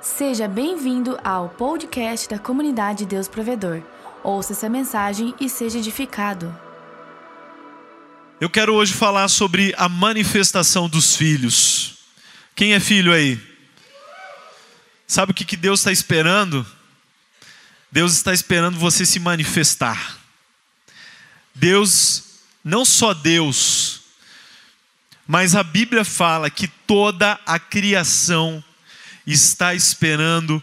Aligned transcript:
Seja 0.00 0.46
bem-vindo 0.46 1.18
ao 1.24 1.48
podcast 1.48 2.28
da 2.28 2.38
comunidade 2.38 3.04
Deus 3.04 3.26
Provedor. 3.26 3.82
Ouça 4.22 4.52
essa 4.52 4.68
mensagem 4.68 5.34
e 5.40 5.48
seja 5.48 5.78
edificado. 5.78 6.56
Eu 8.40 8.48
quero 8.48 8.74
hoje 8.74 8.92
falar 8.94 9.26
sobre 9.26 9.74
a 9.76 9.88
manifestação 9.88 10.88
dos 10.88 11.16
filhos. 11.16 11.96
Quem 12.54 12.74
é 12.74 12.80
filho 12.80 13.12
aí? 13.12 13.40
Sabe 15.04 15.32
o 15.32 15.34
que, 15.34 15.56
Deus 15.56 15.80
está 15.80 15.90
esperando? 15.90 16.64
Deus 17.90 18.12
está 18.12 18.32
esperando 18.32 18.78
você 18.78 19.04
se 19.04 19.18
manifestar. 19.18 20.16
Deus, 21.52 22.38
não 22.62 22.84
só 22.84 23.12
Deus, 23.12 24.02
mas 25.26 25.56
a 25.56 25.64
Bíblia 25.64 26.04
fala 26.04 26.48
que 26.48 26.68
toda 26.68 27.40
a 27.44 27.58
criação 27.58 28.62
está 29.32 29.74
esperando 29.74 30.62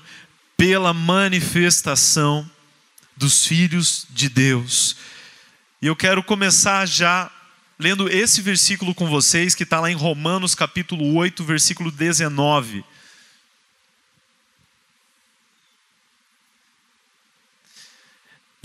pela 0.57 0.93
manifestação 0.93 2.49
dos 3.15 3.45
filhos 3.45 4.05
de 4.09 4.29
Deus. 4.29 4.95
E 5.81 5.87
eu 5.87 5.95
quero 5.95 6.23
começar 6.23 6.85
já 6.85 7.31
lendo 7.77 8.09
esse 8.09 8.41
versículo 8.41 8.95
com 8.95 9.07
vocês, 9.07 9.53
que 9.53 9.63
está 9.63 9.79
lá 9.79 9.91
em 9.91 9.95
Romanos 9.95 10.55
capítulo 10.55 11.13
8, 11.15 11.43
versículo 11.43 11.91
19. 11.91 12.83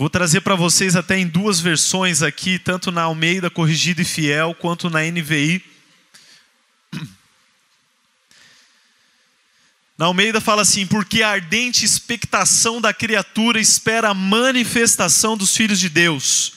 Vou 0.01 0.09
trazer 0.09 0.41
para 0.41 0.55
vocês 0.55 0.95
até 0.95 1.19
em 1.19 1.27
duas 1.27 1.59
versões 1.59 2.23
aqui, 2.23 2.57
tanto 2.57 2.91
na 2.91 3.03
Almeida 3.03 3.51
Corrigida 3.51 4.01
e 4.01 4.05
Fiel, 4.05 4.55
quanto 4.55 4.89
na 4.89 5.01
NVI. 5.03 5.63
Na 10.01 10.07
Almeida 10.07 10.41
fala 10.41 10.63
assim: 10.63 10.87
porque 10.87 11.21
a 11.21 11.29
ardente 11.29 11.85
expectação 11.85 12.81
da 12.81 12.91
criatura 12.91 13.59
espera 13.59 14.09
a 14.09 14.13
manifestação 14.15 15.37
dos 15.37 15.55
filhos 15.55 15.79
de 15.79 15.89
Deus. 15.89 16.53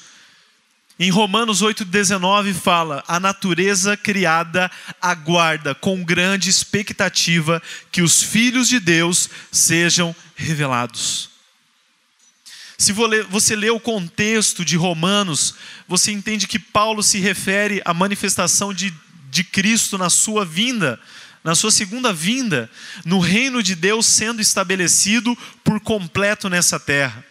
Em 0.98 1.10
Romanos 1.10 1.62
8,19 1.62 2.54
fala: 2.54 3.04
a 3.06 3.20
natureza 3.20 3.98
criada 3.98 4.70
aguarda 4.98 5.74
com 5.74 6.02
grande 6.02 6.48
expectativa 6.48 7.62
que 7.92 8.00
os 8.00 8.22
filhos 8.22 8.66
de 8.66 8.80
Deus 8.80 9.28
sejam 9.52 10.16
revelados. 10.34 11.28
Se 12.78 12.92
você 13.28 13.54
lê 13.54 13.68
o 13.68 13.78
contexto 13.78 14.64
de 14.64 14.78
Romanos, 14.78 15.54
você 15.86 16.10
entende 16.12 16.46
que 16.46 16.58
Paulo 16.58 17.02
se 17.02 17.18
refere 17.18 17.82
à 17.84 17.92
manifestação 17.92 18.72
de, 18.72 18.90
de 19.28 19.44
Cristo 19.44 19.98
na 19.98 20.08
sua 20.08 20.46
vinda 20.46 20.98
na 21.44 21.54
sua 21.54 21.70
segunda 21.70 22.10
vinda, 22.10 22.70
no 23.04 23.18
reino 23.18 23.62
de 23.62 23.74
Deus 23.74 24.06
sendo 24.06 24.40
estabelecido 24.40 25.36
por 25.62 25.78
completo 25.78 26.48
nessa 26.48 26.80
terra. 26.80 27.22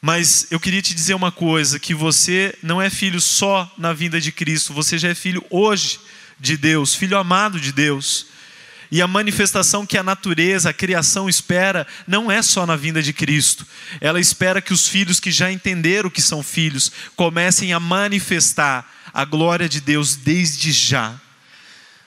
Mas 0.00 0.46
eu 0.50 0.58
queria 0.58 0.80
te 0.80 0.94
dizer 0.94 1.12
uma 1.14 1.30
coisa: 1.30 1.78
que 1.78 1.92
você 1.92 2.56
não 2.62 2.80
é 2.80 2.88
filho 2.88 3.20
só 3.20 3.70
na 3.76 3.92
vinda 3.92 4.18
de 4.18 4.32
Cristo, 4.32 4.72
você 4.72 4.96
já 4.96 5.08
é 5.08 5.14
filho 5.14 5.44
hoje 5.50 6.00
de 6.40 6.56
Deus, 6.56 6.94
filho 6.94 7.18
amado 7.18 7.60
de 7.60 7.70
Deus. 7.70 8.26
E 8.90 9.02
a 9.02 9.06
manifestação 9.06 9.84
que 9.84 9.98
a 9.98 10.02
natureza, 10.02 10.70
a 10.70 10.72
criação 10.72 11.28
espera, 11.28 11.86
não 12.06 12.32
é 12.32 12.40
só 12.40 12.64
na 12.64 12.74
vinda 12.74 13.02
de 13.02 13.12
Cristo. 13.12 13.66
Ela 14.00 14.18
espera 14.18 14.62
que 14.62 14.72
os 14.72 14.88
filhos 14.88 15.20
que 15.20 15.30
já 15.30 15.52
entenderam 15.52 16.08
que 16.08 16.22
são 16.22 16.42
filhos 16.42 16.90
comecem 17.14 17.74
a 17.74 17.78
manifestar 17.80 18.90
a 19.12 19.26
glória 19.26 19.68
de 19.68 19.82
Deus 19.82 20.16
desde 20.16 20.72
já. 20.72 21.20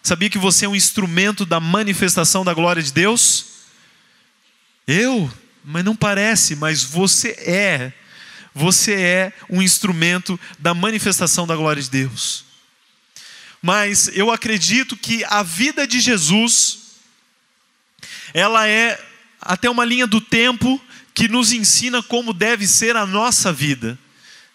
Sabia 0.04 0.30
que 0.30 0.38
você 0.38 0.66
é 0.66 0.70
um 0.70 0.76
instrumento 0.76 1.46
da 1.46 1.60
manifestação 1.60 2.44
da 2.44 2.54
glória 2.54 2.82
de 2.82 2.92
Deus? 2.92 3.46
Eu? 4.88 5.32
Mas 5.64 5.86
não 5.86 5.96
parece, 5.96 6.56
mas 6.56 6.84
você 6.84 7.30
é. 7.32 7.94
Você 8.54 8.94
é 8.94 9.34
um 9.50 9.62
instrumento 9.62 10.40
da 10.58 10.74
manifestação 10.74 11.46
da 11.46 11.56
glória 11.56 11.82
de 11.82 11.90
Deus. 11.90 12.46
Mas 13.62 14.10
eu 14.14 14.32
acredito 14.32 14.98
que 14.98 15.24
a 15.26 15.44
vida 15.44 15.86
de 15.86 16.00
Jesus, 16.00 16.80
ela 18.34 18.68
é 18.68 19.00
até 19.40 19.70
uma 19.70 19.86
linha 19.86 20.08
do 20.08 20.20
tempo 20.20 20.82
que 21.14 21.28
nos 21.28 21.52
ensina 21.52 22.02
como 22.02 22.34
deve 22.34 22.68
ser 22.68 22.96
a 22.96 23.06
nossa 23.06 23.54
vida. 23.54 23.98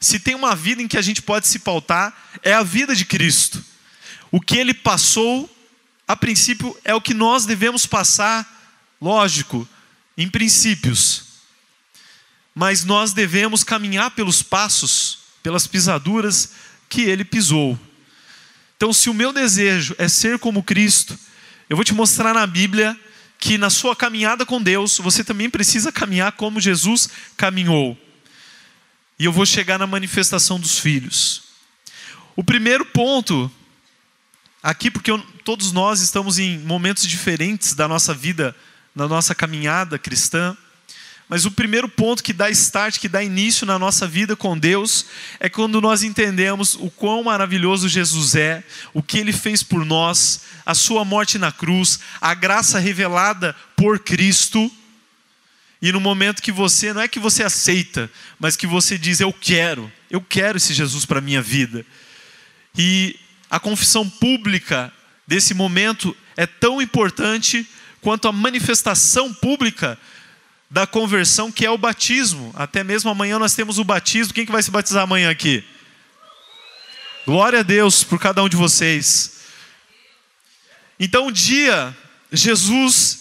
Se 0.00 0.18
tem 0.18 0.34
uma 0.34 0.54
vida 0.54 0.82
em 0.82 0.88
que 0.88 0.98
a 0.98 1.02
gente 1.02 1.22
pode 1.22 1.46
se 1.46 1.60
pautar, 1.60 2.14
é 2.42 2.52
a 2.52 2.62
vida 2.62 2.94
de 2.94 3.04
Cristo. 3.04 3.64
O 4.30 4.40
que 4.40 4.56
ele 4.56 4.74
passou, 4.74 5.48
a 6.06 6.16
princípio, 6.16 6.76
é 6.84 6.94
o 6.94 7.00
que 7.00 7.14
nós 7.14 7.46
devemos 7.46 7.86
passar, 7.86 8.46
lógico, 9.00 9.68
em 10.16 10.28
princípios. 10.28 11.24
Mas 12.54 12.84
nós 12.84 13.12
devemos 13.12 13.62
caminhar 13.62 14.10
pelos 14.12 14.42
passos, 14.42 15.18
pelas 15.42 15.66
pisaduras 15.66 16.52
que 16.88 17.02
ele 17.02 17.24
pisou. 17.24 17.78
Então, 18.76 18.92
se 18.92 19.08
o 19.08 19.14
meu 19.14 19.32
desejo 19.32 19.94
é 19.98 20.08
ser 20.08 20.38
como 20.38 20.62
Cristo, 20.62 21.18
eu 21.68 21.76
vou 21.76 21.84
te 21.84 21.94
mostrar 21.94 22.34
na 22.34 22.46
Bíblia 22.46 22.98
que 23.38 23.58
na 23.58 23.70
sua 23.70 23.94
caminhada 23.94 24.46
com 24.46 24.62
Deus, 24.62 24.98
você 24.98 25.22
também 25.22 25.48
precisa 25.50 25.92
caminhar 25.92 26.32
como 26.32 26.60
Jesus 26.60 27.08
caminhou. 27.36 27.96
E 29.18 29.24
eu 29.24 29.32
vou 29.32 29.46
chegar 29.46 29.78
na 29.78 29.86
manifestação 29.86 30.58
dos 30.58 30.78
filhos. 30.78 31.42
O 32.34 32.44
primeiro 32.44 32.84
ponto 32.84 33.50
aqui 34.66 34.90
porque 34.90 35.12
eu, 35.12 35.18
todos 35.44 35.70
nós 35.70 36.00
estamos 36.00 36.40
em 36.40 36.58
momentos 36.58 37.06
diferentes 37.06 37.72
da 37.72 37.86
nossa 37.86 38.12
vida, 38.12 38.54
na 38.96 39.06
nossa 39.06 39.32
caminhada 39.32 39.96
cristã. 39.96 40.56
Mas 41.28 41.44
o 41.44 41.52
primeiro 41.52 41.88
ponto 41.88 42.20
que 42.20 42.32
dá 42.32 42.50
start, 42.50 42.98
que 42.98 43.08
dá 43.08 43.22
início 43.22 43.64
na 43.64 43.78
nossa 43.78 44.08
vida 44.08 44.34
com 44.34 44.58
Deus, 44.58 45.06
é 45.38 45.48
quando 45.48 45.80
nós 45.80 46.02
entendemos 46.02 46.74
o 46.74 46.90
quão 46.90 47.22
maravilhoso 47.22 47.88
Jesus 47.88 48.34
é, 48.34 48.64
o 48.92 49.00
que 49.00 49.18
ele 49.18 49.32
fez 49.32 49.62
por 49.62 49.84
nós, 49.84 50.42
a 50.64 50.74
sua 50.74 51.04
morte 51.04 51.38
na 51.38 51.52
cruz, 51.52 52.00
a 52.20 52.34
graça 52.34 52.80
revelada 52.80 53.54
por 53.76 54.00
Cristo. 54.00 54.68
E 55.80 55.92
no 55.92 56.00
momento 56.00 56.42
que 56.42 56.50
você, 56.50 56.92
não 56.92 57.02
é 57.02 57.06
que 57.06 57.20
você 57.20 57.44
aceita, 57.44 58.10
mas 58.36 58.56
que 58.56 58.66
você 58.66 58.98
diz: 58.98 59.20
Eu 59.20 59.32
quero, 59.32 59.92
eu 60.10 60.20
quero 60.20 60.56
esse 60.56 60.74
Jesus 60.74 61.04
para 61.04 61.20
a 61.20 61.22
minha 61.22 61.42
vida. 61.42 61.86
E 62.76 63.16
a 63.50 63.60
confissão 63.60 64.08
pública 64.08 64.92
desse 65.26 65.54
momento 65.54 66.16
é 66.36 66.46
tão 66.46 66.80
importante 66.80 67.66
quanto 68.00 68.28
a 68.28 68.32
manifestação 68.32 69.32
pública 69.32 69.98
da 70.70 70.86
conversão, 70.86 71.50
que 71.50 71.64
é 71.64 71.70
o 71.70 71.78
batismo. 71.78 72.52
Até 72.54 72.82
mesmo 72.84 73.10
amanhã 73.10 73.38
nós 73.38 73.54
temos 73.54 73.78
o 73.78 73.84
batismo. 73.84 74.34
Quem 74.34 74.46
que 74.46 74.52
vai 74.52 74.62
se 74.62 74.70
batizar 74.70 75.02
amanhã 75.02 75.30
aqui? 75.30 75.64
Glória 77.24 77.60
a 77.60 77.62
Deus 77.62 78.04
por 78.04 78.20
cada 78.20 78.42
um 78.42 78.48
de 78.48 78.56
vocês. 78.56 79.40
Então, 80.98 81.26
um 81.26 81.32
dia, 81.32 81.96
Jesus, 82.32 83.18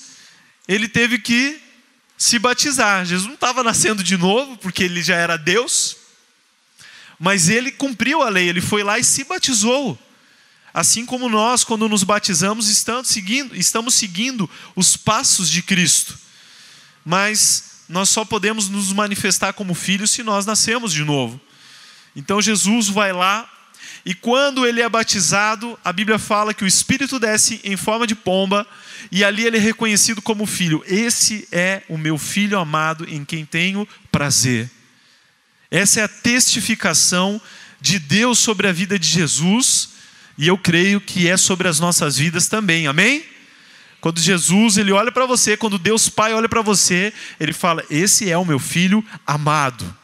ele 0.68 0.88
teve 0.88 1.20
que 1.20 1.60
se 2.18 2.40
batizar. 2.40 3.06
Jesus 3.06 3.28
não 3.28 3.36
estava 3.36 3.64
nascendo 3.64 4.04
de 4.04 4.18
novo, 4.18 4.58
porque 4.58 4.84
ele 4.84 5.02
já 5.02 5.16
era 5.16 5.38
Deus, 5.38 5.98
mas 7.20 7.50
ele 7.50 7.72
cumpriu 7.72 8.22
a 8.22 8.30
lei, 8.30 8.48
ele 8.48 8.62
foi 8.62 8.84
lá 8.84 8.98
e 8.98 9.04
se 9.04 9.24
batizou. 9.24 10.00
Assim 10.76 11.06
como 11.06 11.30
nós, 11.30 11.64
quando 11.64 11.88
nos 11.88 12.04
batizamos, 12.04 12.68
estamos 12.68 13.08
seguindo, 13.08 13.56
estamos 13.56 13.96
seguindo 13.96 14.50
os 14.76 14.98
passos 14.98 15.50
de 15.50 15.62
Cristo. 15.62 16.20
Mas 17.06 17.86
nós 17.88 18.10
só 18.10 18.26
podemos 18.26 18.68
nos 18.68 18.92
manifestar 18.92 19.54
como 19.54 19.74
filhos 19.74 20.12
se 20.12 20.22
nós 20.22 20.46
nascemos 20.46 20.92
de 20.92 21.06
novo. 21.06 21.40
Então 22.14 22.42
Jesus 22.42 22.90
vai 22.90 23.14
lá 23.14 23.50
e 24.06 24.14
quando 24.14 24.68
ele 24.68 24.82
é 24.82 24.90
batizado, 24.90 25.80
a 25.82 25.94
Bíblia 25.94 26.20
fala 26.20 26.54
que 26.54 26.66
o 26.66 26.68
Espírito 26.68 27.22
desce 27.22 27.62
em 27.64 27.78
forma 27.78 28.06
de 28.06 28.14
pomba 28.14 28.68
e 29.10 29.24
ali 29.24 29.46
ele 29.46 29.56
é 29.56 29.62
reconhecido 29.62 30.22
como 30.22 30.46
filho. 30.46 30.84
Esse 30.86 31.48
é 31.54 31.84
o 31.88 31.98
meu 31.98 32.18
filho 32.18 32.60
amado 32.60 33.10
em 33.10 33.24
quem 33.24 33.46
tenho 33.46 33.88
prazer. 34.12 34.70
Essa 35.72 36.02
é 36.02 36.04
a 36.04 36.10
testificação 36.10 37.42
de 37.80 37.98
Deus 37.98 38.40
sobre 38.40 38.68
a 38.68 38.74
vida 38.74 39.00
de 39.00 39.08
Jesus 39.08 39.95
e 40.38 40.48
eu 40.48 40.58
creio 40.58 41.00
que 41.00 41.30
é 41.30 41.38
sobre 41.38 41.68
as 41.68 41.80
nossas 41.80 42.18
vidas 42.18 42.48
também, 42.48 42.88
amém? 42.88 43.26
Quando 44.02 44.20
Jesus 44.20 44.78
ele 44.78 44.92
olha 44.92 45.12
para 45.12 45.26
você, 45.26 45.58
quando 45.58 45.80
Deus 45.80 46.10
Pai 46.10 46.34
olha 46.34 46.48
para 46.48 46.62
você, 46.62 47.14
ele 47.40 47.54
fala: 47.54 47.84
Esse 47.90 48.30
é 48.30 48.38
o 48.38 48.46
meu 48.46 48.60
filho 48.60 49.04
amado. 49.26 49.96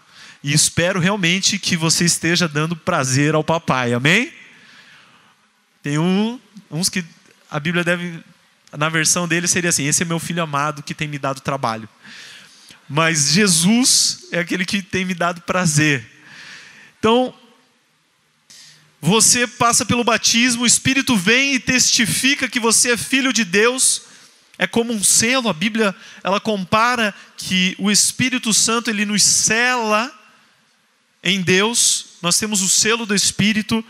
E 0.44 0.54
espero 0.54 1.00
realmente 1.00 1.60
que 1.60 1.78
você 1.78 2.06
esteja 2.06 2.48
dando 2.48 2.76
prazer 2.76 3.36
ao 3.36 3.44
papai, 3.44 3.94
amém? 3.94 4.34
Tem 5.84 6.00
um, 6.00 6.40
uns 6.72 6.90
que 6.90 7.06
a 7.50 7.60
Bíblia 7.60 7.84
deve, 7.84 8.24
na 8.76 8.90
versão 8.90 9.28
dele 9.28 9.48
seria 9.48 9.70
assim: 9.70 9.86
Esse 9.86 10.02
é 10.02 10.06
meu 10.06 10.18
filho 10.20 10.42
amado 10.42 10.82
que 10.82 10.96
tem 10.96 11.08
me 11.08 11.20
dado 11.20 11.42
trabalho. 11.42 11.88
Mas 12.90 13.32
Jesus 13.32 14.26
é 14.32 14.40
aquele 14.40 14.66
que 14.66 14.82
tem 14.82 15.06
me 15.06 15.14
dado 15.14 15.42
prazer. 15.42 16.06
Então, 16.98 17.34
você 19.02 19.48
passa 19.48 19.84
pelo 19.84 20.04
batismo, 20.04 20.62
o 20.62 20.68
Espírito 20.68 21.18
vem 21.18 21.56
e 21.56 21.60
testifica 21.60 22.48
que 22.48 22.60
você 22.60 22.92
é 22.92 22.98
filho 22.98 23.34
de 23.34 23.44
Deus. 23.44 24.04
é 24.60 24.68
como 24.68 24.94
um 24.94 25.04
selo. 25.04 25.50
A 25.50 25.54
Bíblia 25.54 25.96
ela 26.24 26.40
compara 26.40 27.16
que 27.36 27.76
o 27.80 27.90
Espírito 27.90 28.54
Santo 28.54 28.92
ele 28.92 29.06
nos 29.06 29.24
cela 29.24 30.14
em 31.24 31.42
Deus. 31.42 32.06
Nós 32.22 32.38
temos 32.38 32.62
o 32.62 32.70
selo 32.70 33.08
do 33.08 33.16
Espírito, 33.16 33.84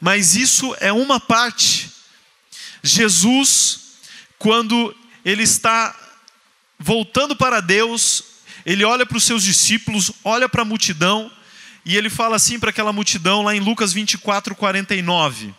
mas 0.00 0.34
isso 0.34 0.74
é 0.80 0.92
uma 0.92 1.20
parte. 1.20 1.88
Jesus, 2.82 3.98
quando 4.36 4.92
ele 5.24 5.44
está 5.44 5.94
voltando 6.76 7.36
para 7.36 7.60
Deus, 7.60 8.24
ele 8.66 8.84
olha 8.84 9.06
para 9.06 9.16
os 9.16 9.22
seus 9.22 9.44
discípulos, 9.44 10.10
olha 10.24 10.48
para 10.48 10.62
a 10.62 10.64
multidão, 10.64 11.30
e 11.84 11.96
ele 11.96 12.10
fala 12.10 12.36
assim 12.36 12.58
para 12.58 12.70
aquela 12.70 12.92
multidão, 12.92 13.42
lá 13.42 13.54
em 13.54 13.60
Lucas 13.60 13.92
24, 13.92 14.54
49. 14.54 15.54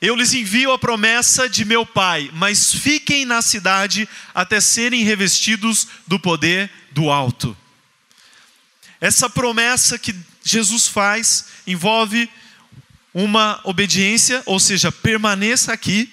Eu 0.00 0.16
lhes 0.16 0.32
envio 0.32 0.72
a 0.72 0.78
promessa 0.78 1.48
de 1.48 1.64
meu 1.64 1.84
Pai, 1.84 2.30
mas 2.32 2.72
fiquem 2.72 3.26
na 3.26 3.42
cidade 3.42 4.08
até 4.34 4.60
serem 4.60 5.04
revestidos 5.04 5.86
do 6.06 6.18
poder 6.18 6.70
do 6.90 7.10
alto. 7.10 7.56
Essa 8.98 9.28
promessa 9.28 9.98
que 9.98 10.14
Jesus 10.42 10.86
faz 10.86 11.46
envolve 11.66 12.30
uma 13.12 13.60
obediência, 13.64 14.42
ou 14.46 14.58
seja, 14.58 14.90
permaneça 14.90 15.72
aqui, 15.72 16.10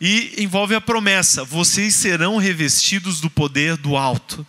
e 0.00 0.34
envolve 0.38 0.74
a 0.74 0.80
promessa: 0.80 1.44
vocês 1.44 1.94
serão 1.94 2.36
revestidos 2.36 3.20
do 3.20 3.30
poder 3.30 3.76
do 3.76 3.96
alto. 3.96 4.44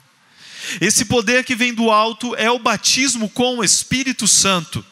Esse 0.80 1.06
poder 1.06 1.44
que 1.44 1.56
vem 1.56 1.74
do 1.74 1.92
alto 1.92 2.36
é 2.36 2.50
o 2.50 2.60
batismo 2.60 3.30
com 3.30 3.58
o 3.58 3.64
Espírito 3.64 4.28
Santo. 4.28 4.86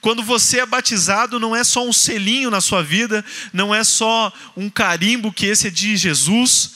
Quando 0.00 0.22
você 0.22 0.60
é 0.60 0.66
batizado, 0.66 1.40
não 1.40 1.56
é 1.56 1.64
só 1.64 1.86
um 1.86 1.92
selinho 1.92 2.50
na 2.50 2.60
sua 2.60 2.82
vida, 2.82 3.24
não 3.52 3.74
é 3.74 3.82
só 3.82 4.32
um 4.56 4.68
carimbo 4.68 5.32
que 5.32 5.46
esse 5.46 5.68
é 5.68 5.70
de 5.70 5.96
Jesus, 5.96 6.73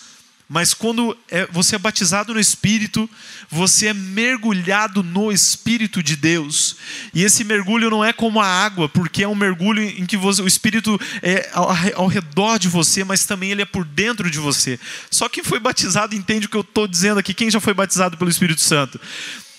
mas 0.49 0.73
quando 0.73 1.15
é, 1.29 1.47
você 1.53 1.77
é 1.77 1.79
batizado 1.79 2.33
no 2.33 2.41
Espírito, 2.41 3.09
você 3.51 3.89
é 3.89 3.93
mergulhado 3.93 5.03
no 5.03 5.31
Espírito 5.31 6.03
de 6.03 6.17
Deus. 6.17 6.77
E 7.13 7.23
esse 7.23 7.45
mergulho 7.45 7.91
não 7.91 8.03
é 8.03 8.15
como 8.15 8.41
a 8.41 8.47
água, 8.47 8.89
porque 8.89 9.23
é 9.23 9.29
um 9.29 9.35
mergulho 9.35 9.83
em 9.83 10.07
que 10.07 10.17
você, 10.17 10.41
o 10.41 10.47
Espírito 10.47 10.99
é 11.23 11.51
ao, 11.53 12.07
redor 12.07 12.59
de 12.59 12.67
você, 12.67 13.05
mas 13.05 13.27
também 13.27 13.51
ele 13.51 13.61
é 13.61 13.67
por 13.67 13.85
dentro 13.85 14.31
de 14.31 14.39
você. 14.39 14.81
Só 15.11 15.29
quem 15.29 15.45
foi 15.45 15.61
batizado 15.61 16.15
entende 16.15 16.47
o 16.47 16.49
que 16.49 16.57
eu 16.57 16.63
estou 16.63 16.89
dizendo 16.89 17.21
aqui. 17.21 17.35
Quem 17.35 17.51
já 17.51 17.61
foi 17.61 17.75
batizado 17.75 18.17
pelo 18.17 18.31
Espírito 18.31 18.63
Santo? 18.63 18.99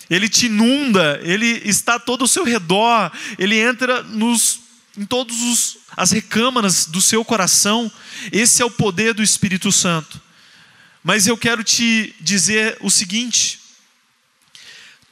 ele 0.09 0.27
te 0.27 0.47
inunda, 0.47 1.19
ele 1.21 1.61
está 1.63 1.99
todo 1.99 2.21
ao 2.21 2.27
seu 2.27 2.43
redor, 2.43 3.11
ele 3.37 3.59
entra 3.59 4.01
nos, 4.01 4.59
em 4.97 5.05
todas 5.05 5.77
as 5.95 6.09
recâmaras 6.09 6.87
do 6.87 6.99
seu 6.99 7.23
coração. 7.23 7.91
Esse 8.31 8.63
é 8.63 8.65
o 8.65 8.71
poder 8.71 9.13
do 9.13 9.21
Espírito 9.21 9.71
Santo. 9.71 10.19
Mas 11.03 11.27
eu 11.27 11.37
quero 11.37 11.63
te 11.63 12.13
dizer 12.19 12.77
o 12.81 12.89
seguinte: 12.89 13.59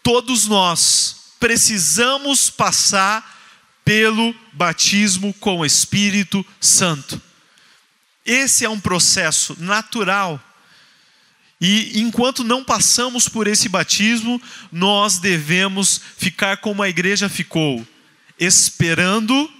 todos 0.04 0.46
nós 0.46 1.16
precisamos 1.40 2.50
passar 2.50 3.36
pelo 3.86 4.36
batismo 4.52 5.34
com 5.36 5.60
o 5.60 5.66
Espírito 5.66 6.46
Santo. 6.60 7.22
Esse 8.26 8.66
é 8.66 8.70
um 8.70 8.80
processo 8.80 9.56
natural. 9.60 10.44
E 11.60 12.02
enquanto 12.02 12.44
não 12.44 12.64
passamos 12.64 13.30
por 13.30 13.48
esse 13.48 13.70
batismo, 13.70 14.42
nós 14.72 15.18
devemos 15.18 16.02
ficar 16.18 16.58
como 16.58 16.84
a 16.84 16.90
igreja 16.90 17.30
ficou, 17.30 17.88
esperando 18.38 19.52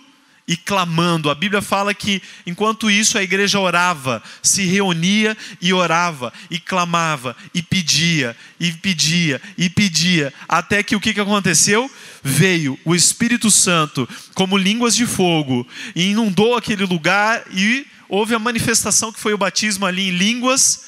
e 0.48 0.56
clamando. 0.56 1.30
A 1.30 1.36
Bíblia 1.36 1.62
fala 1.62 1.94
que 1.94 2.22
enquanto 2.46 2.90
isso 2.90 3.18
a 3.18 3.24
igreja 3.24 3.60
orava, 3.60 4.24
se 4.42 4.64
reunia 4.64 5.36
e 5.62 5.74
orava, 5.74 6.32
e 6.50 6.60
clamava, 6.60 7.36
e 7.54 7.62
pedia, 7.62 8.36
e 8.60 8.72
pedia, 8.72 9.42
e 9.58 9.70
pedia, 9.70 10.34
até 10.48 10.82
que 10.82 10.96
o 10.96 11.00
que, 11.00 11.20
aconteceu? 11.20 11.92
Veio 12.24 12.80
o 12.86 12.96
Espírito 12.96 13.52
Santo 13.52 14.08
como 14.34 14.58
línguas 14.58 14.96
de 14.96 15.06
fogo, 15.06 15.68
e 15.96 16.12
inundou 16.12 16.56
aquele 16.56 16.86
lugar, 16.86 17.44
e 17.52 17.86
houve 18.08 18.34
a 18.34 18.40
manifestação 18.40 19.12
que 19.12 19.20
foi 19.20 19.34
o 19.34 19.38
batismo 19.38 19.86
ali 19.86 20.10
em 20.10 20.12
línguas 20.12 20.88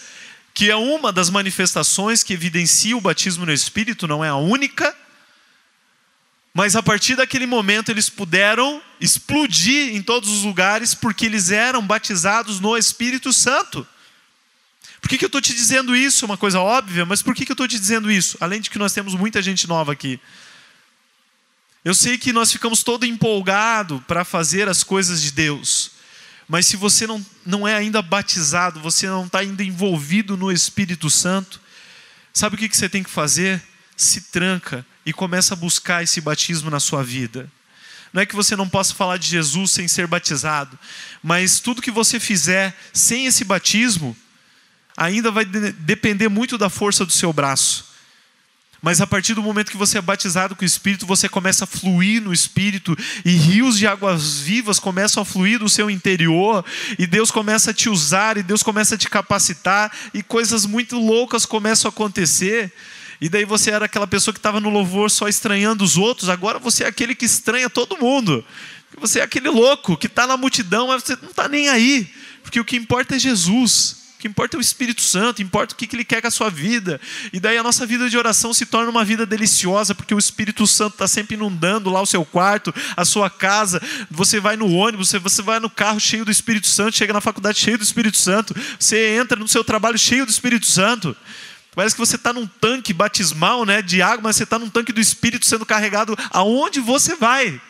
que 0.51 0.69
é 0.69 0.75
uma 0.75 1.13
das 1.13 1.29
manifestações 1.29 2.21
que 2.21 2.33
evidencia 2.33 2.97
o 2.97 2.99
batismo 2.99 3.45
no 3.45 3.53
Espírito, 3.53 4.05
não 4.05 4.25
é 4.25 4.27
a 4.27 4.35
única, 4.35 4.93
mas 6.53 6.75
a 6.75 6.83
partir 6.83 7.15
daquele 7.15 7.45
momento 7.45 7.89
eles 7.89 8.09
puderam 8.09 8.81
explodir 8.99 9.95
em 9.95 10.01
todos 10.01 10.29
os 10.29 10.43
lugares, 10.43 10.93
porque 10.93 11.25
eles 11.25 11.51
eram 11.51 11.85
batizados 11.85 12.59
no 12.59 12.77
Espírito 12.77 13.31
Santo. 13.31 13.87
Por 14.99 15.07
que, 15.07 15.17
que 15.17 15.25
eu 15.25 15.27
estou 15.27 15.41
te 15.41 15.53
dizendo 15.53 15.95
isso? 15.95 16.25
É 16.25 16.27
uma 16.27 16.37
coisa 16.37 16.59
óbvia, 16.59 17.05
mas 17.05 17.21
por 17.21 17.33
que, 17.33 17.45
que 17.45 17.51
eu 17.51 17.53
estou 17.53 17.67
te 17.67 17.79
dizendo 17.79 18.11
isso? 18.11 18.37
Além 18.39 18.59
de 18.59 18.69
que 18.69 18.77
nós 18.77 18.93
temos 18.93 19.15
muita 19.15 19.41
gente 19.41 19.67
nova 19.67 19.93
aqui. 19.93 20.19
Eu 21.85 21.93
sei 21.93 22.17
que 22.17 22.33
nós 22.33 22.51
ficamos 22.51 22.83
todo 22.83 23.05
empolgado 23.05 24.03
para 24.07 24.25
fazer 24.25 24.67
as 24.67 24.83
coisas 24.83 25.21
de 25.21 25.31
Deus. 25.31 25.91
Mas 26.47 26.65
se 26.65 26.75
você 26.75 27.07
não, 27.07 27.25
não 27.45 27.67
é 27.67 27.75
ainda 27.75 28.01
batizado, 28.01 28.79
você 28.79 29.07
não 29.07 29.27
está 29.27 29.39
ainda 29.39 29.63
envolvido 29.63 30.35
no 30.35 30.51
Espírito 30.51 31.09
Santo, 31.09 31.61
sabe 32.33 32.55
o 32.55 32.59
que, 32.59 32.67
que 32.67 32.75
você 32.75 32.89
tem 32.89 33.03
que 33.03 33.09
fazer? 33.09 33.63
Se 33.95 34.21
tranca 34.21 34.85
e 35.09 35.13
começa 35.13 35.55
a 35.55 35.57
buscar 35.57 36.03
esse 36.03 36.21
batismo 36.21 36.69
na 36.69 36.79
sua 36.79 37.03
vida. 37.03 37.49
Não 38.13 38.21
é 38.21 38.27
que 38.27 38.35
você 38.35 38.55
não 38.55 38.69
possa 38.69 38.93
falar 38.93 39.17
de 39.17 39.27
Jesus 39.27 39.71
sem 39.71 39.87
ser 39.87 40.05
batizado, 40.05 40.77
mas 41.23 41.59
tudo 41.59 41.81
que 41.81 41.89
você 41.89 42.19
fizer 42.19 42.77
sem 42.93 43.25
esse 43.25 43.43
batismo, 43.43 44.15
ainda 44.95 45.31
vai 45.31 45.45
depender 45.45 46.29
muito 46.29 46.59
da 46.59 46.69
força 46.69 47.05
do 47.07 47.11
seu 47.11 47.33
braço. 47.33 47.89
Mas 48.83 49.01
a 49.01 49.07
partir 49.07 49.33
do 49.33 49.41
momento 49.41 49.71
que 49.71 49.77
você 49.77 49.97
é 49.97 50.01
batizado 50.01 50.55
com 50.55 50.61
o 50.61 50.65
Espírito, 50.65 51.07
você 51.07 51.27
começa 51.27 51.63
a 51.63 51.67
fluir 51.67 52.21
no 52.21 52.31
Espírito, 52.31 52.95
e 53.25 53.31
rios 53.31 53.79
de 53.79 53.87
águas 53.87 54.39
vivas 54.41 54.79
começam 54.79 55.23
a 55.23 55.25
fluir 55.25 55.57
do 55.57 55.67
seu 55.67 55.89
interior, 55.89 56.63
e 56.99 57.07
Deus 57.07 57.31
começa 57.31 57.71
a 57.71 57.73
te 57.73 57.89
usar, 57.89 58.37
e 58.37 58.43
Deus 58.43 58.61
começa 58.61 58.93
a 58.93 58.97
te 58.97 59.09
capacitar, 59.09 59.91
e 60.13 60.21
coisas 60.21 60.67
muito 60.67 60.99
loucas 60.99 61.47
começam 61.47 61.89
a 61.89 61.91
acontecer. 61.91 62.71
E 63.21 63.27
daí 63.27 63.45
você 63.45 63.71
era 63.71 63.85
aquela 63.85 64.07
pessoa 64.07 64.33
que 64.33 64.39
estava 64.39 64.59
no 64.59 64.69
louvor 64.69 65.11
só 65.11 65.27
estranhando 65.27 65.83
os 65.83 65.97
outros, 65.97 66.29
agora 66.29 66.57
você 66.57 66.83
é 66.83 66.87
aquele 66.87 67.13
que 67.13 67.25
estranha 67.25 67.69
todo 67.69 67.97
mundo. 67.97 68.45
Você 68.97 69.19
é 69.19 69.23
aquele 69.23 69.49
louco 69.49 69.97
que 69.97 70.07
está 70.07 70.25
na 70.25 70.37
multidão, 70.37 70.87
mas 70.87 71.03
você 71.03 71.17
não 71.21 71.29
está 71.29 71.47
nem 71.47 71.69
aí, 71.69 72.09
porque 72.41 72.59
o 72.59 72.65
que 72.65 72.75
importa 72.75 73.15
é 73.15 73.19
Jesus. 73.19 73.97
O 74.15 74.21
que 74.21 74.27
importa 74.27 74.57
é 74.57 74.59
o 74.59 74.61
Espírito 74.61 75.01
Santo, 75.01 75.41
importa 75.41 75.73
o 75.73 75.77
que 75.77 75.95
Ele 75.95 76.03
quer 76.03 76.19
com 76.19 76.27
a 76.27 76.31
sua 76.31 76.49
vida. 76.49 76.99
E 77.31 77.39
daí 77.39 77.57
a 77.57 77.63
nossa 77.63 77.85
vida 77.85 78.09
de 78.09 78.17
oração 78.17 78.53
se 78.53 78.65
torna 78.65 78.89
uma 78.91 79.05
vida 79.05 79.25
deliciosa, 79.25 79.95
porque 79.95 80.13
o 80.13 80.19
Espírito 80.19 80.67
Santo 80.67 80.93
está 80.93 81.07
sempre 81.07 81.35
inundando 81.35 81.89
lá 81.89 82.01
o 82.01 82.05
seu 82.05 82.25
quarto, 82.25 82.73
a 82.97 83.05
sua 83.05 83.29
casa. 83.29 83.81
Você 84.11 84.41
vai 84.41 84.57
no 84.57 84.69
ônibus, 84.69 85.13
você 85.13 85.41
vai 85.41 85.61
no 85.61 85.69
carro 85.69 86.01
cheio 86.01 86.25
do 86.25 86.31
Espírito 86.31 86.67
Santo, 86.67 86.97
chega 86.97 87.13
na 87.13 87.21
faculdade 87.21 87.59
cheio 87.59 87.77
do 87.77 87.83
Espírito 87.83 88.17
Santo, 88.17 88.53
você 88.77 89.15
entra 89.15 89.39
no 89.39 89.47
seu 89.47 89.63
trabalho 89.63 89.97
cheio 89.97 90.25
do 90.25 90.31
Espírito 90.31 90.65
Santo. 90.65 91.15
Parece 91.79 91.95
que 91.95 92.01
você 92.01 92.17
está 92.17 92.33
num 92.33 92.45
tanque 92.45 92.91
batismal 92.91 93.65
né, 93.65 93.81
de 93.81 94.01
água, 94.01 94.23
mas 94.23 94.35
você 94.35 94.43
está 94.43 94.59
num 94.59 94.69
tanque 94.69 94.91
do 94.91 94.99
Espírito 94.99 95.45
sendo 95.45 95.65
carregado 95.65 96.13
aonde 96.29 96.81
você 96.81 97.15
vai. 97.15 97.61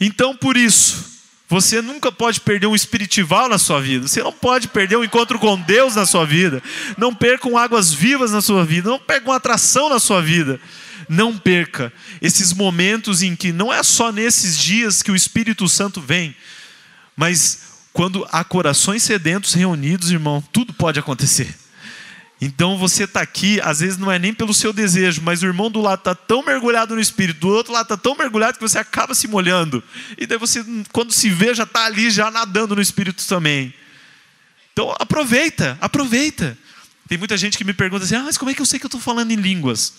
Então, 0.00 0.36
por 0.36 0.56
isso, 0.56 1.06
você 1.48 1.82
nunca 1.82 2.12
pode 2.12 2.38
perder 2.38 2.68
um 2.68 2.74
espiritual 2.76 3.48
na 3.48 3.58
sua 3.58 3.80
vida. 3.80 4.06
Você 4.06 4.22
não 4.22 4.32
pode 4.32 4.68
perder 4.68 4.96
um 4.96 5.02
encontro 5.02 5.40
com 5.40 5.60
Deus 5.60 5.96
na 5.96 6.06
sua 6.06 6.24
vida. 6.24 6.62
Não 6.96 7.12
percam 7.12 7.58
águas 7.58 7.92
vivas 7.92 8.30
na 8.30 8.40
sua 8.40 8.64
vida. 8.64 8.88
Não 8.88 9.00
percam 9.00 9.32
atração 9.32 9.88
na 9.88 9.98
sua 9.98 10.22
vida. 10.22 10.60
Não 11.08 11.36
perca 11.36 11.92
esses 12.22 12.52
momentos 12.52 13.22
em 13.22 13.34
que 13.34 13.50
não 13.50 13.72
é 13.72 13.82
só 13.82 14.12
nesses 14.12 14.56
dias 14.56 15.02
que 15.02 15.10
o 15.10 15.16
Espírito 15.16 15.68
Santo 15.68 16.00
vem, 16.00 16.36
mas 17.16 17.62
quando 17.92 18.24
há 18.30 18.44
corações 18.44 19.02
sedentos 19.02 19.52
reunidos, 19.52 20.12
irmão, 20.12 20.40
tudo 20.52 20.72
pode 20.72 21.00
acontecer. 21.00 21.59
Então 22.40 22.78
você 22.78 23.04
está 23.04 23.20
aqui, 23.20 23.60
às 23.60 23.80
vezes 23.80 23.98
não 23.98 24.10
é 24.10 24.18
nem 24.18 24.32
pelo 24.32 24.54
seu 24.54 24.72
desejo, 24.72 25.20
mas 25.22 25.42
o 25.42 25.46
irmão 25.46 25.70
do 25.70 25.80
lado 25.80 25.98
está 25.98 26.14
tão 26.14 26.42
mergulhado 26.42 26.94
no 26.94 27.00
Espírito, 27.00 27.40
do 27.40 27.48
outro 27.48 27.72
lado 27.72 27.82
está 27.82 27.96
tão 27.98 28.16
mergulhado 28.16 28.56
que 28.56 28.62
você 28.62 28.78
acaba 28.78 29.14
se 29.14 29.28
molhando. 29.28 29.84
E 30.16 30.26
daí 30.26 30.38
você, 30.38 30.64
quando 30.90 31.12
se 31.12 31.28
vê, 31.28 31.54
já 31.54 31.64
está 31.64 31.84
ali, 31.84 32.10
já 32.10 32.30
nadando 32.30 32.74
no 32.74 32.80
Espírito 32.80 33.26
também. 33.26 33.74
Então 34.72 34.94
aproveita, 34.98 35.76
aproveita. 35.82 36.56
Tem 37.06 37.18
muita 37.18 37.36
gente 37.36 37.58
que 37.58 37.64
me 37.64 37.74
pergunta 37.74 38.04
assim: 38.04 38.14
ah, 38.14 38.22
mas 38.22 38.38
como 38.38 38.50
é 38.50 38.54
que 38.54 38.62
eu 38.62 38.66
sei 38.66 38.78
que 38.78 38.86
eu 38.86 38.88
estou 38.88 39.00
falando 39.00 39.30
em 39.32 39.36
línguas? 39.36 39.92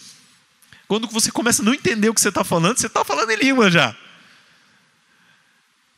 Quando 0.87 1.07
você 1.07 1.31
começa 1.31 1.61
a 1.61 1.65
não 1.65 1.73
entender 1.73 2.09
o 2.09 2.13
que 2.13 2.21
você 2.21 2.29
está 2.29 2.43
falando, 2.43 2.77
você 2.77 2.87
está 2.87 3.05
falando 3.05 3.29
em 3.29 3.37
língua 3.37 3.69
já. 3.69 3.95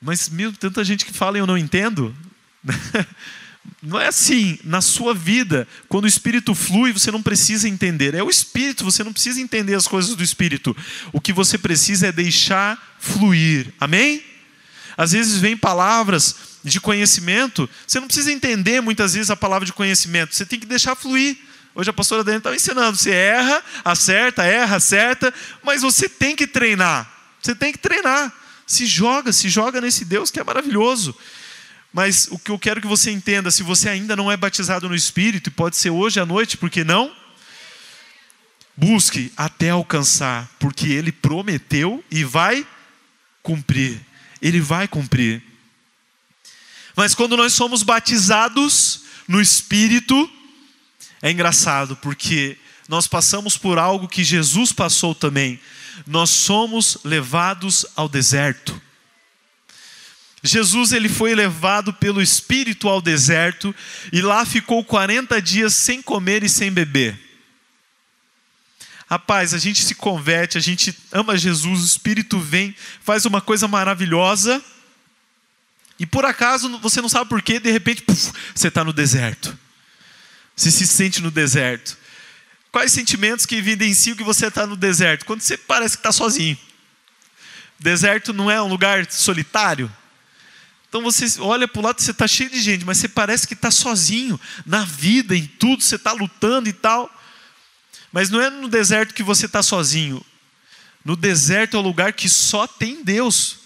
Mas, 0.02 0.28
meu, 0.28 0.52
tanta 0.52 0.84
gente 0.84 1.06
que 1.06 1.14
fala 1.14 1.38
e 1.38 1.40
eu 1.40 1.48
não 1.48 1.58
entendo. 1.58 2.14
Não 3.82 4.00
é 4.00 4.08
assim, 4.08 4.58
na 4.64 4.82
sua 4.82 5.14
vida, 5.14 5.68
quando 5.90 6.06
o 6.06 6.08
Espírito 6.08 6.56
flui, 6.56 6.94
você 6.94 7.12
não 7.12 7.22
precisa 7.22 7.68
entender. 7.68 8.14
É 8.14 8.24
o 8.24 8.30
Espírito, 8.30 8.84
você 8.84 9.04
não 9.04 9.14
precisa 9.14 9.42
entender 9.42 9.76
as 9.76 9.88
coisas 9.88 10.16
do 10.16 10.24
Espírito. 10.24 10.76
O 11.12 11.20
que 11.20 11.34
você 11.34 11.58
precisa 11.58 12.08
é 12.08 12.12
deixar 12.12 12.98
fluir. 13.00 13.74
Amém? 13.80 14.24
Às 14.98 15.12
vezes 15.12 15.38
vem 15.38 15.58
palavras 15.58 16.36
de 16.64 16.80
conhecimento, 16.80 17.70
você 17.86 18.00
não 18.00 18.08
precisa 18.08 18.32
entender 18.32 18.82
muitas 18.82 19.14
vezes 19.16 19.30
a 19.30 19.36
palavra 19.36 19.66
de 19.66 19.74
conhecimento, 19.74 20.34
você 20.34 20.46
tem 20.46 20.60
que 20.60 20.66
deixar 20.66 20.96
fluir. 20.96 21.38
Hoje 21.76 21.90
a 21.90 21.94
pastora 21.94 22.24
Dani 22.24 22.38
estava 22.38 22.56
ensinando: 22.56 22.98
você 22.98 23.12
erra, 23.12 23.64
acerta, 23.84 24.44
erra, 24.44 24.76
acerta, 24.78 25.34
mas 25.64 25.82
você 25.82 26.08
tem 26.08 26.36
que 26.36 26.46
treinar. 26.48 27.12
Você 27.42 27.56
tem 27.56 27.72
que 27.72 27.80
treinar. 27.80 28.32
Se 28.66 28.86
joga, 28.86 29.34
se 29.34 29.50
joga 29.50 29.82
nesse 29.82 30.06
Deus 30.06 30.32
que 30.32 30.40
é 30.40 30.44
maravilhoso. 30.44 31.16
Mas 31.94 32.28
o 32.32 32.40
que 32.40 32.50
eu 32.50 32.58
quero 32.58 32.82
que 32.82 32.88
você 32.88 33.12
entenda, 33.12 33.52
se 33.52 33.62
você 33.62 33.88
ainda 33.88 34.16
não 34.16 34.32
é 34.32 34.36
batizado 34.36 34.90
no 34.90 34.96
Espírito, 34.96 35.50
e 35.50 35.52
pode 35.52 35.78
ser 35.78 35.92
hoje 35.92 36.20
à 36.20 36.26
noite, 36.26 36.58
por 36.58 36.70
que 36.70 36.84
não? 36.84 37.16
Busque 38.76 39.32
até 39.38 39.70
alcançar, 39.70 40.50
porque 40.60 40.88
Ele 40.88 41.12
prometeu 41.12 42.04
e 42.10 42.24
vai 42.24 42.66
cumprir. 43.44 44.02
Ele 44.42 44.60
vai 44.60 44.88
cumprir. 44.88 45.44
Mas 46.96 47.14
quando 47.14 47.38
nós 47.38 47.54
somos 47.54 47.84
batizados 47.84 49.02
no 49.28 49.40
Espírito, 49.40 50.30
é 51.22 51.30
engraçado, 51.32 51.96
porque 51.98 52.58
nós 52.90 53.08
passamos 53.08 53.56
por 53.56 53.78
algo 53.78 54.08
que 54.08 54.24
Jesus 54.24 54.74
passou 54.74 55.14
também. 55.14 55.60
Nós 56.08 56.32
somos 56.32 56.98
levados 57.04 57.86
ao 57.96 58.10
deserto. 58.10 58.82
Jesus 60.44 60.92
ele 60.92 61.08
foi 61.08 61.34
levado 61.34 61.94
pelo 61.94 62.22
Espírito 62.22 62.90
ao 62.90 63.02
deserto 63.02 63.74
e 64.12 64.22
lá 64.22 64.46
ficou 64.46 64.84
40 64.84 65.42
dias 65.42 65.74
sem 65.74 66.02
comer 66.02 66.44
e 66.44 66.50
sem 66.50 66.70
beber. 66.70 67.18
Rapaz, 69.10 69.54
a 69.54 69.58
gente 69.58 69.82
se 69.82 69.96
converte, 69.96 70.58
a 70.58 70.62
gente 70.62 70.94
ama 71.12 71.38
Jesus, 71.38 71.82
o 71.82 71.86
Espírito 71.86 72.40
vem, 72.40 72.76
faz 73.02 73.26
uma 73.26 73.40
coisa 73.40 73.68
maravilhosa, 73.68 74.62
e 76.00 76.06
por 76.06 76.26
acaso 76.26 76.78
você 76.80 77.02
não 77.02 77.08
sabe 77.08 77.30
porquê, 77.30 77.60
de 77.60 77.72
repente 77.72 78.04
você 78.54 78.68
está 78.68 78.84
no 78.84 78.92
deserto. 78.92 79.58
Você 80.56 80.72
se 80.72 80.86
sente 80.86 81.22
no 81.22 81.32
deserto. 81.32 81.98
Quais 82.72 82.92
sentimentos 82.92 83.46
que 83.46 83.56
evidenciam 83.56 84.18
que 84.18 84.24
você 84.24 84.48
está 84.48 84.66
no 84.66 84.76
deserto? 84.76 85.26
Quando 85.26 85.42
você 85.42 85.58
parece 85.58 85.96
que 85.96 86.00
está 86.00 86.12
sozinho. 86.12 86.58
Deserto 87.80 88.34
não 88.34 88.50
é 88.50 88.62
um 88.62 88.68
lugar 88.68 89.10
solitário. 89.12 89.92
Então 90.94 91.02
você 91.02 91.42
olha 91.42 91.68
para 91.68 91.80
o 91.80 91.84
lado, 91.84 92.00
você 92.00 92.12
está 92.12 92.28
cheio 92.28 92.52
de 92.52 92.62
gente, 92.62 92.86
mas 92.86 93.00
você 93.00 93.08
parece 93.08 93.48
que 93.48 93.56
está 93.56 93.72
sozinho 93.72 94.40
na 94.64 94.86
vida, 94.86 95.36
em 95.36 95.48
tudo, 95.48 95.82
você 95.82 95.96
está 95.96 96.12
lutando 96.12 96.70
e 96.70 96.74
tal. 96.74 97.10
Mas 98.12 98.30
não 98.30 98.40
é 98.40 98.52
no 98.52 98.68
deserto 98.68 99.12
que 99.12 99.24
você 99.24 99.48
está 99.48 99.64
sozinho. 99.64 100.24
No 101.04 101.16
deserto 101.16 101.76
é 101.76 101.80
o 101.80 101.82
lugar 101.82 102.14
que 102.14 102.30
só 102.30 102.68
tem 102.68 103.04
Deus. 103.04 103.58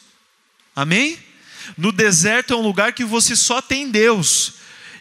Amém? 0.73 1.19
No 1.77 1.91
deserto 1.91 2.53
é 2.53 2.55
um 2.55 2.61
lugar 2.61 2.93
que 2.93 3.03
você 3.03 3.35
só 3.35 3.61
tem 3.61 3.91
Deus. 3.91 4.53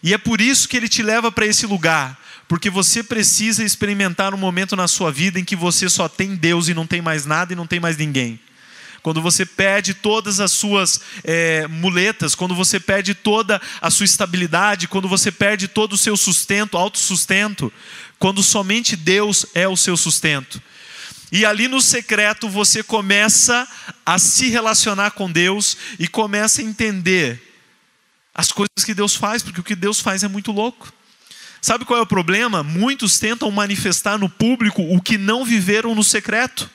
E 0.02 0.12
é 0.12 0.18
por 0.18 0.40
isso 0.40 0.68
que 0.68 0.76
ele 0.76 0.88
te 0.88 1.04
leva 1.04 1.30
para 1.30 1.46
esse 1.46 1.64
lugar. 1.64 2.20
Porque 2.48 2.68
você 2.68 3.04
precisa 3.04 3.62
experimentar 3.62 4.34
um 4.34 4.38
momento 4.38 4.74
na 4.74 4.88
sua 4.88 5.12
vida 5.12 5.38
em 5.38 5.44
que 5.44 5.54
você 5.54 5.88
só 5.88 6.08
tem 6.08 6.34
Deus 6.34 6.66
e 6.66 6.74
não 6.74 6.88
tem 6.88 7.00
mais 7.00 7.24
nada 7.24 7.52
e 7.52 7.56
não 7.56 7.68
tem 7.68 7.78
mais 7.78 7.96
ninguém 7.96 8.40
quando 9.06 9.22
você 9.22 9.46
perde 9.46 9.94
todas 9.94 10.40
as 10.40 10.50
suas 10.50 11.00
é, 11.22 11.68
muletas, 11.68 12.34
quando 12.34 12.56
você 12.56 12.80
perde 12.80 13.14
toda 13.14 13.62
a 13.80 13.88
sua 13.88 14.04
estabilidade, 14.04 14.88
quando 14.88 15.08
você 15.08 15.30
perde 15.30 15.68
todo 15.68 15.92
o 15.92 15.96
seu 15.96 16.16
sustento, 16.16 16.76
autossustento, 16.76 17.72
quando 18.18 18.42
somente 18.42 18.96
Deus 18.96 19.46
é 19.54 19.68
o 19.68 19.76
seu 19.76 19.96
sustento. 19.96 20.60
E 21.30 21.46
ali 21.46 21.68
no 21.68 21.80
secreto 21.80 22.48
você 22.48 22.82
começa 22.82 23.68
a 24.04 24.18
se 24.18 24.48
relacionar 24.48 25.12
com 25.12 25.30
Deus 25.30 25.76
e 26.00 26.08
começa 26.08 26.60
a 26.60 26.64
entender 26.64 27.40
as 28.34 28.50
coisas 28.50 28.84
que 28.84 28.92
Deus 28.92 29.14
faz, 29.14 29.40
porque 29.40 29.60
o 29.60 29.62
que 29.64 29.76
Deus 29.76 30.00
faz 30.00 30.24
é 30.24 30.28
muito 30.28 30.50
louco. 30.50 30.92
Sabe 31.62 31.84
qual 31.84 32.00
é 32.00 32.02
o 32.02 32.06
problema? 32.06 32.64
Muitos 32.64 33.20
tentam 33.20 33.52
manifestar 33.52 34.18
no 34.18 34.28
público 34.28 34.82
o 34.82 35.00
que 35.00 35.16
não 35.16 35.44
viveram 35.44 35.94
no 35.94 36.02
secreto. 36.02 36.68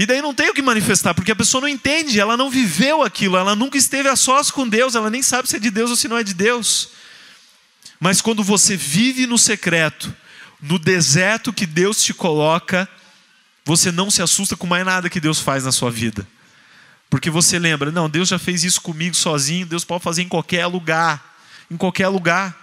E 0.00 0.06
daí 0.06 0.22
não 0.22 0.32
tem 0.32 0.48
o 0.48 0.54
que 0.54 0.62
manifestar, 0.62 1.12
porque 1.12 1.30
a 1.30 1.36
pessoa 1.36 1.60
não 1.60 1.68
entende, 1.68 2.18
ela 2.18 2.34
não 2.34 2.48
viveu 2.48 3.02
aquilo, 3.02 3.36
ela 3.36 3.54
nunca 3.54 3.76
esteve 3.76 4.08
a 4.08 4.16
sós 4.16 4.50
com 4.50 4.66
Deus, 4.66 4.94
ela 4.94 5.10
nem 5.10 5.20
sabe 5.20 5.46
se 5.46 5.56
é 5.56 5.58
de 5.58 5.70
Deus 5.70 5.90
ou 5.90 5.96
se 5.96 6.08
não 6.08 6.16
é 6.16 6.24
de 6.24 6.32
Deus. 6.32 6.88
Mas 8.00 8.22
quando 8.22 8.42
você 8.42 8.78
vive 8.78 9.26
no 9.26 9.36
secreto, 9.36 10.10
no 10.58 10.78
deserto 10.78 11.52
que 11.52 11.66
Deus 11.66 12.02
te 12.02 12.14
coloca, 12.14 12.88
você 13.62 13.92
não 13.92 14.10
se 14.10 14.22
assusta 14.22 14.56
com 14.56 14.66
mais 14.66 14.86
nada 14.86 15.10
que 15.10 15.20
Deus 15.20 15.38
faz 15.38 15.64
na 15.64 15.70
sua 15.70 15.90
vida. 15.90 16.26
Porque 17.10 17.28
você 17.28 17.58
lembra, 17.58 17.92
não, 17.92 18.08
Deus 18.08 18.30
já 18.30 18.38
fez 18.38 18.64
isso 18.64 18.80
comigo 18.80 19.14
sozinho, 19.14 19.66
Deus 19.66 19.84
pode 19.84 20.02
fazer 20.02 20.22
em 20.22 20.28
qualquer 20.28 20.64
lugar, 20.64 21.38
em 21.70 21.76
qualquer 21.76 22.08
lugar. 22.08 22.58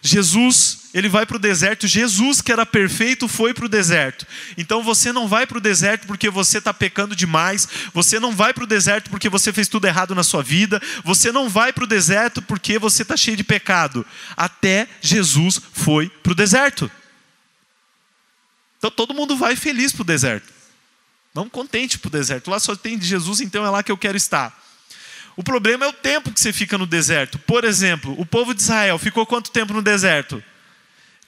Jesus, 0.00 0.85
ele 0.96 1.10
vai 1.10 1.26
para 1.26 1.36
o 1.36 1.38
deserto. 1.38 1.86
Jesus, 1.86 2.40
que 2.40 2.50
era 2.50 2.64
perfeito, 2.64 3.28
foi 3.28 3.52
para 3.52 3.66
o 3.66 3.68
deserto. 3.68 4.26
Então 4.56 4.82
você 4.82 5.12
não 5.12 5.28
vai 5.28 5.46
para 5.46 5.58
o 5.58 5.60
deserto 5.60 6.06
porque 6.06 6.30
você 6.30 6.56
está 6.56 6.72
pecando 6.72 7.14
demais. 7.14 7.68
Você 7.92 8.18
não 8.18 8.34
vai 8.34 8.54
para 8.54 8.64
o 8.64 8.66
deserto 8.66 9.10
porque 9.10 9.28
você 9.28 9.52
fez 9.52 9.68
tudo 9.68 9.86
errado 9.86 10.14
na 10.14 10.22
sua 10.22 10.42
vida. 10.42 10.80
Você 11.04 11.30
não 11.30 11.50
vai 11.50 11.70
para 11.70 11.84
o 11.84 11.86
deserto 11.86 12.40
porque 12.40 12.78
você 12.78 13.02
está 13.02 13.14
cheio 13.14 13.36
de 13.36 13.44
pecado. 13.44 14.06
Até 14.34 14.88
Jesus 15.02 15.60
foi 15.70 16.08
para 16.08 16.32
o 16.32 16.34
deserto. 16.34 16.90
Então 18.78 18.90
todo 18.90 19.12
mundo 19.12 19.36
vai 19.36 19.54
feliz 19.54 19.92
para 19.92 20.00
o 20.00 20.06
deserto. 20.06 20.50
Vamos 21.34 21.52
contente 21.52 21.98
para 21.98 22.08
o 22.08 22.10
deserto. 22.10 22.50
Lá 22.50 22.58
só 22.58 22.74
tem 22.74 22.98
Jesus, 22.98 23.42
então 23.42 23.66
é 23.66 23.68
lá 23.68 23.82
que 23.82 23.92
eu 23.92 23.98
quero 23.98 24.16
estar. 24.16 24.58
O 25.36 25.42
problema 25.42 25.84
é 25.84 25.88
o 25.88 25.92
tempo 25.92 26.32
que 26.32 26.40
você 26.40 26.54
fica 26.54 26.78
no 26.78 26.86
deserto. 26.86 27.38
Por 27.40 27.64
exemplo, 27.64 28.18
o 28.18 28.24
povo 28.24 28.54
de 28.54 28.62
Israel 28.62 28.98
ficou 28.98 29.26
quanto 29.26 29.50
tempo 29.50 29.74
no 29.74 29.82
deserto? 29.82 30.42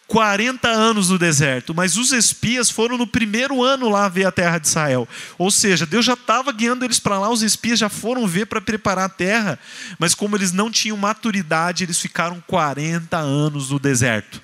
40 0.09 0.67
anos 0.67 1.11
no 1.11 1.19
deserto, 1.19 1.75
mas 1.75 1.99
os 1.99 2.13
espias 2.13 2.71
foram 2.71 2.97
no 2.97 3.07
primeiro 3.07 3.63
ano 3.63 3.91
lá 3.91 4.09
ver 4.09 4.25
a 4.25 4.33
terra 4.33 4.59
de 4.59 4.67
Israel. 4.67 5.07
Ou 5.37 5.51
seja, 5.51 5.85
Deus 5.85 6.03
já 6.03 6.15
estava 6.15 6.51
guiando 6.51 6.83
eles 6.83 6.99
para 6.99 7.19
lá, 7.19 7.29
os 7.29 7.43
espias 7.43 7.79
já 7.79 7.91
foram 7.91 8.27
ver 8.27 8.47
para 8.47 8.59
preparar 8.59 9.05
a 9.05 9.11
terra, 9.11 9.59
mas 9.99 10.15
como 10.15 10.35
eles 10.35 10.51
não 10.51 10.71
tinham 10.71 10.97
maturidade, 10.97 11.85
eles 11.85 12.01
ficaram 12.01 12.43
40 12.47 13.19
anos 13.19 13.69
no 13.69 13.79
deserto. 13.79 14.41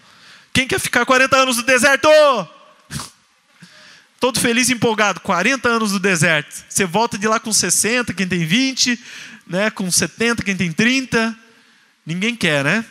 Quem 0.53 0.69
quer 0.69 0.79
ficar 0.79 1.07
40 1.07 1.35
anos 1.35 1.57
no 1.57 1.63
deserto? 1.63 2.09
Todo 4.21 4.39
feliz 4.39 4.69
e 4.69 4.75
empolgado, 4.75 5.21
40 5.21 5.67
anos 5.67 5.93
no 5.93 5.99
deserto. 5.99 6.63
Você 6.69 6.85
volta 6.85 7.17
de 7.17 7.27
lá 7.27 7.41
com 7.41 7.55
60, 7.55 8.13
quem 8.13 8.29
tem 8.29 8.45
20, 8.45 9.01
né, 9.47 9.71
com 9.71 9.91
70, 9.91 10.43
quem 10.43 10.55
tem 10.55 10.71
30. 10.71 11.35
Ninguém 12.05 12.37
quer, 12.37 12.63
né? 12.63 12.85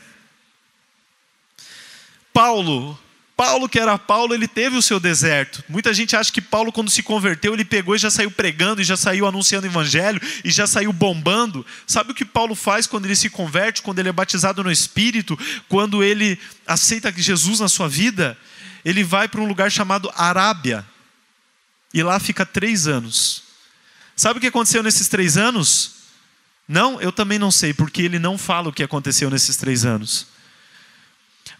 Paulo, 2.33 2.99
Paulo 3.37 3.69
que 3.69 3.79
era 3.79 3.97
Paulo, 3.97 4.33
ele 4.33 4.47
teve 4.47 4.77
o 4.77 4.81
seu 4.81 4.99
deserto. 4.99 5.63
Muita 5.67 5.93
gente 5.93 6.15
acha 6.15 6.31
que 6.31 6.41
Paulo, 6.41 6.71
quando 6.71 6.89
se 6.89 7.03
converteu, 7.03 7.53
ele 7.53 7.65
pegou 7.65 7.95
e 7.95 7.99
já 7.99 8.09
saiu 8.09 8.31
pregando, 8.31 8.81
e 8.81 8.83
já 8.83 8.97
saiu 8.97 9.27
anunciando 9.27 9.67
o 9.67 9.69
evangelho, 9.69 10.21
e 10.43 10.51
já 10.51 10.67
saiu 10.67 10.93
bombando. 10.93 11.65
Sabe 11.85 12.11
o 12.11 12.15
que 12.15 12.25
Paulo 12.25 12.55
faz 12.55 12.87
quando 12.87 13.05
ele 13.05 13.15
se 13.15 13.29
converte, 13.29 13.81
quando 13.81 13.99
ele 13.99 14.09
é 14.09 14.13
batizado 14.13 14.63
no 14.63 14.71
Espírito, 14.71 15.37
quando 15.67 16.03
ele 16.03 16.39
aceita 16.65 17.13
Jesus 17.15 17.59
na 17.59 17.67
sua 17.67 17.87
vida? 17.87 18.37
Ele 18.85 19.03
vai 19.03 19.27
para 19.27 19.41
um 19.41 19.47
lugar 19.47 19.71
chamado 19.71 20.11
Arábia, 20.15 20.85
e 21.93 22.01
lá 22.01 22.19
fica 22.19 22.45
três 22.45 22.87
anos. 22.87 23.43
Sabe 24.15 24.37
o 24.37 24.41
que 24.41 24.47
aconteceu 24.47 24.83
nesses 24.83 25.07
três 25.07 25.37
anos? 25.37 25.91
Não, 26.67 27.01
eu 27.01 27.11
também 27.11 27.37
não 27.37 27.51
sei, 27.51 27.73
porque 27.73 28.01
ele 28.01 28.19
não 28.19 28.37
fala 28.37 28.69
o 28.69 28.73
que 28.73 28.83
aconteceu 28.83 29.29
nesses 29.29 29.57
três 29.57 29.85
anos. 29.85 30.32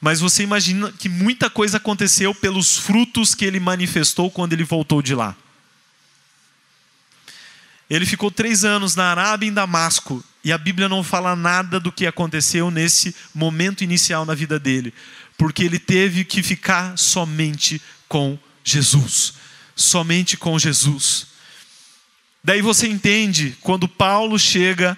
Mas 0.04 0.20
você 0.20 0.44
imagina 0.44 0.92
que 0.92 1.08
muita 1.08 1.50
coisa 1.50 1.78
aconteceu 1.78 2.36
pelos 2.36 2.78
frutos 2.78 3.34
que 3.34 3.46
ele 3.46 3.58
manifestou 3.58 4.30
quando 4.30 4.52
ele 4.52 4.66
voltou 4.66 5.02
de 5.02 5.16
lá. 5.16 5.34
Ele 7.90 8.06
ficou 8.06 8.30
três 8.30 8.66
anos 8.66 8.98
na 8.98 9.06
Arábia 9.06 9.48
em 9.48 9.54
Damasco, 9.54 10.22
e 10.44 10.52
a 10.52 10.58
Bíblia 10.58 10.90
não 10.90 11.06
fala 11.06 11.38
nada 11.38 11.80
do 11.80 11.90
que 11.90 12.06
aconteceu 12.06 12.70
nesse 12.70 13.16
momento 13.34 13.82
inicial 13.82 14.26
na 14.26 14.36
vida 14.36 14.60
dele, 14.60 14.94
porque 15.38 15.64
ele 15.64 15.80
teve 15.80 16.26
que 16.26 16.44
ficar 16.44 16.98
somente 16.98 17.82
com 18.10 18.38
Jesus. 18.62 19.36
Somente 19.74 20.36
com 20.36 20.60
Jesus. 20.60 21.28
Daí 22.44 22.62
você 22.62 22.90
entende 22.90 23.56
quando 23.62 23.88
Paulo 23.88 24.38
chega 24.38 24.98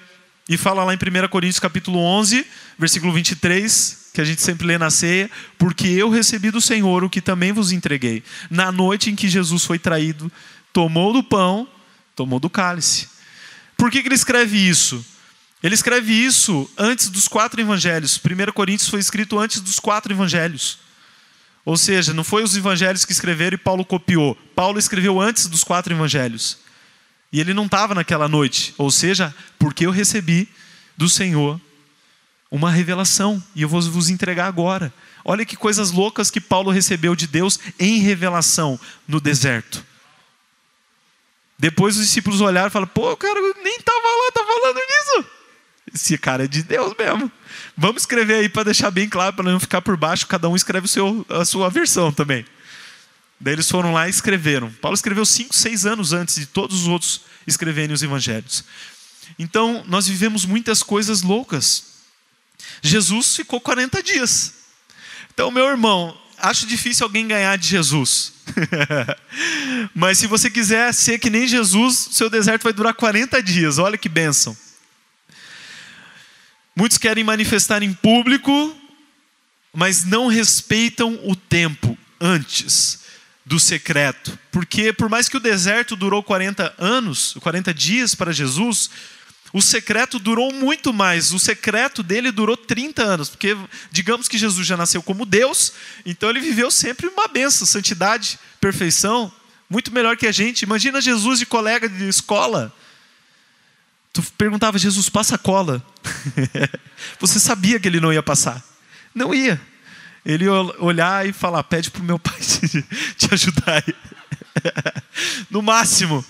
e 0.50 0.58
fala 0.58 0.84
lá 0.84 0.96
em 0.96 0.98
1 0.98 1.28
Coríntios 1.28 1.60
capítulo 1.60 2.00
11, 2.00 2.44
versículo 2.80 3.14
23, 3.14 4.05
que 4.16 4.22
a 4.22 4.26
gente 4.26 4.42
sempre 4.42 4.66
lê 4.66 4.78
na 4.78 4.90
ceia, 4.90 5.30
porque 5.58 5.88
eu 5.88 6.10
recebi 6.10 6.50
do 6.50 6.62
Senhor 6.62 7.04
o 7.04 7.10
que 7.10 7.20
também 7.20 7.52
vos 7.52 7.74
entreguei. 7.74 8.24
Na 8.50 8.72
noite 8.72 9.12
em 9.12 9.16
que 9.16 9.28
Jesus 9.28 9.66
foi 9.66 9.78
traído, 9.78 10.32
tomou 10.72 11.12
do 11.12 11.22
pão, 11.22 11.68
tomou 12.16 12.40
do 12.40 12.50
cálice. 12.50 13.10
Por 13.76 13.92
que, 13.92 14.02
que 14.02 14.08
ele 14.08 14.16
escreve 14.16 14.58
isso? 14.58 15.06
Ele 15.62 15.76
escreve 15.76 16.14
isso 16.14 16.70
antes 16.78 17.10
dos 17.10 17.28
quatro 17.28 17.60
evangelhos. 17.60 18.18
1 18.18 18.54
Coríntios 18.54 18.90
foi 18.90 19.02
escrito 19.02 19.38
antes 19.38 19.60
dos 19.60 19.82
quatro 19.82 20.14
evangelhos. 20.14 20.80
Ou 21.66 21.76
seja, 21.76 22.14
não 22.14 22.24
foi 22.24 22.42
os 22.42 22.56
evangelhos 22.56 23.04
que 23.04 23.12
escreveram 23.12 23.56
e 23.56 23.58
Paulo 23.58 23.84
copiou. 23.84 24.34
Paulo 24.56 24.80
escreveu 24.80 25.20
antes 25.20 25.48
dos 25.48 25.62
quatro 25.62 25.94
evangelhos. 25.94 26.60
E 27.34 27.42
ele 27.42 27.54
não 27.54 27.66
estava 27.66 27.94
naquela 27.94 28.30
noite. 28.30 28.74
Ou 28.78 28.90
seja, 28.90 29.36
porque 29.60 29.86
eu 29.86 29.92
recebi 29.92 30.48
do 30.96 31.10
Senhor 31.10 31.60
uma 32.50 32.72
revelação. 32.72 33.42
E 33.56 33.62
eu 33.62 33.70
vou 33.70 33.82
vos 33.82 34.10
entregar 34.10 34.48
agora. 34.48 34.94
Olha 35.24 35.46
que 35.46 35.56
coisas 35.56 35.92
loucas 35.92 36.30
que 36.30 36.40
Paulo 36.40 36.72
recebeu 36.72 37.16
de 37.16 37.28
Deus 37.28 37.60
em 37.80 38.00
revelação 38.00 38.80
no 39.08 39.20
deserto. 39.20 39.84
Depois 41.58 41.96
os 41.98 42.04
discípulos 42.06 42.42
olharam 42.42 42.68
e 42.68 42.72
falaram: 42.72 42.92
pô, 42.94 43.16
cara 43.16 43.40
nem 43.64 43.78
estava 43.78 43.98
lá, 43.98 44.28
está 44.28 44.44
falando 44.46 44.76
nisso. 44.76 45.30
Esse 45.94 46.18
cara 46.18 46.46
é 46.46 46.48
de 46.48 46.64
Deus 46.64 46.94
mesmo. 46.98 47.32
Vamos 47.78 48.02
escrever 48.02 48.36
aí 48.36 48.50
para 48.50 48.64
deixar 48.64 48.92
bem 48.92 49.08
claro, 49.08 49.36
para 49.36 49.52
não 49.52 49.60
ficar 49.60 49.82
por 49.82 49.96
baixo, 49.96 50.28
cada 50.28 50.50
um 50.50 50.56
escreve 50.56 50.88
seu, 50.88 51.26
a 51.30 51.46
sua 51.46 51.70
versão 51.70 52.12
também. 52.12 52.46
Daí 53.40 53.54
eles 53.54 53.70
foram 53.70 53.94
lá 53.94 54.08
e 54.08 54.10
escreveram. 54.10 54.72
Paulo 54.82 54.96
escreveu 54.96 55.26
cinco, 55.26 55.56
seis 55.56 55.86
anos 55.86 56.14
antes 56.14 56.36
de 56.36 56.46
todos 56.46 56.82
os 56.82 56.88
outros 56.88 57.22
escreverem 57.46 57.94
os 57.94 58.02
evangelhos. 58.02 58.64
Então, 59.38 59.84
nós 59.88 60.08
vivemos 60.08 60.46
muitas 60.46 60.82
coisas 60.82 61.22
loucas. 61.22 61.95
Jesus 62.88 63.36
ficou 63.36 63.60
40 63.60 64.02
dias. 64.02 64.54
Então, 65.34 65.52
meu 65.52 65.66
irmão, 65.66 66.18
acho 66.38 66.66
difícil 66.66 67.06
alguém 67.06 67.28
ganhar 67.28 67.58
de 67.58 67.68
Jesus. 67.68 68.34
Mas 69.94 70.18
se 70.18 70.28
você 70.28 70.50
quiser 70.50 70.94
ser 70.94 71.20
que 71.20 71.30
nem 71.30 71.48
Jesus, 71.48 72.10
seu 72.12 72.30
deserto 72.30 72.64
vai 72.64 72.74
durar 72.74 72.94
40 72.94 73.42
dias. 73.42 73.78
Olha 73.78 73.98
que 73.98 74.10
bênção. 74.10 74.56
Muitos 76.76 76.98
querem 76.98 77.24
manifestar 77.24 77.82
em 77.82 77.94
público, 77.94 78.76
mas 79.74 80.04
não 80.04 80.28
respeitam 80.28 81.18
o 81.24 81.34
tempo 81.34 81.98
antes 82.20 83.00
do 83.46 83.60
secreto. 83.60 84.38
Porque 84.52 84.92
por 84.92 85.08
mais 85.08 85.30
que 85.30 85.38
o 85.38 85.40
deserto 85.40 85.96
durou 85.96 86.22
40 86.22 86.76
anos, 86.78 87.36
40 87.40 87.74
dias 87.74 88.14
para 88.14 88.34
Jesus, 88.34 88.90
o 89.56 89.62
secreto 89.62 90.20
durou 90.20 90.52
muito 90.52 90.92
mais. 90.92 91.32
O 91.32 91.40
secreto 91.40 92.04
dele 92.04 92.30
durou 92.30 92.58
30 92.58 93.02
anos, 93.02 93.30
porque 93.30 93.56
digamos 93.90 94.28
que 94.28 94.38
Jesus 94.38 94.68
já 94.68 94.76
nasceu 94.76 95.02
como 95.02 95.26
Deus, 95.26 95.72
então 96.06 96.30
ele 96.30 96.42
viveu 96.42 96.70
sempre 96.70 97.08
uma 97.08 97.26
benção, 97.30 97.66
santidade, 97.66 98.38
perfeição, 98.60 99.32
muito 99.70 99.94
melhor 99.94 100.18
que 100.18 100.28
a 100.28 100.32
gente. 100.34 100.64
Imagina 100.64 101.00
Jesus 101.00 101.40
de 101.40 101.46
colega 101.46 101.88
de 101.88 102.06
escola. 102.06 102.76
Tu 104.12 104.22
perguntava, 104.38 104.78
Jesus, 104.78 105.08
passa 105.08 105.38
cola. 105.38 105.82
Você 107.22 107.40
sabia 107.40 107.80
que 107.80 107.88
ele 107.88 108.02
não 108.02 108.12
ia 108.12 108.22
passar. 108.22 108.62
Não 109.14 109.34
ia. 109.34 109.62
Ele 110.26 110.50
olhar 110.50 111.26
e 111.26 111.32
falar, 111.32 111.64
pede 111.64 111.90
para 111.92 112.02
o 112.02 112.06
meu 112.06 112.20
pai 112.20 112.40
te, 112.44 112.86
te 113.16 113.34
ajudar. 113.34 113.86
no 115.50 115.62
máximo. 115.62 116.26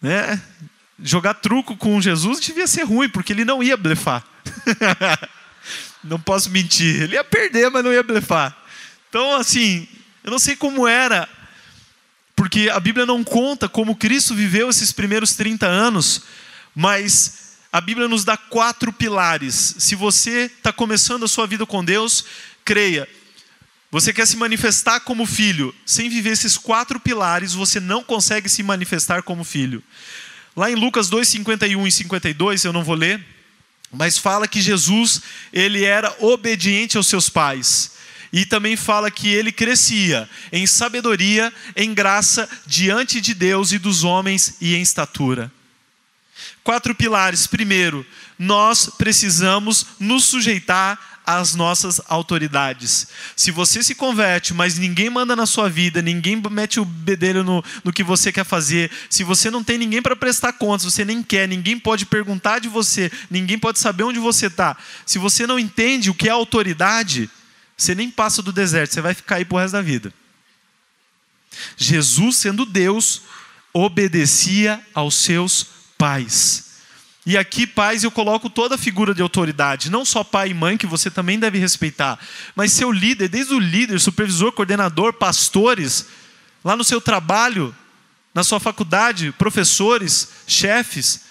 Né? 0.00 0.40
Jogar 1.02 1.34
truco 1.34 1.76
com 1.76 2.00
Jesus 2.00 2.40
devia 2.40 2.66
ser 2.66 2.82
ruim, 2.82 3.08
porque 3.08 3.32
ele 3.32 3.44
não 3.44 3.62
ia 3.62 3.76
blefar. 3.76 4.24
não 6.02 6.18
posso 6.18 6.50
mentir. 6.50 7.02
Ele 7.02 7.14
ia 7.14 7.24
perder, 7.24 7.70
mas 7.70 7.84
não 7.84 7.92
ia 7.92 8.02
blefar. 8.02 8.56
Então, 9.08 9.36
assim, 9.36 9.86
eu 10.24 10.30
não 10.30 10.38
sei 10.38 10.56
como 10.56 10.86
era, 10.86 11.28
porque 12.36 12.68
a 12.70 12.78
Bíblia 12.78 13.06
não 13.06 13.24
conta 13.24 13.68
como 13.68 13.96
Cristo 13.96 14.34
viveu 14.34 14.68
esses 14.68 14.92
primeiros 14.92 15.34
30 15.34 15.66
anos, 15.66 16.22
mas 16.74 17.56
a 17.72 17.80
Bíblia 17.80 18.08
nos 18.08 18.24
dá 18.24 18.36
quatro 18.36 18.92
pilares. 18.92 19.76
Se 19.78 19.94
você 19.94 20.50
está 20.56 20.72
começando 20.72 21.24
a 21.24 21.28
sua 21.28 21.46
vida 21.46 21.64
com 21.64 21.84
Deus, 21.84 22.24
creia. 22.64 23.08
Você 23.90 24.12
quer 24.12 24.26
se 24.26 24.36
manifestar 24.36 25.00
como 25.00 25.24
filho, 25.24 25.74
sem 25.86 26.10
viver 26.10 26.30
esses 26.30 26.58
quatro 26.58 27.00
pilares, 27.00 27.54
você 27.54 27.80
não 27.80 28.04
consegue 28.04 28.48
se 28.48 28.62
manifestar 28.62 29.22
como 29.22 29.44
filho. 29.44 29.82
Lá 30.58 30.68
em 30.68 30.74
Lucas 30.74 31.08
2, 31.08 31.28
51 31.28 31.86
e 31.86 31.92
52, 31.92 32.64
eu 32.64 32.72
não 32.72 32.82
vou 32.82 32.96
ler, 32.96 33.24
mas 33.92 34.18
fala 34.18 34.48
que 34.48 34.60
Jesus, 34.60 35.22
ele 35.52 35.84
era 35.84 36.12
obediente 36.18 36.96
aos 36.96 37.06
seus 37.06 37.28
pais. 37.30 37.92
E 38.32 38.44
também 38.44 38.76
fala 38.76 39.08
que 39.08 39.28
ele 39.28 39.52
crescia 39.52 40.28
em 40.50 40.66
sabedoria, 40.66 41.52
em 41.76 41.94
graça, 41.94 42.48
diante 42.66 43.20
de 43.20 43.34
Deus 43.34 43.70
e 43.70 43.78
dos 43.78 44.02
homens 44.02 44.56
e 44.60 44.74
em 44.74 44.82
estatura. 44.82 45.48
Quatro 46.64 46.92
pilares. 46.92 47.46
Primeiro, 47.46 48.04
nós 48.36 48.90
precisamos 48.98 49.86
nos 50.00 50.24
sujeitar 50.24 51.17
às 51.28 51.54
nossas 51.54 52.00
autoridades. 52.08 53.08
Se 53.36 53.50
você 53.50 53.82
se 53.82 53.94
converte, 53.94 54.54
mas 54.54 54.78
ninguém 54.78 55.10
manda 55.10 55.36
na 55.36 55.44
sua 55.44 55.68
vida, 55.68 56.00
ninguém 56.00 56.42
mete 56.50 56.80
o 56.80 56.86
bedelho 56.86 57.44
no, 57.44 57.62
no 57.84 57.92
que 57.92 58.02
você 58.02 58.32
quer 58.32 58.46
fazer, 58.46 58.90
se 59.10 59.22
você 59.22 59.50
não 59.50 59.62
tem 59.62 59.76
ninguém 59.76 60.00
para 60.00 60.16
prestar 60.16 60.54
contas, 60.54 60.90
você 60.90 61.04
nem 61.04 61.22
quer, 61.22 61.46
ninguém 61.46 61.78
pode 61.78 62.06
perguntar 62.06 62.60
de 62.60 62.68
você, 62.68 63.12
ninguém 63.30 63.58
pode 63.58 63.78
saber 63.78 64.04
onde 64.04 64.18
você 64.18 64.46
está, 64.46 64.74
se 65.04 65.18
você 65.18 65.46
não 65.46 65.58
entende 65.58 66.08
o 66.08 66.14
que 66.14 66.30
é 66.30 66.32
autoridade, 66.32 67.28
você 67.76 67.94
nem 67.94 68.10
passa 68.10 68.42
do 68.42 68.50
deserto, 68.50 68.94
você 68.94 69.02
vai 69.02 69.12
ficar 69.12 69.36
aí 69.36 69.44
pro 69.44 69.58
resto 69.58 69.72
da 69.72 69.82
vida. 69.82 70.10
Jesus, 71.76 72.38
sendo 72.38 72.64
Deus, 72.64 73.20
obedecia 73.74 74.80
aos 74.94 75.14
seus 75.14 75.66
pais. 75.98 76.67
E 77.28 77.36
aqui, 77.36 77.66
pais, 77.66 78.04
eu 78.04 78.10
coloco 78.10 78.48
toda 78.48 78.76
a 78.76 78.78
figura 78.78 79.14
de 79.14 79.20
autoridade, 79.20 79.90
não 79.90 80.02
só 80.02 80.24
pai 80.24 80.48
e 80.48 80.54
mãe, 80.54 80.78
que 80.78 80.86
você 80.86 81.10
também 81.10 81.38
deve 81.38 81.58
respeitar, 81.58 82.18
mas 82.56 82.72
seu 82.72 82.90
líder, 82.90 83.28
desde 83.28 83.52
o 83.52 83.58
líder, 83.58 84.00
supervisor, 84.00 84.50
coordenador, 84.50 85.12
pastores, 85.12 86.06
lá 86.64 86.74
no 86.74 86.82
seu 86.82 87.02
trabalho, 87.02 87.76
na 88.32 88.42
sua 88.42 88.58
faculdade, 88.58 89.30
professores, 89.32 90.30
chefes. 90.46 91.24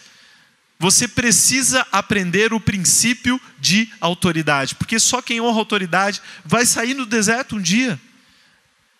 Você 0.77 1.07
precisa 1.07 1.83
aprender 1.91 2.53
o 2.53 2.59
princípio 2.59 3.41
de 3.57 3.91
autoridade, 3.99 4.75
porque 4.75 4.99
só 4.99 5.19
quem 5.19 5.41
honra 5.41 5.57
autoridade 5.57 6.21
vai 6.45 6.67
sair 6.67 6.93
no 6.93 7.07
deserto 7.07 7.55
um 7.55 7.59
dia. 7.59 7.99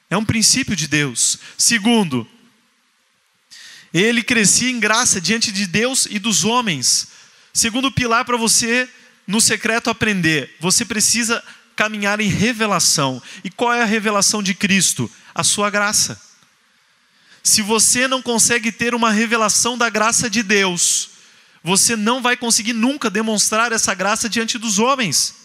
É 0.10 0.18
um 0.18 0.26
princípio 0.26 0.76
de 0.76 0.88
Deus. 0.88 1.38
Segundo, 1.60 2.28
ele 3.94 4.24
crescia 4.24 4.70
em 4.70 4.80
graça 4.80 5.20
diante 5.22 5.52
de 5.52 5.66
Deus 5.66 6.08
e 6.10 6.20
dos 6.20 6.44
homens. 6.44 7.08
Segundo 7.54 7.92
pilar 7.92 8.26
para 8.26 8.38
você 8.38 8.88
no 9.26 9.42
secreto 9.42 9.90
aprender, 9.90 10.56
você 10.60 10.86
precisa 10.86 11.44
caminhar 11.76 12.20
em 12.20 12.28
revelação. 12.28 13.22
E 13.44 13.50
qual 13.50 13.74
é 13.74 13.82
a 13.82 13.86
revelação 13.86 14.42
de 14.42 14.54
Cristo? 14.54 15.10
A 15.34 15.44
sua 15.44 15.70
graça. 15.70 16.20
Se 17.44 17.62
você 17.62 18.08
não 18.08 18.22
consegue 18.22 18.72
ter 18.72 18.94
uma 18.94 19.12
revelação 19.12 19.78
da 19.78 19.90
graça 19.90 20.30
de 20.30 20.44
Deus, 20.44 21.12
você 21.64 21.96
não 21.96 22.22
vai 22.22 22.36
conseguir 22.36 22.74
nunca 22.74 23.10
demonstrar 23.10 23.72
essa 23.72 23.94
graça 23.94 24.28
diante 24.28 24.58
dos 24.58 24.80
homens. 24.80 25.36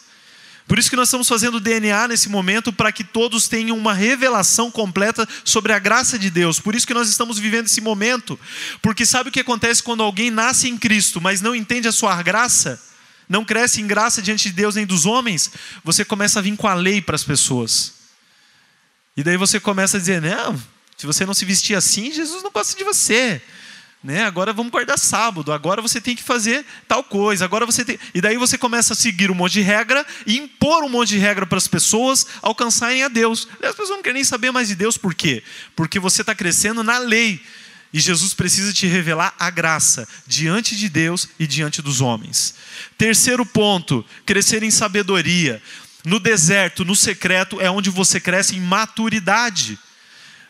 Por 0.67 0.79
isso 0.79 0.89
que 0.89 0.97
nós 0.97 1.09
estamos 1.09 1.29
fazendo 1.29 1.61
DNA 1.61 2.09
nesse 2.09 2.29
momento 2.29 2.73
para 2.73 2.93
que 2.93 3.05
todos 3.05 3.49
tenham 3.49 3.77
uma 3.77 3.93
revelação 3.93 4.71
completa 4.71 5.29
sobre 5.45 5.73
a 5.73 5.79
graça 5.79 6.19
de 6.19 6.31
Deus. 6.31 6.61
Por 6.61 6.75
isso 6.75 6.87
que 6.87 6.95
nós 6.95 7.09
estamos 7.09 7.39
vivendo 7.39 7.67
esse 7.67 7.81
momento, 7.81 8.39
porque 8.81 9.05
sabe 9.05 9.29
o 9.29 9.33
que 9.33 9.41
acontece 9.41 9.83
quando 9.83 10.03
alguém 10.03 10.31
nasce 10.31 10.69
em 10.69 10.79
Cristo, 10.79 11.21
mas 11.21 11.41
não 11.41 11.55
entende 11.55 11.89
a 11.89 11.93
sua 11.93 12.21
graça? 12.23 12.81
Não 13.29 13.45
cresce 13.45 13.81
em 13.81 13.87
graça 13.87 14.23
diante 14.23 14.51
de 14.51 14.55
Deus 14.55 14.75
nem 14.75 14.87
dos 14.87 15.05
homens, 15.05 15.51
você 15.83 16.05
começa 16.05 16.39
a 16.39 16.43
vir 16.43 16.57
com 16.57 16.69
a 16.69 16.75
lei 16.75 17.01
para 17.01 17.17
as 17.17 17.25
pessoas. 17.25 17.95
E 19.17 19.23
daí 19.23 19.37
você 19.37 19.59
começa 19.59 19.97
a 19.97 20.01
dizer: 20.01 20.23
"Não, 20.23 20.61
se 20.97 21.07
você 21.07 21.27
não 21.27 21.35
se 21.35 21.45
vestir 21.45 21.75
assim, 21.75 22.13
Jesus 22.13 22.43
não 22.43 22.53
passa 22.53 22.77
de 22.77 22.85
você". 22.85 23.43
Né? 24.03 24.25
Agora 24.25 24.53
vamos 24.53 24.73
guardar 24.73 24.99
sábado, 24.99 25.53
agora 25.53 25.81
você 25.81 26.01
tem 26.01 26.17
que 26.17 26.25
fazer 26.25 26.67
tal 26.89 27.05
coisa, 27.05 27.45
agora 27.45 27.65
você 27.65 27.85
tem. 27.85 27.99
E 28.13 28.21
daí 28.21 28.37
você 28.37 28.59
começa 28.59 28.95
a 28.95 28.97
seguir 28.97 29.31
um 29.31 29.35
monte 29.35 29.53
de 29.53 29.61
regra 29.61 30.05
e 30.27 30.39
impor 30.39 30.83
um 30.83 30.89
monte 30.89 31.11
de 31.11 31.19
regra 31.19 31.47
para 31.47 31.59
as 31.59 31.69
pessoas 31.69 32.27
alcançarem 32.43 33.05
a 33.05 33.09
Deus. 33.09 33.47
As 33.63 33.71
pessoas 33.71 33.91
não 33.91 34.03
querem 34.03 34.15
nem 34.15 34.25
saber 34.25 34.51
mais 34.51 34.67
de 34.67 34.75
Deus, 34.75 34.99
por 34.99 35.15
quê? 35.15 35.45
Porque 35.77 36.01
você 36.01 36.23
está 36.23 36.35
crescendo 36.35 36.83
na 36.83 36.99
lei. 36.99 37.41
E 37.93 38.01
Jesus 38.01 38.33
precisa 38.35 38.73
te 38.73 38.87
revelar 38.87 39.35
a 39.39 39.51
graça 39.51 40.09
diante 40.27 40.75
de 40.75 40.89
Deus 40.89 41.29
e 41.39 41.47
diante 41.47 41.81
dos 41.81 42.01
homens. 42.01 42.55
Terceiro 42.99 43.47
ponto: 43.47 44.05
crescer 44.27 44.63
em 44.63 44.71
sabedoria. 44.71 45.63
No 46.05 46.19
deserto, 46.19 46.85
no 46.85 46.97
secreto, 46.97 47.61
é 47.61 47.71
onde 47.71 47.89
você 47.89 48.19
cresce 48.19 48.57
em 48.57 48.61
maturidade. 48.61 49.79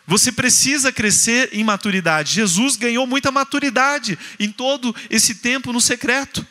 Você 0.06 0.32
precisa 0.32 0.92
crescer 0.92 1.50
em 1.52 1.62
maturidade. 1.62 2.34
Jesus 2.34 2.76
ganhou 2.76 3.06
muita 3.06 3.30
maturidade 3.30 4.18
em 4.38 4.50
todo 4.50 4.94
esse 5.08 5.36
tempo 5.36 5.72
no 5.72 5.80
secreto. 5.80 6.46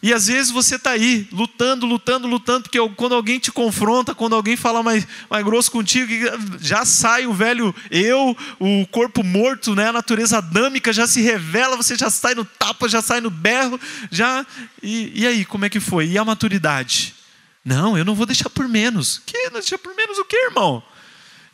E 0.00 0.12
às 0.12 0.28
vezes 0.28 0.52
você 0.52 0.76
está 0.76 0.90
aí, 0.90 1.26
lutando, 1.32 1.84
lutando, 1.84 2.28
lutando, 2.28 2.62
porque 2.62 2.78
quando 2.90 3.16
alguém 3.16 3.40
te 3.40 3.50
confronta, 3.50 4.14
quando 4.14 4.36
alguém 4.36 4.56
fala 4.56 4.80
mais, 4.80 5.04
mais 5.28 5.44
grosso 5.44 5.72
contigo, 5.72 6.12
já 6.60 6.84
sai 6.84 7.26
o 7.26 7.34
velho 7.34 7.74
eu, 7.90 8.36
o 8.60 8.86
corpo 8.92 9.24
morto, 9.24 9.74
né? 9.74 9.88
a 9.88 9.92
natureza 9.92 10.38
adâmica 10.38 10.92
já 10.92 11.04
se 11.04 11.20
revela, 11.20 11.76
você 11.76 11.96
já 11.96 12.10
sai 12.10 12.36
no 12.36 12.44
tapa, 12.44 12.88
já 12.88 13.02
sai 13.02 13.20
no 13.20 13.30
berro, 13.30 13.80
já. 14.08 14.46
E, 14.80 15.22
e 15.22 15.26
aí, 15.26 15.44
como 15.44 15.64
é 15.64 15.68
que 15.68 15.80
foi? 15.80 16.06
E 16.06 16.16
a 16.16 16.24
maturidade? 16.24 17.16
Não, 17.64 17.98
eu 17.98 18.04
não 18.04 18.14
vou 18.14 18.24
deixar 18.24 18.50
por 18.50 18.68
menos. 18.68 19.20
Que? 19.26 19.46
Não 19.46 19.58
deixar 19.58 19.78
por 19.78 19.96
menos 19.96 20.16
o 20.16 20.24
que, 20.24 20.36
irmão? 20.36 20.80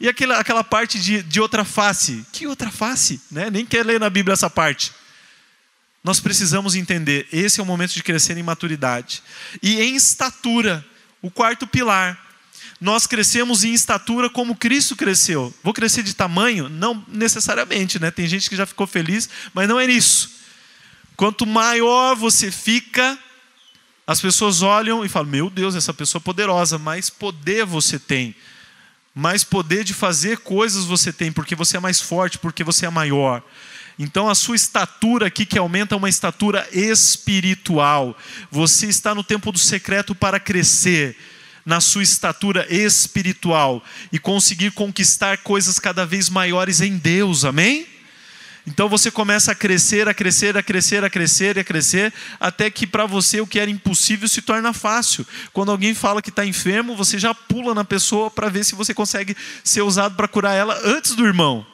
E 0.00 0.08
aquela, 0.08 0.38
aquela 0.38 0.64
parte 0.64 0.98
de, 0.98 1.22
de 1.22 1.40
outra 1.40 1.64
face. 1.64 2.26
Que 2.32 2.46
outra 2.46 2.70
face? 2.70 3.20
Né? 3.30 3.50
Nem 3.50 3.64
quer 3.64 3.84
ler 3.84 4.00
na 4.00 4.10
Bíblia 4.10 4.32
essa 4.32 4.50
parte. 4.50 4.92
Nós 6.02 6.20
precisamos 6.20 6.74
entender, 6.74 7.26
esse 7.32 7.60
é 7.60 7.62
o 7.62 7.66
momento 7.66 7.94
de 7.94 8.02
crescer 8.02 8.36
em 8.36 8.42
maturidade. 8.42 9.22
E 9.62 9.80
em 9.80 9.96
estatura, 9.96 10.84
o 11.22 11.30
quarto 11.30 11.66
pilar. 11.66 12.22
Nós 12.80 13.06
crescemos 13.06 13.64
em 13.64 13.72
estatura 13.72 14.28
como 14.28 14.56
Cristo 14.56 14.96
cresceu. 14.96 15.54
Vou 15.62 15.72
crescer 15.72 16.02
de 16.02 16.12
tamanho? 16.12 16.68
Não 16.68 17.02
necessariamente, 17.08 17.98
né? 17.98 18.10
Tem 18.10 18.26
gente 18.26 18.50
que 18.50 18.56
já 18.56 18.66
ficou 18.66 18.86
feliz, 18.86 19.30
mas 19.54 19.66
não 19.66 19.80
é 19.80 19.86
isso. 19.86 20.30
Quanto 21.16 21.46
maior 21.46 22.14
você 22.14 22.50
fica, 22.50 23.18
as 24.06 24.20
pessoas 24.20 24.60
olham 24.60 25.04
e 25.04 25.08
falam: 25.08 25.30
Meu 25.30 25.48
Deus, 25.48 25.74
essa 25.74 25.94
pessoa 25.94 26.20
é 26.20 26.24
poderosa, 26.24 26.76
mais 26.76 27.08
poder 27.08 27.64
você 27.64 27.98
tem 27.98 28.34
mais 29.14 29.44
poder 29.44 29.84
de 29.84 29.94
fazer 29.94 30.38
coisas 30.38 30.84
você 30.84 31.12
tem, 31.12 31.30
porque 31.30 31.54
você 31.54 31.76
é 31.76 31.80
mais 31.80 32.00
forte, 32.00 32.38
porque 32.38 32.64
você 32.64 32.84
é 32.86 32.90
maior. 32.90 33.42
Então 33.98 34.28
a 34.28 34.34
sua 34.34 34.56
estatura 34.56 35.28
aqui 35.28 35.46
que 35.46 35.56
aumenta 35.56 35.94
é 35.94 35.98
uma 35.98 36.08
estatura 36.08 36.66
espiritual. 36.72 38.16
Você 38.50 38.86
está 38.86 39.14
no 39.14 39.22
tempo 39.22 39.52
do 39.52 39.58
secreto 39.58 40.14
para 40.14 40.40
crescer 40.40 41.16
na 41.64 41.80
sua 41.80 42.02
estatura 42.02 42.66
espiritual 42.68 43.82
e 44.12 44.18
conseguir 44.18 44.72
conquistar 44.72 45.38
coisas 45.38 45.78
cada 45.78 46.04
vez 46.04 46.28
maiores 46.28 46.80
em 46.80 46.98
Deus. 46.98 47.44
Amém? 47.44 47.93
Então 48.66 48.88
você 48.88 49.10
começa 49.10 49.52
a 49.52 49.54
crescer, 49.54 50.08
a 50.08 50.14
crescer, 50.14 50.56
a 50.56 50.62
crescer, 50.62 51.04
a 51.04 51.10
crescer 51.10 51.56
e 51.56 51.60
a 51.60 51.64
crescer, 51.64 52.12
até 52.40 52.70
que 52.70 52.86
para 52.86 53.04
você 53.04 53.40
o 53.40 53.46
que 53.46 53.60
era 53.60 53.70
impossível 53.70 54.26
se 54.26 54.40
torna 54.40 54.72
fácil. 54.72 55.26
Quando 55.52 55.70
alguém 55.70 55.94
fala 55.94 56.22
que 56.22 56.30
está 56.30 56.46
enfermo, 56.46 56.96
você 56.96 57.18
já 57.18 57.34
pula 57.34 57.74
na 57.74 57.84
pessoa 57.84 58.30
para 58.30 58.48
ver 58.48 58.64
se 58.64 58.74
você 58.74 58.94
consegue 58.94 59.36
ser 59.62 59.82
usado 59.82 60.16
para 60.16 60.26
curar 60.26 60.54
ela 60.54 60.80
antes 60.82 61.14
do 61.14 61.26
irmão. 61.26 61.66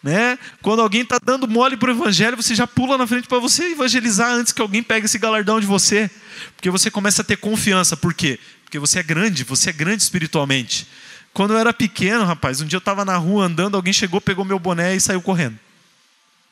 Né? 0.00 0.38
Quando 0.62 0.80
alguém 0.80 1.00
está 1.00 1.18
dando 1.20 1.48
mole 1.48 1.76
para 1.76 1.90
o 1.90 1.92
evangelho, 1.92 2.36
você 2.36 2.54
já 2.54 2.68
pula 2.68 2.96
na 2.96 3.08
frente 3.08 3.26
para 3.26 3.40
você 3.40 3.72
evangelizar 3.72 4.30
antes 4.30 4.52
que 4.52 4.62
alguém 4.62 4.84
pegue 4.84 5.06
esse 5.06 5.18
galardão 5.18 5.58
de 5.58 5.66
você. 5.66 6.08
Porque 6.54 6.70
você 6.70 6.88
começa 6.88 7.22
a 7.22 7.24
ter 7.24 7.36
confiança. 7.36 7.96
Por 7.96 8.14
quê? 8.14 8.38
Porque 8.62 8.78
você 8.78 9.00
é 9.00 9.02
grande, 9.02 9.42
você 9.42 9.70
é 9.70 9.72
grande 9.72 10.04
espiritualmente. 10.04 10.86
Quando 11.32 11.54
eu 11.54 11.58
era 11.58 11.72
pequeno, 11.72 12.24
rapaz, 12.24 12.60
um 12.60 12.64
dia 12.64 12.76
eu 12.76 12.78
estava 12.78 13.04
na 13.04 13.16
rua 13.16 13.46
andando, 13.46 13.74
alguém 13.74 13.92
chegou, 13.92 14.20
pegou 14.20 14.44
meu 14.44 14.60
boné 14.60 14.94
e 14.94 15.00
saiu 15.00 15.20
correndo. 15.20 15.65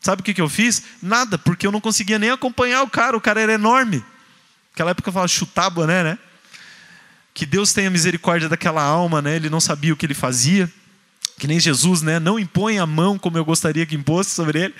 Sabe 0.05 0.21
o 0.21 0.23
que, 0.23 0.35
que 0.35 0.40
eu 0.43 0.51
fiz? 0.51 0.83
Nada, 1.01 1.38
porque 1.38 1.67
eu 1.67 1.73
não 1.73 1.81
conseguia 1.81 2.19
nem 2.19 2.29
acompanhar 2.29 2.83
o 2.83 2.90
cara, 2.90 3.17
o 3.17 3.21
cara 3.23 3.40
era 3.40 3.55
enorme. 3.55 4.05
Naquela 4.71 4.90
época 4.90 5.09
eu 5.09 5.12
falava 5.14 5.29
chutar 5.29 5.71
boné, 5.71 6.05
né? 6.05 6.19
Que 7.33 7.47
Deus 7.47 7.73
tenha 7.73 7.88
misericórdia 7.88 8.47
daquela 8.47 8.83
alma, 8.83 9.23
né? 9.23 9.37
Ele 9.37 9.49
não 9.49 9.62
sabia 9.62 9.95
o 9.95 9.97
que 9.97 10.05
ele 10.05 10.12
fazia. 10.12 10.71
Que 11.38 11.47
nem 11.47 11.59
Jesus, 11.59 12.03
né? 12.03 12.21
Não 12.21 12.38
impõe 12.38 12.79
a 12.79 12.85
mão 12.85 13.19
como 13.19 13.38
eu 13.38 13.47
gostaria 13.47 13.87
que 13.87 13.95
impôsse 13.95 14.33
sobre 14.33 14.64
ele. 14.64 14.75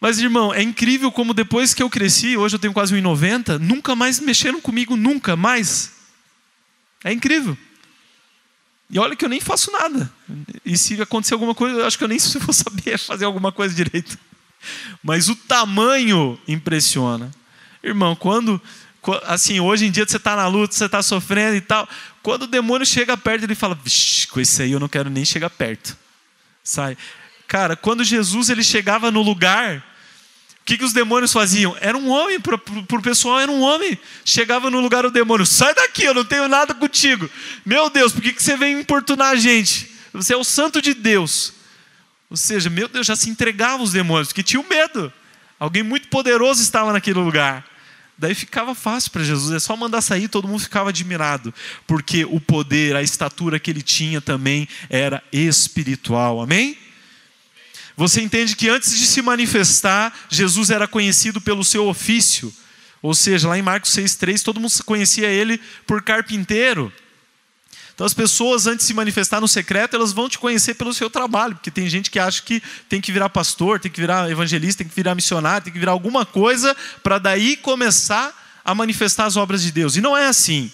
Mas, 0.00 0.20
irmão, 0.20 0.54
é 0.54 0.62
incrível 0.62 1.10
como 1.10 1.34
depois 1.34 1.74
que 1.74 1.82
eu 1.82 1.90
cresci, 1.90 2.36
hoje 2.36 2.54
eu 2.54 2.60
tenho 2.60 2.72
quase 2.72 2.94
1,90, 2.94 3.58
nunca 3.58 3.96
mais 3.96 4.20
mexeram 4.20 4.60
comigo, 4.60 4.96
nunca 4.96 5.34
mais. 5.34 5.90
É 7.02 7.12
incrível. 7.12 7.58
E 8.90 8.98
olha 8.98 9.14
que 9.14 9.24
eu 9.24 9.28
nem 9.28 9.40
faço 9.40 9.70
nada. 9.70 10.10
E 10.64 10.76
se 10.76 11.00
acontecer 11.00 11.34
alguma 11.34 11.54
coisa, 11.54 11.80
eu 11.80 11.86
acho 11.86 11.98
que 11.98 12.04
eu 12.04 12.08
nem 12.08 12.18
vou 12.40 12.54
saber 12.54 12.98
fazer 12.98 13.24
alguma 13.24 13.52
coisa 13.52 13.74
direito. 13.74 14.18
Mas 15.02 15.28
o 15.28 15.36
tamanho 15.36 16.38
impressiona. 16.46 17.30
Irmão, 17.82 18.16
quando. 18.16 18.60
Assim, 19.24 19.60
hoje 19.60 19.86
em 19.86 19.90
dia 19.90 20.06
você 20.06 20.16
está 20.16 20.34
na 20.34 20.46
luta, 20.46 20.74
você 20.74 20.84
está 20.84 21.02
sofrendo 21.02 21.56
e 21.56 21.60
tal. 21.60 21.88
Quando 22.22 22.42
o 22.42 22.46
demônio 22.46 22.86
chega 22.86 23.16
perto, 23.16 23.44
ele 23.44 23.54
fala: 23.54 23.74
Vixe, 23.74 24.26
com 24.26 24.40
esse 24.40 24.62
aí 24.62 24.72
eu 24.72 24.80
não 24.80 24.88
quero 24.88 25.08
nem 25.08 25.24
chegar 25.24 25.50
perto. 25.50 25.96
Sai. 26.64 26.96
Cara, 27.46 27.76
quando 27.76 28.04
Jesus 28.04 28.50
ele 28.50 28.62
chegava 28.62 29.10
no 29.10 29.22
lugar, 29.22 29.82
que, 30.68 30.76
que 30.76 30.84
os 30.84 30.92
demônios 30.92 31.32
faziam? 31.32 31.74
Era 31.80 31.96
um 31.96 32.10
homem, 32.10 32.38
para 32.38 32.56
o 32.56 33.02
pessoal 33.02 33.40
era 33.40 33.50
um 33.50 33.62
homem. 33.62 33.98
Chegava 34.22 34.70
no 34.70 34.80
lugar 34.80 35.06
o 35.06 35.10
demônio, 35.10 35.46
sai 35.46 35.74
daqui, 35.74 36.04
eu 36.04 36.12
não 36.12 36.26
tenho 36.26 36.46
nada 36.46 36.74
contigo. 36.74 37.28
Meu 37.64 37.88
Deus, 37.88 38.12
por 38.12 38.20
que, 38.20 38.34
que 38.34 38.42
você 38.42 38.54
vem 38.54 38.78
importunar 38.78 39.30
a 39.30 39.36
gente? 39.36 39.90
Você 40.12 40.34
é 40.34 40.36
o 40.36 40.44
santo 40.44 40.82
de 40.82 40.92
Deus. 40.92 41.54
Ou 42.28 42.36
seja, 42.36 42.68
meu 42.68 42.86
Deus, 42.86 43.06
já 43.06 43.16
se 43.16 43.30
entregava 43.30 43.82
os 43.82 43.92
demônios, 43.92 44.28
porque 44.28 44.42
tinha 44.42 44.62
medo. 44.62 45.10
Alguém 45.58 45.82
muito 45.82 46.08
poderoso 46.08 46.60
estava 46.60 46.92
naquele 46.92 47.18
lugar. 47.18 47.64
Daí 48.18 48.34
ficava 48.34 48.74
fácil 48.74 49.10
para 49.10 49.24
Jesus, 49.24 49.54
é 49.54 49.58
só 49.58 49.74
mandar 49.74 50.02
sair, 50.02 50.28
todo 50.28 50.46
mundo 50.46 50.60
ficava 50.60 50.90
admirado, 50.90 51.54
porque 51.86 52.26
o 52.26 52.40
poder, 52.40 52.94
a 52.94 53.02
estatura 53.02 53.58
que 53.58 53.70
ele 53.70 53.80
tinha 53.80 54.20
também 54.20 54.68
era 54.90 55.22
espiritual. 55.32 56.42
Amém? 56.42 56.76
Você 57.98 58.22
entende 58.22 58.54
que 58.54 58.68
antes 58.68 58.96
de 58.96 59.04
se 59.08 59.20
manifestar, 59.20 60.16
Jesus 60.28 60.70
era 60.70 60.86
conhecido 60.86 61.40
pelo 61.40 61.64
seu 61.64 61.88
ofício. 61.88 62.54
Ou 63.02 63.12
seja, 63.12 63.48
lá 63.48 63.58
em 63.58 63.62
Marcos 63.62 63.90
6,3, 63.90 64.40
todo 64.44 64.60
mundo 64.60 64.72
conhecia 64.84 65.26
ele 65.26 65.60
por 65.84 66.00
carpinteiro. 66.00 66.92
Então 67.92 68.06
as 68.06 68.14
pessoas, 68.14 68.68
antes 68.68 68.86
de 68.86 68.92
se 68.92 68.94
manifestar 68.94 69.40
no 69.40 69.48
secreto, 69.48 69.96
elas 69.96 70.12
vão 70.12 70.28
te 70.28 70.38
conhecer 70.38 70.74
pelo 70.74 70.94
seu 70.94 71.10
trabalho, 71.10 71.56
porque 71.56 71.72
tem 71.72 71.90
gente 71.90 72.08
que 72.08 72.20
acha 72.20 72.40
que 72.40 72.62
tem 72.88 73.00
que 73.00 73.10
virar 73.10 73.30
pastor, 73.30 73.80
tem 73.80 73.90
que 73.90 74.00
virar 74.00 74.30
evangelista, 74.30 74.84
tem 74.84 74.88
que 74.88 74.94
virar 74.94 75.16
missionário, 75.16 75.64
tem 75.64 75.72
que 75.72 75.78
virar 75.80 75.90
alguma 75.90 76.24
coisa 76.24 76.76
para 77.02 77.18
daí 77.18 77.56
começar 77.56 78.32
a 78.64 78.76
manifestar 78.76 79.24
as 79.24 79.36
obras 79.36 79.60
de 79.60 79.72
Deus. 79.72 79.96
E 79.96 80.00
não 80.00 80.16
é 80.16 80.28
assim. 80.28 80.70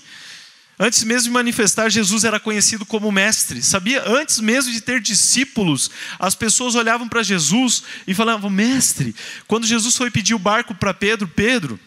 Antes 0.79 1.05
mesmo 1.05 1.25
de 1.25 1.31
manifestar, 1.31 1.89
Jesus 1.89 2.25
era 2.25 2.41
conhecido 2.41 2.85
como 2.85 3.13
mestre. 3.13 3.63
Sabia? 3.63 4.03
Antes 4.09 4.41
mesmo 4.41 4.73
de 4.73 4.81
ter 4.81 5.01
discípulos, 5.01 5.91
as 6.19 6.35
pessoas 6.35 6.75
olhavam 6.75 7.09
para 7.09 7.23
Jesus 7.23 7.85
e 8.07 8.15
falavam: 8.15 8.51
Mestre. 8.51 9.15
Quando 9.47 9.67
Jesus 9.67 9.97
foi 9.97 10.11
pedir 10.11 10.35
o 10.35 10.39
barco 10.39 10.75
para 10.75 10.93
Pedro, 10.93 11.29
Pedro, 11.29 11.79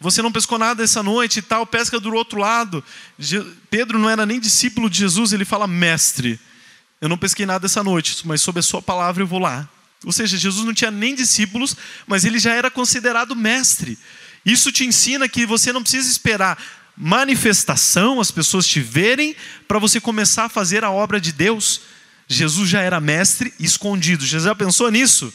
você 0.00 0.22
não 0.22 0.30
pescou 0.30 0.56
nada 0.56 0.84
essa 0.84 1.02
noite 1.02 1.38
e 1.38 1.42
tal, 1.42 1.66
pesca 1.66 1.98
do 1.98 2.14
outro 2.14 2.38
lado. 2.38 2.84
Pedro 3.68 3.98
não 3.98 4.08
era 4.08 4.24
nem 4.24 4.38
discípulo 4.38 4.88
de 4.88 4.98
Jesus, 4.98 5.32
ele 5.32 5.44
fala: 5.44 5.66
Mestre, 5.66 6.38
eu 7.00 7.08
não 7.08 7.18
pesquei 7.18 7.44
nada 7.44 7.66
essa 7.66 7.82
noite, 7.82 8.24
mas 8.24 8.40
sob 8.40 8.60
a 8.60 8.62
Sua 8.62 8.80
palavra 8.80 9.22
eu 9.22 9.26
vou 9.26 9.40
lá. 9.40 9.68
Ou 10.04 10.12
seja, 10.12 10.36
Jesus 10.36 10.64
não 10.64 10.74
tinha 10.74 10.90
nem 10.90 11.14
discípulos, 11.14 11.76
mas 12.06 12.24
ele 12.24 12.38
já 12.38 12.52
era 12.52 12.70
considerado 12.70 13.34
mestre. 13.34 13.98
Isso 14.44 14.70
te 14.70 14.84
ensina 14.84 15.28
que 15.28 15.46
você 15.46 15.72
não 15.72 15.82
precisa 15.82 16.10
esperar 16.10 16.58
manifestação, 16.96 18.20
as 18.20 18.30
pessoas 18.30 18.66
te 18.66 18.80
verem, 18.80 19.34
para 19.66 19.78
você 19.78 20.00
começar 20.00 20.44
a 20.44 20.48
fazer 20.48 20.84
a 20.84 20.90
obra 20.90 21.20
de 21.20 21.32
Deus. 21.32 21.82
Jesus 22.26 22.68
já 22.68 22.80
era 22.80 23.00
mestre 23.00 23.52
escondido. 23.58 24.24
Jesus 24.24 24.44
já 24.44 24.54
pensou 24.54 24.90
nisso? 24.90 25.32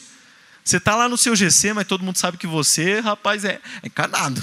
Você 0.63 0.78
está 0.78 0.95
lá 0.95 1.10
no 1.10 1.17
seu 1.17 1.36
GC, 1.36 1.74
mas 1.74 1.88
todo 1.88 2.04
mundo 2.04 2.17
sabe 2.17 2.38
que 2.38 2.48
você, 2.48 3.00
rapaz, 3.00 3.43
é 3.43 3.60
encanado. 3.84 4.41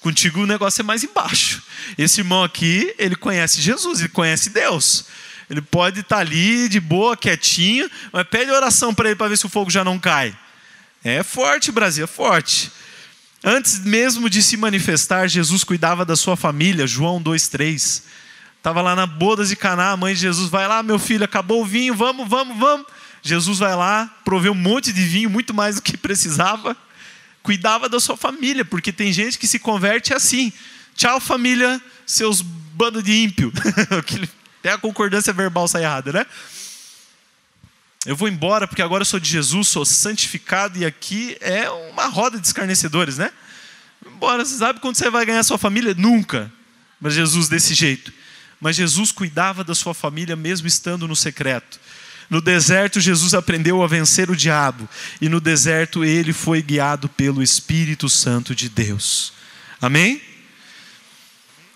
Contigo 0.00 0.40
o 0.40 0.46
negócio 0.46 0.80
é 0.80 0.84
mais 0.84 1.04
embaixo. 1.04 1.62
Esse 1.96 2.20
irmão 2.20 2.42
aqui, 2.42 2.94
ele 2.98 3.14
conhece 3.14 3.60
Jesus, 3.60 4.00
ele 4.00 4.08
conhece 4.08 4.50
Deus. 4.50 5.04
Ele 5.48 5.62
pode 5.62 6.00
estar 6.00 6.16
tá 6.16 6.20
ali 6.20 6.68
de 6.68 6.80
boa, 6.80 7.16
quietinho, 7.16 7.90
mas 8.12 8.26
pede 8.28 8.50
oração 8.50 8.94
para 8.94 9.08
ele 9.08 9.16
para 9.16 9.28
ver 9.28 9.38
se 9.38 9.46
o 9.46 9.48
fogo 9.48 9.70
já 9.70 9.84
não 9.84 9.98
cai. 9.98 10.36
É 11.02 11.22
forte, 11.22 11.70
Brasil, 11.70 12.04
é 12.04 12.06
forte. 12.08 12.70
Antes 13.42 13.78
mesmo 13.84 14.28
de 14.28 14.42
se 14.42 14.56
manifestar, 14.56 15.28
Jesus 15.28 15.62
cuidava 15.62 16.04
da 16.04 16.16
sua 16.16 16.36
família, 16.36 16.86
João 16.86 17.22
2,3. 17.22 18.02
Estava 18.56 18.82
lá 18.82 18.96
na 18.96 19.06
bodas 19.06 19.48
de 19.48 19.56
Caná, 19.56 19.92
a 19.92 19.96
mãe 19.96 20.12
de 20.12 20.20
Jesus, 20.20 20.50
vai 20.50 20.66
lá, 20.66 20.82
meu 20.82 20.98
filho, 20.98 21.24
acabou 21.24 21.62
o 21.62 21.66
vinho, 21.66 21.94
vamos, 21.94 22.28
vamos, 22.28 22.58
vamos. 22.58 22.86
Jesus 23.22 23.58
vai 23.58 23.74
lá, 23.76 24.12
proveu 24.24 24.52
um 24.52 24.56
monte 24.56 24.92
de 24.92 25.02
vinho, 25.02 25.30
muito 25.30 25.54
mais 25.54 25.76
do 25.76 25.82
que 25.82 25.96
precisava. 25.96 26.76
Cuidava 27.42 27.88
da 27.88 28.00
sua 28.00 28.16
família, 28.16 28.64
porque 28.64 28.92
tem 28.92 29.12
gente 29.12 29.38
que 29.38 29.46
se 29.46 29.58
converte 29.58 30.12
assim. 30.12 30.52
Tchau, 30.94 31.20
família, 31.20 31.80
seus 32.04 32.42
bandos 32.42 33.04
de 33.04 33.12
ímpio. 33.12 33.52
Até 34.58 34.72
a 34.72 34.78
concordância 34.78 35.32
verbal 35.32 35.68
sai 35.68 35.84
errada, 35.84 36.12
né? 36.12 36.26
Eu 38.08 38.16
vou 38.16 38.26
embora 38.26 38.66
porque 38.66 38.80
agora 38.80 39.02
eu 39.02 39.04
sou 39.04 39.20
de 39.20 39.28
Jesus, 39.28 39.68
sou 39.68 39.84
santificado 39.84 40.78
e 40.78 40.86
aqui 40.86 41.36
é 41.42 41.68
uma 41.68 42.06
roda 42.06 42.40
de 42.40 42.46
escarnecedores, 42.46 43.18
né? 43.18 43.30
Embora, 44.06 44.42
você 44.46 44.56
sabe 44.56 44.80
quando 44.80 44.96
você 44.96 45.10
vai 45.10 45.26
ganhar 45.26 45.42
sua 45.42 45.58
família? 45.58 45.92
Nunca. 45.92 46.50
Mas 46.98 47.12
Jesus 47.12 47.50
desse 47.50 47.74
jeito. 47.74 48.10
Mas 48.58 48.76
Jesus 48.76 49.12
cuidava 49.12 49.62
da 49.62 49.74
sua 49.74 49.92
família 49.92 50.34
mesmo 50.34 50.66
estando 50.66 51.06
no 51.06 51.14
secreto. 51.14 51.78
No 52.30 52.40
deserto, 52.40 52.98
Jesus 52.98 53.34
aprendeu 53.34 53.82
a 53.82 53.86
vencer 53.86 54.30
o 54.30 54.36
diabo. 54.36 54.88
E 55.20 55.28
no 55.28 55.38
deserto, 55.38 56.02
ele 56.02 56.32
foi 56.32 56.62
guiado 56.62 57.10
pelo 57.10 57.42
Espírito 57.42 58.08
Santo 58.08 58.54
de 58.54 58.70
Deus. 58.70 59.34
Amém? 59.82 60.22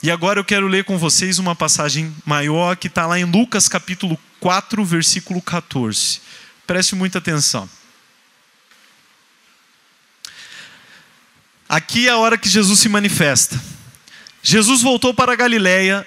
E 0.03 0.11
agora 0.11 0.41
eu 0.41 0.45
quero 0.45 0.67
ler 0.67 0.85
com 0.85 0.97
vocês 0.97 1.39
uma 1.39 1.55
passagem 1.55 2.11
maior 2.25 2.75
que 2.75 2.87
está 2.87 3.07
lá 3.07 3.19
em 3.21 3.25
Lucas 3.25 3.69
capítulo 3.69 4.19
4, 4.43 4.85
versículo 4.85 5.41
14. 5.41 6.21
Preste 6.67 6.97
muita 6.97 7.19
atenção. 7.19 7.71
Aqui 11.69 12.09
é 12.09 12.11
a 12.11 12.17
hora 12.17 12.37
que 12.37 12.49
Jesus 12.49 12.81
se 12.81 12.89
manifesta. 12.89 13.63
Jesus 14.43 14.83
voltou 14.83 15.15
para 15.15 15.37
Galiléia 15.37 16.05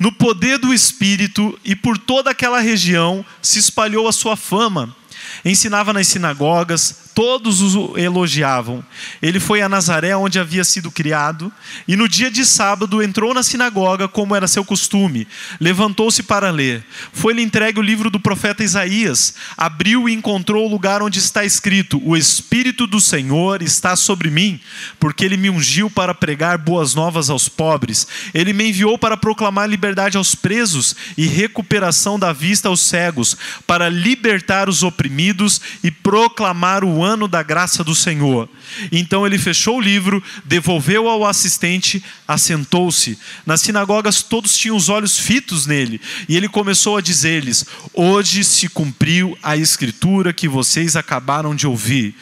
No 0.00 0.10
poder 0.10 0.58
do 0.58 0.74
Espírito 0.74 1.56
e 1.64 1.76
por 1.76 1.96
toda 1.96 2.32
aquela 2.32 2.58
região 2.58 3.24
se 3.40 3.60
espalhou 3.60 4.08
a 4.08 4.12
sua 4.12 4.36
fama. 4.36 4.96
Ensinava 5.44 5.92
nas 5.92 6.08
sinagogas, 6.08 7.07
todos 7.18 7.74
o 7.74 7.98
elogiavam. 7.98 8.80
Ele 9.20 9.40
foi 9.40 9.60
a 9.60 9.68
Nazaré, 9.68 10.16
onde 10.16 10.38
havia 10.38 10.62
sido 10.62 10.88
criado, 10.88 11.52
e 11.88 11.96
no 11.96 12.08
dia 12.08 12.30
de 12.30 12.46
sábado 12.46 13.02
entrou 13.02 13.34
na 13.34 13.42
sinagoga, 13.42 14.06
como 14.06 14.36
era 14.36 14.46
seu 14.46 14.64
costume. 14.64 15.26
Levantou-se 15.58 16.22
para 16.22 16.48
ler. 16.52 16.84
Foi-lhe 17.12 17.42
entregue 17.42 17.80
o 17.80 17.82
livro 17.82 18.08
do 18.08 18.20
profeta 18.20 18.62
Isaías. 18.62 19.34
Abriu 19.56 20.08
e 20.08 20.12
encontrou 20.12 20.64
o 20.64 20.70
lugar 20.70 21.02
onde 21.02 21.18
está 21.18 21.44
escrito: 21.44 22.00
O 22.04 22.16
Espírito 22.16 22.86
do 22.86 23.00
Senhor 23.00 23.62
está 23.62 23.96
sobre 23.96 24.30
mim, 24.30 24.60
porque 25.00 25.24
ele 25.24 25.36
me 25.36 25.50
ungiu 25.50 25.90
para 25.90 26.14
pregar 26.14 26.56
boas 26.56 26.94
novas 26.94 27.28
aos 27.30 27.48
pobres. 27.48 28.06
Ele 28.32 28.52
me 28.52 28.68
enviou 28.68 28.96
para 28.96 29.16
proclamar 29.16 29.68
liberdade 29.68 30.16
aos 30.16 30.36
presos 30.36 30.94
e 31.16 31.26
recuperação 31.26 32.16
da 32.16 32.32
vista 32.32 32.68
aos 32.68 32.80
cegos, 32.80 33.36
para 33.66 33.88
libertar 33.88 34.68
os 34.68 34.84
oprimidos 34.84 35.60
e 35.82 35.90
proclamar 35.90 36.84
o 36.84 37.02
ano 37.02 37.07
da 37.28 37.42
graça 37.42 37.84
do 37.84 37.94
Senhor. 37.94 38.48
Então 38.92 39.26
ele 39.26 39.38
fechou 39.38 39.78
o 39.78 39.80
livro, 39.80 40.22
devolveu 40.44 41.08
ao 41.08 41.24
assistente, 41.24 42.02
assentou-se. 42.26 43.18
Nas 43.46 43.60
sinagogas 43.60 44.22
todos 44.22 44.56
tinham 44.56 44.76
os 44.76 44.88
olhos 44.88 45.18
fitos 45.18 45.66
nele, 45.66 46.00
e 46.28 46.36
ele 46.36 46.48
começou 46.48 46.96
a 46.96 47.00
dizer-lhes: 47.00 47.64
Hoje 47.94 48.44
se 48.44 48.68
cumpriu 48.68 49.36
a 49.42 49.56
escritura 49.56 50.32
que 50.32 50.48
vocês 50.48 50.96
acabaram 50.96 51.54
de 51.54 51.66
ouvir. 51.66 52.14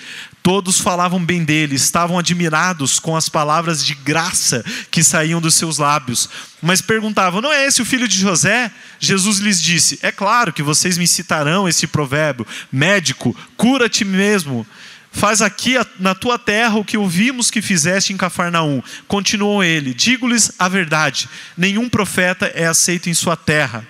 Todos 0.46 0.78
falavam 0.78 1.24
bem 1.24 1.42
dele, 1.42 1.74
estavam 1.74 2.16
admirados 2.20 3.00
com 3.00 3.16
as 3.16 3.28
palavras 3.28 3.84
de 3.84 3.96
graça 3.96 4.64
que 4.92 5.02
saíam 5.02 5.40
dos 5.40 5.56
seus 5.56 5.78
lábios. 5.78 6.28
Mas 6.62 6.80
perguntavam: 6.80 7.40
Não 7.40 7.52
é 7.52 7.66
esse 7.66 7.82
o 7.82 7.84
filho 7.84 8.06
de 8.06 8.16
José? 8.16 8.70
Jesus 9.00 9.38
lhes 9.38 9.60
disse: 9.60 9.98
É 10.02 10.12
claro 10.12 10.52
que 10.52 10.62
vocês 10.62 10.96
me 10.96 11.08
citarão 11.08 11.68
esse 11.68 11.88
provérbio: 11.88 12.46
Médico, 12.70 13.36
cura-te 13.56 14.04
mesmo. 14.04 14.64
Faz 15.10 15.42
aqui 15.42 15.74
na 15.98 16.14
tua 16.14 16.38
terra 16.38 16.76
o 16.76 16.84
que 16.84 16.96
ouvimos 16.96 17.50
que 17.50 17.60
fizeste 17.60 18.12
em 18.12 18.16
Cafarnaum. 18.16 18.80
Continuou 19.08 19.64
ele: 19.64 19.92
Digo-lhes 19.92 20.52
a 20.60 20.68
verdade: 20.68 21.28
nenhum 21.56 21.88
profeta 21.88 22.46
é 22.54 22.68
aceito 22.68 23.10
em 23.10 23.14
sua 23.14 23.36
terra. 23.36 23.84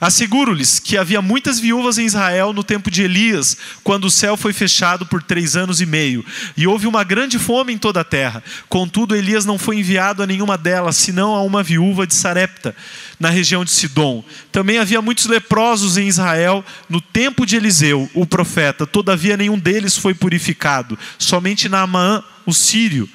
Asseguro-lhes 0.00 0.78
que 0.78 0.96
havia 0.96 1.20
muitas 1.20 1.60
viúvas 1.60 1.98
em 1.98 2.06
Israel 2.06 2.54
no 2.54 2.64
tempo 2.64 2.90
de 2.90 3.02
Elias, 3.02 3.56
quando 3.84 4.06
o 4.06 4.10
céu 4.10 4.34
foi 4.34 4.52
fechado 4.52 5.04
por 5.04 5.22
três 5.22 5.56
anos 5.56 5.80
e 5.80 5.86
meio, 5.86 6.24
e 6.56 6.66
houve 6.66 6.86
uma 6.86 7.04
grande 7.04 7.38
fome 7.38 7.74
em 7.74 7.78
toda 7.78 8.00
a 8.00 8.04
terra. 8.04 8.42
Contudo, 8.68 9.14
Elias 9.14 9.44
não 9.44 9.58
foi 9.58 9.76
enviado 9.76 10.22
a 10.22 10.26
nenhuma 10.26 10.56
delas, 10.56 10.96
senão 10.96 11.34
a 11.34 11.42
uma 11.42 11.62
viúva 11.62 12.06
de 12.06 12.14
Sarepta, 12.14 12.74
na 13.18 13.28
região 13.28 13.62
de 13.62 13.70
Sidom. 13.72 14.24
Também 14.50 14.78
havia 14.78 15.02
muitos 15.02 15.26
leprosos 15.26 15.98
em 15.98 16.08
Israel 16.08 16.64
no 16.88 17.00
tempo 17.00 17.44
de 17.44 17.56
Eliseu, 17.56 18.08
o 18.14 18.24
profeta, 18.24 18.86
todavia 18.86 19.36
nenhum 19.36 19.58
deles 19.58 19.98
foi 19.98 20.14
purificado, 20.14 20.98
somente 21.18 21.68
Naamã, 21.68 22.24
o 22.46 22.54
sírio. 22.54 23.08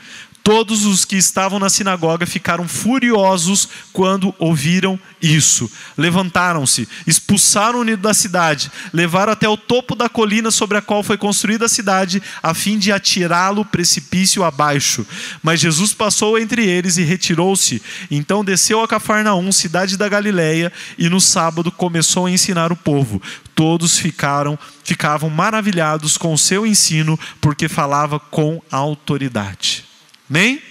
Todos 0.45 0.85
os 0.85 1.05
que 1.05 1.15
estavam 1.15 1.57
na 1.57 1.71
sinagoga 1.71 2.23
ficaram 2.23 2.67
furiosos 2.67 3.67
quando 3.91 4.31
ouviram 4.37 4.99
isso. 5.19 5.67
Levantaram-se, 5.97 6.87
expulsaram-no 7.07 7.97
da 7.97 8.13
cidade, 8.13 8.71
levaram 8.93 9.33
até 9.33 9.49
o 9.49 9.57
topo 9.57 9.95
da 9.95 10.07
colina 10.07 10.51
sobre 10.51 10.77
a 10.77 10.83
qual 10.83 11.01
foi 11.01 11.17
construída 11.17 11.65
a 11.65 11.67
cidade, 11.67 12.21
a 12.43 12.53
fim 12.53 12.77
de 12.77 12.91
atirá-lo 12.91 13.65
precipício 13.65 14.43
abaixo. 14.43 15.03
Mas 15.41 15.59
Jesus 15.59 15.93
passou 15.93 16.37
entre 16.37 16.63
eles 16.63 16.97
e 16.97 17.01
retirou-se. 17.01 17.81
Então 18.11 18.45
desceu 18.45 18.83
a 18.83 18.87
Cafarnaum, 18.87 19.51
cidade 19.51 19.97
da 19.97 20.07
Galileia, 20.07 20.71
e 20.95 21.09
no 21.09 21.19
sábado 21.19 21.71
começou 21.71 22.27
a 22.27 22.31
ensinar 22.31 22.71
o 22.71 22.75
povo. 22.75 23.19
Todos 23.55 23.97
ficaram, 23.97 24.59
ficavam 24.83 25.27
maravilhados 25.27 26.19
com 26.19 26.31
o 26.31 26.37
seu 26.37 26.67
ensino, 26.67 27.19
porque 27.41 27.67
falava 27.67 28.19
com 28.19 28.61
autoridade. 28.71 29.94
Amém? 30.29 30.61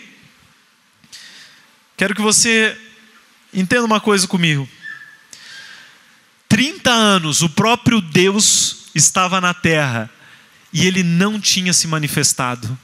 Quero 1.96 2.14
que 2.14 2.22
você 2.22 2.76
entenda 3.52 3.84
uma 3.84 4.00
coisa 4.00 4.26
comigo. 4.26 4.68
30 6.48 6.90
anos 6.90 7.42
o 7.42 7.48
próprio 7.48 8.00
Deus 8.00 8.86
estava 8.94 9.40
na 9.40 9.54
terra 9.54 10.10
e 10.72 10.86
ele 10.86 11.02
não 11.02 11.40
tinha 11.40 11.72
se 11.72 11.86
manifestado. 11.86 12.78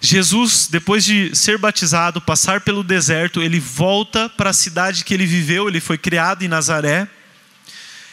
Jesus, 0.00 0.66
depois 0.70 1.04
de 1.04 1.34
ser 1.36 1.58
batizado, 1.58 2.20
passar 2.22 2.62
pelo 2.62 2.82
deserto, 2.82 3.42
ele 3.42 3.60
volta 3.60 4.30
para 4.30 4.48
a 4.48 4.54
cidade 4.54 5.04
que 5.04 5.12
ele 5.12 5.26
viveu, 5.26 5.68
ele 5.68 5.80
foi 5.80 5.98
criado 5.98 6.42
em 6.42 6.48
Nazaré. 6.48 7.06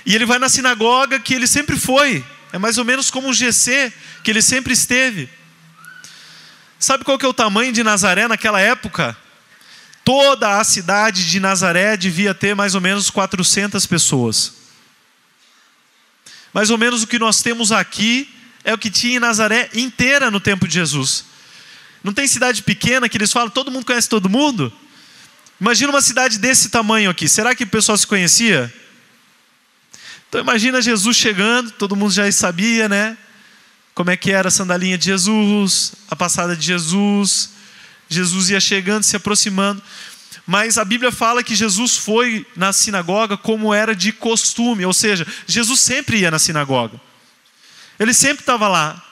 E 0.06 0.14
ele 0.14 0.26
vai 0.26 0.40
na 0.40 0.50
sinagoga 0.50 1.20
que 1.20 1.34
ele 1.34 1.48
sempre 1.48 1.78
foi. 1.78 2.26
É 2.52 2.58
mais 2.58 2.78
ou 2.78 2.84
menos 2.84 3.10
como 3.10 3.30
um 3.30 3.34
GC 3.34 3.94
que 4.24 4.32
ele 4.32 4.42
sempre 4.42 4.74
esteve. 4.74 5.30
Sabe 6.80 7.04
qual 7.04 7.18
que 7.18 7.26
é 7.26 7.30
o 7.30 7.34
tamanho 7.34 7.74
de 7.74 7.84
Nazaré 7.84 8.28
naquela 8.28 8.60
época? 8.60 9.18
Toda 10.04 10.60
a 10.60 10.64
cidade 10.64 11.30
de 11.30 11.40
Nazaré 11.40 11.98
devia 11.98 12.34
ter 12.34 12.56
mais 12.56 12.76
ou 12.76 12.82
menos 12.82 13.10
400 13.10 13.86
pessoas. 13.86 14.54
Mais 16.54 16.70
ou 16.70 16.78
menos 16.78 17.04
o 17.04 17.08
que 17.08 17.20
nós 17.20 17.42
temos 17.42 17.72
aqui 17.72 18.30
é 18.64 18.74
o 18.74 18.78
que 18.78 18.90
tinha 18.90 19.18
em 19.18 19.20
Nazaré 19.20 19.70
inteira 19.74 20.32
no 20.32 20.40
tempo 20.40 20.68
de 20.68 20.76
Jesus. 20.76 21.26
Não 22.04 22.14
tem 22.14 22.28
cidade 22.28 22.64
pequena 22.64 23.10
que 23.10 23.18
eles 23.18 23.32
falam, 23.32 23.50
todo 23.50 23.72
mundo 23.72 23.86
conhece 23.86 24.08
todo 24.08 24.30
mundo? 24.30 24.72
Imagina 25.60 25.92
uma 25.92 26.02
cidade 26.02 26.38
desse 26.38 26.70
tamanho 26.70 27.10
aqui. 27.10 27.28
Será 27.28 27.56
que 27.56 27.64
o 27.64 27.68
pessoal 27.68 27.98
se 27.98 28.06
conhecia? 28.06 28.74
Então 30.30 30.40
imagina 30.40 30.82
Jesus 30.82 31.18
chegando, 31.18 31.72
todo 31.72 31.96
mundo 31.96 32.14
já 32.14 32.32
sabia, 32.32 32.88
né? 32.88 33.18
Como 33.98 34.12
é 34.12 34.16
que 34.16 34.32
era 34.32 34.50
a 34.50 34.52
sandalinha 34.52 34.96
de 34.96 35.06
Jesus, 35.06 35.94
a 36.08 36.16
passada 36.16 36.56
de 36.56 36.64
Jesus. 36.64 37.50
Jesus 38.08 38.52
ia 38.52 38.60
chegando, 38.60 39.02
se 39.02 39.16
aproximando. 39.16 39.82
Mas 40.46 40.78
a 40.78 40.86
Bíblia 40.86 41.12
fala 41.12 41.42
que 41.42 41.56
Jesus 41.56 41.98
foi 41.98 42.46
na 42.56 42.72
sinagoga 42.72 43.36
como 43.36 43.74
era 43.74 43.96
de 43.96 44.12
costume, 44.12 44.86
ou 44.86 44.94
seja, 44.94 45.26
Jesus 45.48 45.80
sempre 45.80 46.20
ia 46.20 46.30
na 46.30 46.38
sinagoga. 46.38 47.02
Ele 47.98 48.14
sempre 48.14 48.44
estava 48.44 48.68
lá. 48.68 49.04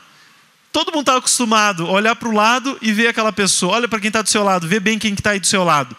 Todo 0.71 0.91
mundo 0.91 1.01
estava 1.01 1.17
acostumado 1.17 1.87
a 1.87 1.91
olhar 1.91 2.15
para 2.15 2.29
o 2.29 2.33
lado 2.33 2.77
e 2.79 2.93
ver 2.93 3.07
aquela 3.07 3.33
pessoa. 3.33 3.73
Olha 3.73 3.87
para 3.87 3.99
quem 3.99 4.09
está 4.09 4.21
do 4.21 4.29
seu 4.29 4.43
lado, 4.43 4.67
vê 4.67 4.79
bem 4.79 4.99
quem 4.99 5.15
está 5.15 5.31
aí 5.31 5.39
do 5.39 5.47
seu 5.47 5.63
lado. 5.63 5.97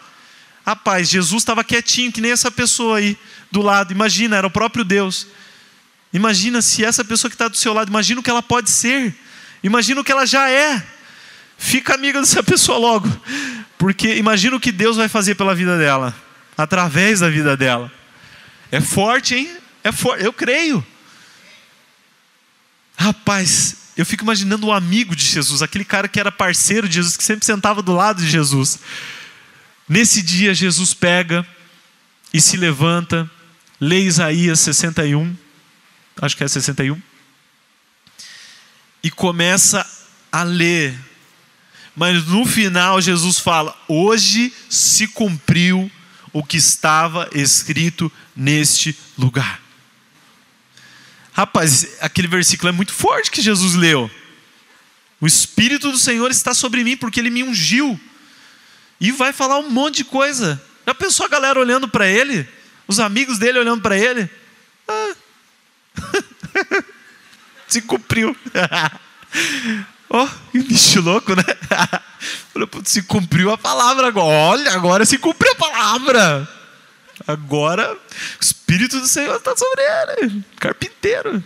Rapaz, 0.65 1.09
Jesus 1.09 1.41
estava 1.41 1.61
quietinho, 1.61 2.09
que 2.09 2.21
nem 2.21 2.31
essa 2.31 2.49
pessoa 2.49 2.99
aí 2.99 3.17
do 3.51 3.61
lado. 3.61 3.91
Imagina, 3.91 4.37
era 4.37 4.47
o 4.47 4.51
próprio 4.51 4.85
Deus. 4.85 5.27
Imagina 6.13 6.61
se 6.61 6.83
essa 6.83 7.03
pessoa 7.03 7.29
que 7.29 7.35
está 7.35 7.47
do 7.47 7.57
seu 7.57 7.73
lado, 7.73 7.89
imagina 7.89 8.19
o 8.19 8.23
que 8.23 8.29
ela 8.29 8.41
pode 8.41 8.71
ser, 8.71 9.13
imagina 9.63 10.01
o 10.01 10.03
que 10.03 10.11
ela 10.11 10.25
já 10.25 10.49
é. 10.49 10.81
Fica 11.57 11.95
amiga 11.95 12.19
dessa 12.19 12.41
pessoa 12.43 12.77
logo, 12.77 13.09
porque 13.77 14.15
imagina 14.15 14.55
o 14.55 14.59
que 14.59 14.71
Deus 14.71 14.97
vai 14.97 15.07
fazer 15.09 15.35
pela 15.35 15.53
vida 15.53 15.77
dela, 15.77 16.15
através 16.57 17.19
da 17.19 17.29
vida 17.29 17.57
dela. 17.57 17.91
É 18.71 18.79
forte, 18.79 19.35
hein? 19.35 19.57
É 19.83 19.91
forte, 19.91 20.23
eu 20.23 20.31
creio. 20.31 20.85
Rapaz, 22.97 23.75
eu 23.95 24.05
fico 24.05 24.23
imaginando 24.23 24.67
o 24.67 24.71
amigo 24.71 25.15
de 25.15 25.25
Jesus, 25.25 25.61
aquele 25.61 25.85
cara 25.85 26.07
que 26.07 26.19
era 26.19 26.31
parceiro 26.31 26.87
de 26.87 26.95
Jesus, 26.95 27.17
que 27.17 27.23
sempre 27.23 27.45
sentava 27.45 27.81
do 27.81 27.93
lado 27.93 28.21
de 28.21 28.29
Jesus. 28.29 28.79
Nesse 29.87 30.21
dia, 30.21 30.53
Jesus 30.53 30.93
pega 30.93 31.45
e 32.33 32.41
se 32.41 32.57
levanta, 32.57 33.29
lê 33.79 34.01
Isaías 34.01 34.59
61 34.59 35.46
acho 36.21 36.35
que 36.35 36.43
é 36.43 36.47
61, 36.47 37.01
e 39.03 39.11
começa 39.11 39.85
a 40.31 40.43
ler. 40.43 40.97
Mas 41.95 42.25
no 42.27 42.45
final 42.45 43.01
Jesus 43.01 43.39
fala: 43.39 43.75
Hoje 43.87 44.53
se 44.69 45.07
cumpriu 45.07 45.91
o 46.33 46.43
que 46.43 46.57
estava 46.57 47.29
escrito 47.33 48.11
neste 48.35 48.97
lugar. 49.17 49.61
Rapaz, 51.33 51.97
aquele 52.01 52.27
versículo 52.27 52.69
é 52.69 52.71
muito 52.71 52.91
forte 52.91 53.31
que 53.31 53.41
Jesus 53.41 53.75
leu. 53.75 54.09
O 55.19 55.27
Espírito 55.27 55.91
do 55.91 55.97
Senhor 55.97 56.29
está 56.29 56.53
sobre 56.53 56.83
mim 56.83 56.97
porque 56.97 57.19
ele 57.19 57.29
me 57.29 57.43
ungiu. 57.43 57.99
E 58.99 59.11
vai 59.11 59.31
falar 59.31 59.59
um 59.59 59.69
monte 59.69 59.97
de 59.97 60.03
coisa. 60.03 60.61
Já 60.85 60.93
pensou 60.93 61.25
a 61.25 61.29
galera 61.29 61.59
olhando 61.59 61.87
para 61.87 62.07
ele? 62.07 62.47
Os 62.87 62.99
amigos 62.99 63.37
dele 63.37 63.59
olhando 63.59 63.81
para 63.81 63.97
ele? 63.97 64.29
Ah, 64.87 65.15
se 67.67 67.81
cumpriu. 67.81 68.35
oh, 70.09 70.27
que 70.51 70.59
bicho 70.59 71.01
louco, 71.01 71.35
né? 71.35 71.43
se 72.85 73.01
cumpriu 73.03 73.51
a 73.51 73.57
palavra 73.57 74.07
agora. 74.07 74.27
Olha, 74.27 74.71
agora 74.73 75.05
se 75.05 75.17
cumpriu 75.17 75.51
a 75.51 75.55
palavra. 75.55 76.49
Agora 77.27 77.93
o 77.93 78.43
Espírito 78.43 78.99
do 78.99 79.07
Senhor 79.07 79.35
está 79.35 79.55
sobre 79.55 79.81
ele. 79.81 80.43
Carpinteiro. 80.59 81.43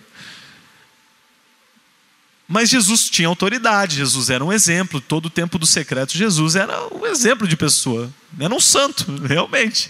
Mas 2.48 2.70
Jesus 2.70 3.10
tinha 3.10 3.30
autoridade, 3.30 3.96
Jesus 3.96 4.30
era 4.30 4.44
um 4.44 4.52
exemplo. 4.52 5.00
Todo 5.00 5.28
o 5.28 5.30
tempo 5.30 5.58
do 5.58 5.66
secreto, 5.66 6.18
Jesus 6.18 6.58
era 6.58 6.86
um 6.94 7.06
exemplo 7.06 7.48
de 7.48 7.56
pessoa. 7.56 8.12
Era 8.38 8.54
um 8.54 8.60
santo, 8.60 9.06
realmente. 9.26 9.90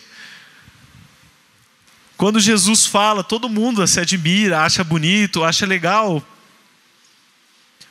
Quando 2.22 2.40
Jesus 2.40 2.86
fala, 2.86 3.24
todo 3.24 3.50
mundo 3.50 3.88
se 3.88 4.00
admira, 4.00 4.62
acha 4.62 4.84
bonito, 4.84 5.44
acha 5.44 5.66
legal. 5.66 6.24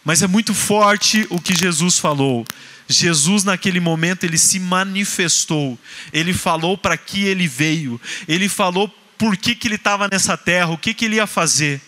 Mas 0.05 0.23
é 0.23 0.29
muito 0.29 0.55
forte 0.55 1.27
o 1.31 1.41
que 1.41 1.53
Jesus 1.53 1.99
falou. 1.99 2.47
Jesus, 2.87 3.43
naquele 3.43 3.81
momento, 3.81 4.23
ele 4.23 4.39
se 4.39 4.61
manifestou. 4.61 5.77
Ele 6.13 6.33
falou 6.33 6.79
para 6.79 6.97
que 6.97 7.25
ele 7.25 7.49
veio. 7.49 8.01
Ele 8.29 8.49
falou 8.49 8.87
por 9.19 9.37
que, 9.37 9.53
que 9.57 9.67
ele 9.67 9.75
estava 9.75 10.07
nessa 10.07 10.37
terra, 10.37 10.71
o 10.71 10.79
que, 10.79 10.95
que 10.95 11.07
ele 11.07 11.17
ia 11.17 11.27
fazer. 11.27 11.81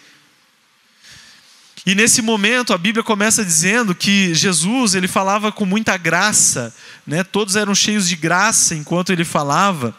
E 1.86 1.94
nesse 1.94 2.20
momento 2.20 2.74
a 2.74 2.78
Bíblia 2.78 3.04
começa 3.04 3.44
dizendo 3.44 3.94
que 3.94 4.34
Jesus 4.34 4.96
ele 4.96 5.06
falava 5.06 5.52
com 5.52 5.64
muita 5.64 5.96
graça, 5.96 6.74
né? 7.06 7.22
Todos 7.22 7.54
eram 7.54 7.72
cheios 7.72 8.08
de 8.08 8.16
graça 8.16 8.74
enquanto 8.74 9.12
ele 9.12 9.24
falava. 9.24 9.96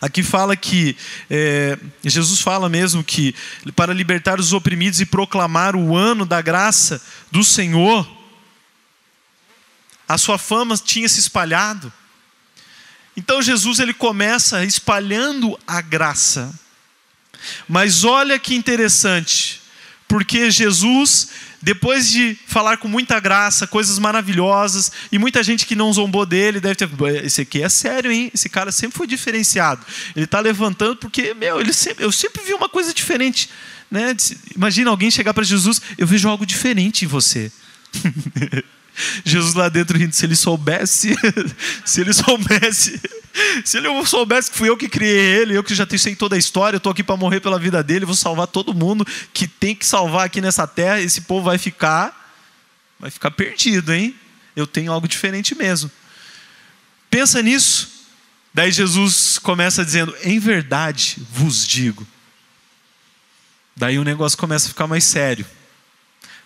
Aqui 0.00 0.22
fala 0.22 0.56
que 0.56 0.96
é, 1.30 1.78
Jesus 2.04 2.40
fala 2.40 2.68
mesmo 2.68 3.02
que 3.02 3.34
para 3.74 3.92
libertar 3.92 4.38
os 4.40 4.52
oprimidos 4.52 5.00
e 5.00 5.06
proclamar 5.06 5.74
o 5.76 5.96
ano 5.96 6.24
da 6.24 6.40
graça 6.40 7.02
do 7.30 7.42
Senhor, 7.42 8.06
a 10.08 10.16
sua 10.16 10.38
fama 10.38 10.76
tinha 10.76 11.08
se 11.08 11.20
espalhado. 11.20 11.92
Então 13.16 13.40
Jesus 13.40 13.78
ele 13.78 13.94
começa 13.94 14.64
espalhando 14.64 15.58
a 15.66 15.80
graça. 15.80 16.52
Mas 17.68 18.04
olha 18.04 18.38
que 18.38 18.54
interessante, 18.54 19.62
porque 20.08 20.50
Jesus, 20.50 21.28
depois 21.66 22.08
de 22.08 22.38
falar 22.46 22.76
com 22.76 22.86
muita 22.86 23.18
graça, 23.18 23.66
coisas 23.66 23.98
maravilhosas, 23.98 24.92
e 25.10 25.18
muita 25.18 25.42
gente 25.42 25.66
que 25.66 25.74
não 25.74 25.92
zombou 25.92 26.24
dele, 26.24 26.60
deve 26.60 26.76
ter. 26.76 26.88
Esse 27.24 27.40
aqui 27.40 27.60
é 27.60 27.68
sério, 27.68 28.12
hein? 28.12 28.30
Esse 28.32 28.48
cara 28.48 28.70
sempre 28.70 28.96
foi 28.96 29.04
diferenciado. 29.04 29.84
Ele 30.14 30.26
está 30.26 30.38
levantando 30.38 30.94
porque, 30.94 31.34
meu, 31.34 31.60
ele 31.60 31.72
sempre, 31.72 32.04
eu 32.04 32.12
sempre 32.12 32.40
vi 32.44 32.54
uma 32.54 32.68
coisa 32.68 32.94
diferente. 32.94 33.50
Né? 33.90 34.16
Imagina 34.54 34.90
alguém 34.90 35.10
chegar 35.10 35.34
para 35.34 35.42
Jesus, 35.42 35.82
eu 35.98 36.06
vejo 36.06 36.28
algo 36.28 36.46
diferente 36.46 37.04
em 37.04 37.08
você. 37.08 37.50
Jesus 39.24 39.54
lá 39.54 39.68
dentro 39.68 39.98
rindo, 39.98 40.14
se 40.14 40.24
ele 40.24 40.36
soubesse, 40.36 41.14
se 41.84 42.00
ele 42.00 42.12
soubesse, 42.12 43.00
se 43.64 43.76
ele 43.76 43.88
soubesse 44.06 44.50
que 44.50 44.56
fui 44.56 44.68
eu 44.68 44.76
que 44.76 44.88
criei 44.88 45.40
ele, 45.40 45.56
eu 45.56 45.62
que 45.62 45.74
já 45.74 45.86
sei 45.98 46.16
toda 46.16 46.36
a 46.36 46.38
história, 46.38 46.76
eu 46.76 46.78
estou 46.78 46.92
aqui 46.92 47.02
para 47.02 47.16
morrer 47.16 47.40
pela 47.40 47.58
vida 47.58 47.82
dele, 47.82 48.04
vou 48.04 48.14
salvar 48.14 48.46
todo 48.46 48.74
mundo 48.74 49.06
que 49.32 49.46
tem 49.46 49.74
que 49.74 49.84
salvar 49.84 50.26
aqui 50.26 50.40
nessa 50.40 50.66
terra, 50.66 51.00
esse 51.00 51.22
povo 51.22 51.44
vai 51.44 51.58
ficar, 51.58 52.34
vai 52.98 53.10
ficar 53.10 53.30
perdido, 53.30 53.92
hein? 53.92 54.14
Eu 54.54 54.66
tenho 54.66 54.90
algo 54.90 55.06
diferente 55.06 55.54
mesmo. 55.54 55.90
Pensa 57.10 57.42
nisso. 57.42 57.96
Daí 58.54 58.72
Jesus 58.72 59.38
começa 59.38 59.84
dizendo: 59.84 60.16
Em 60.22 60.38
verdade 60.38 61.18
vos 61.30 61.66
digo. 61.66 62.06
Daí 63.76 63.98
o 63.98 64.04
negócio 64.04 64.38
começa 64.38 64.64
a 64.64 64.68
ficar 64.70 64.86
mais 64.86 65.04
sério. 65.04 65.44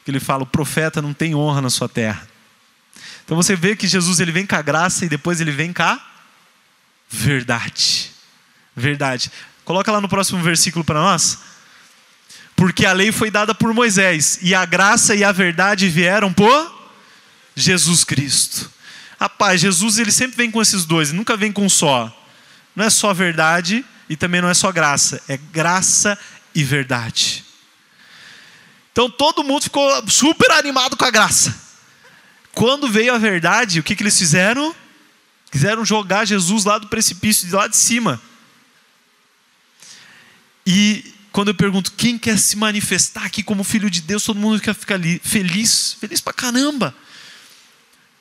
Ele 0.06 0.18
fala: 0.18 0.42
O 0.42 0.46
profeta 0.46 1.00
não 1.00 1.14
tem 1.14 1.34
honra 1.34 1.62
na 1.62 1.70
sua 1.70 1.88
terra. 1.88 2.28
Então 3.30 3.36
você 3.36 3.54
vê 3.54 3.76
que 3.76 3.86
Jesus 3.86 4.18
ele 4.18 4.32
vem 4.32 4.44
com 4.44 4.56
a 4.56 4.60
graça 4.60 5.04
e 5.04 5.08
depois 5.08 5.40
ele 5.40 5.52
vem 5.52 5.72
com 5.72 5.84
a 5.84 6.00
verdade. 7.08 8.10
Verdade. 8.74 9.30
Coloca 9.64 9.92
lá 9.92 10.00
no 10.00 10.08
próximo 10.08 10.42
versículo 10.42 10.84
para 10.84 10.98
nós. 10.98 11.38
Porque 12.56 12.84
a 12.84 12.92
lei 12.92 13.12
foi 13.12 13.30
dada 13.30 13.54
por 13.54 13.72
Moisés 13.72 14.40
e 14.42 14.52
a 14.52 14.64
graça 14.64 15.14
e 15.14 15.22
a 15.22 15.30
verdade 15.30 15.88
vieram 15.88 16.32
por 16.32 16.90
Jesus 17.54 18.02
Cristo. 18.02 18.68
Rapaz, 19.20 19.60
Jesus 19.60 20.00
ele 20.00 20.10
sempre 20.10 20.36
vem 20.36 20.50
com 20.50 20.60
esses 20.60 20.84
dois, 20.84 21.12
nunca 21.12 21.36
vem 21.36 21.52
com 21.52 21.68
só. 21.68 22.12
Não 22.74 22.84
é 22.84 22.90
só 22.90 23.14
verdade 23.14 23.84
e 24.08 24.16
também 24.16 24.40
não 24.40 24.48
é 24.48 24.54
só 24.54 24.72
graça, 24.72 25.22
é 25.28 25.36
graça 25.36 26.18
e 26.52 26.64
verdade. 26.64 27.44
Então 28.90 29.08
todo 29.08 29.44
mundo 29.44 29.62
ficou 29.62 30.10
super 30.10 30.50
animado 30.50 30.96
com 30.96 31.04
a 31.04 31.12
graça. 31.12 31.69
Quando 32.52 32.88
veio 32.88 33.14
a 33.14 33.18
verdade, 33.18 33.80
o 33.80 33.82
que, 33.82 33.94
que 33.94 34.02
eles 34.02 34.18
fizeram? 34.18 34.74
Quiseram 35.50 35.84
jogar 35.84 36.24
Jesus 36.24 36.64
lá 36.64 36.78
do 36.78 36.88
precipício, 36.88 37.46
de 37.46 37.54
lá 37.54 37.66
de 37.66 37.76
cima. 37.76 38.20
E 40.66 41.14
quando 41.32 41.48
eu 41.48 41.54
pergunto 41.54 41.92
quem 41.92 42.18
quer 42.18 42.38
se 42.38 42.56
manifestar 42.56 43.24
aqui 43.24 43.42
como 43.42 43.64
filho 43.64 43.90
de 43.90 44.00
Deus, 44.00 44.24
todo 44.24 44.38
mundo 44.38 44.60
quer 44.60 44.74
ficar 44.74 44.94
ali 44.94 45.20
feliz, 45.22 45.96
feliz 46.00 46.20
pra 46.20 46.32
caramba. 46.32 46.94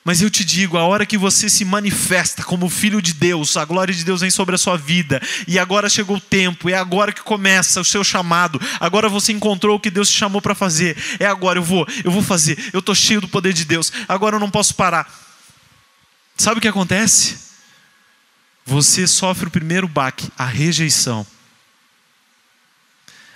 Mas 0.02 0.22
eu 0.22 0.30
te 0.30 0.44
digo, 0.44 0.78
a 0.78 0.84
hora 0.84 1.04
que 1.04 1.18
você 1.18 1.50
se 1.50 1.62
manifesta 1.62 2.42
como 2.42 2.70
filho 2.70 3.02
de 3.02 3.12
Deus, 3.12 3.56
a 3.58 3.66
glória 3.66 3.92
de 3.92 4.02
Deus 4.02 4.22
vem 4.22 4.30
sobre 4.30 4.54
a 4.54 4.58
sua 4.58 4.76
vida, 4.76 5.20
e 5.46 5.58
agora 5.58 5.90
chegou 5.90 6.16
o 6.16 6.20
tempo, 6.20 6.70
é 6.70 6.74
agora 6.74 7.12
que 7.12 7.20
começa 7.20 7.80
o 7.80 7.84
seu 7.84 8.02
chamado. 8.02 8.58
Agora 8.80 9.10
você 9.10 9.32
encontrou 9.32 9.76
o 9.76 9.80
que 9.80 9.90
Deus 9.90 10.08
te 10.08 10.16
chamou 10.16 10.40
para 10.40 10.54
fazer. 10.54 10.96
É 11.18 11.26
agora, 11.26 11.58
eu 11.58 11.62
vou, 11.62 11.86
eu 12.02 12.10
vou 12.10 12.22
fazer. 12.22 12.70
Eu 12.72 12.80
estou 12.80 12.94
cheio 12.94 13.20
do 13.20 13.28
poder 13.28 13.52
de 13.52 13.64
Deus. 13.64 13.92
Agora 14.08 14.36
eu 14.36 14.40
não 14.40 14.50
posso 14.50 14.74
parar. 14.74 15.06
Sabe 16.34 16.58
o 16.58 16.60
que 16.62 16.68
acontece? 16.68 17.50
Você 18.64 19.06
sofre 19.06 19.48
o 19.48 19.50
primeiro 19.50 19.86
baque, 19.86 20.30
a 20.38 20.46
rejeição. 20.46 21.26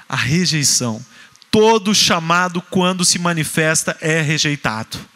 A 0.09 0.17
rejeição. 0.17 1.05
Todo 1.51 1.95
chamado, 1.95 2.63
quando 2.63 3.05
se 3.05 3.19
manifesta, 3.19 3.97
é 4.01 4.23
rejeitado. 4.23 5.14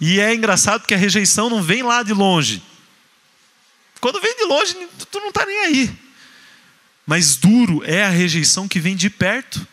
E 0.00 0.20
é 0.20 0.34
engraçado 0.34 0.80
porque 0.80 0.94
a 0.94 0.98
rejeição 0.98 1.48
não 1.48 1.62
vem 1.62 1.82
lá 1.82 2.02
de 2.02 2.12
longe. 2.12 2.62
Quando 4.00 4.20
vem 4.20 4.36
de 4.36 4.44
longe, 4.44 4.76
tu 5.10 5.20
não 5.20 5.28
está 5.28 5.46
nem 5.46 5.58
aí. 5.58 5.90
Mas 7.06 7.36
duro 7.36 7.82
é 7.84 8.04
a 8.04 8.10
rejeição 8.10 8.68
que 8.68 8.80
vem 8.80 8.96
de 8.96 9.08
perto. 9.08 9.66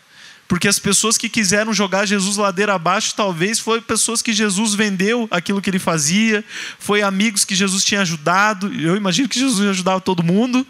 Porque 0.48 0.68
as 0.68 0.78
pessoas 0.78 1.18
que 1.18 1.30
quiseram 1.30 1.74
jogar 1.74 2.06
Jesus 2.06 2.38
ladeira 2.38 2.76
abaixo, 2.76 3.16
talvez 3.16 3.60
foi 3.60 3.82
pessoas 3.82 4.22
que 4.22 4.32
Jesus 4.32 4.76
vendeu 4.76 5.28
aquilo 5.32 5.62
que 5.62 5.70
ele 5.70 5.80
fazia, 5.80 6.46
foi 6.78 7.02
amigos 7.02 7.44
que 7.44 7.56
Jesus 7.56 7.84
tinha 7.84 8.02
ajudado. 8.02 8.72
Eu 8.74 8.96
imagino 8.96 9.28
que 9.28 9.40
Jesus 9.40 9.68
ajudava 9.68 10.00
todo 10.00 10.22
mundo. 10.22 10.66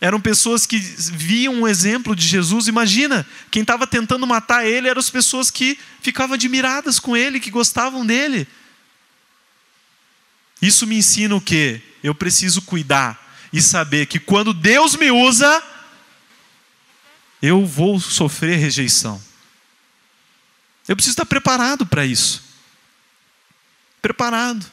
Eram 0.00 0.20
pessoas 0.20 0.66
que 0.66 0.78
viam 0.78 1.54
um 1.54 1.68
exemplo 1.68 2.16
de 2.16 2.26
Jesus. 2.26 2.66
Imagina, 2.66 3.26
quem 3.50 3.62
estava 3.62 3.86
tentando 3.86 4.26
matar 4.26 4.66
ele 4.66 4.88
eram 4.88 4.98
as 4.98 5.08
pessoas 5.08 5.50
que 5.50 5.78
ficavam 6.02 6.34
admiradas 6.34 6.98
com 6.98 7.16
ele, 7.16 7.40
que 7.40 7.50
gostavam 7.50 8.04
dele. 8.04 8.46
Isso 10.60 10.86
me 10.86 10.96
ensina 10.96 11.34
o 11.34 11.40
que? 11.40 11.80
Eu 12.02 12.14
preciso 12.14 12.62
cuidar 12.62 13.38
e 13.52 13.60
saber 13.60 14.06
que 14.06 14.18
quando 14.18 14.54
Deus 14.54 14.96
me 14.96 15.10
usa, 15.10 15.62
eu 17.42 17.64
vou 17.66 18.00
sofrer 18.00 18.58
rejeição. 18.58 19.22
Eu 20.88 20.96
preciso 20.96 21.14
estar 21.14 21.26
preparado 21.26 21.84
para 21.84 22.06
isso. 22.06 22.42
Preparado. 24.00 24.64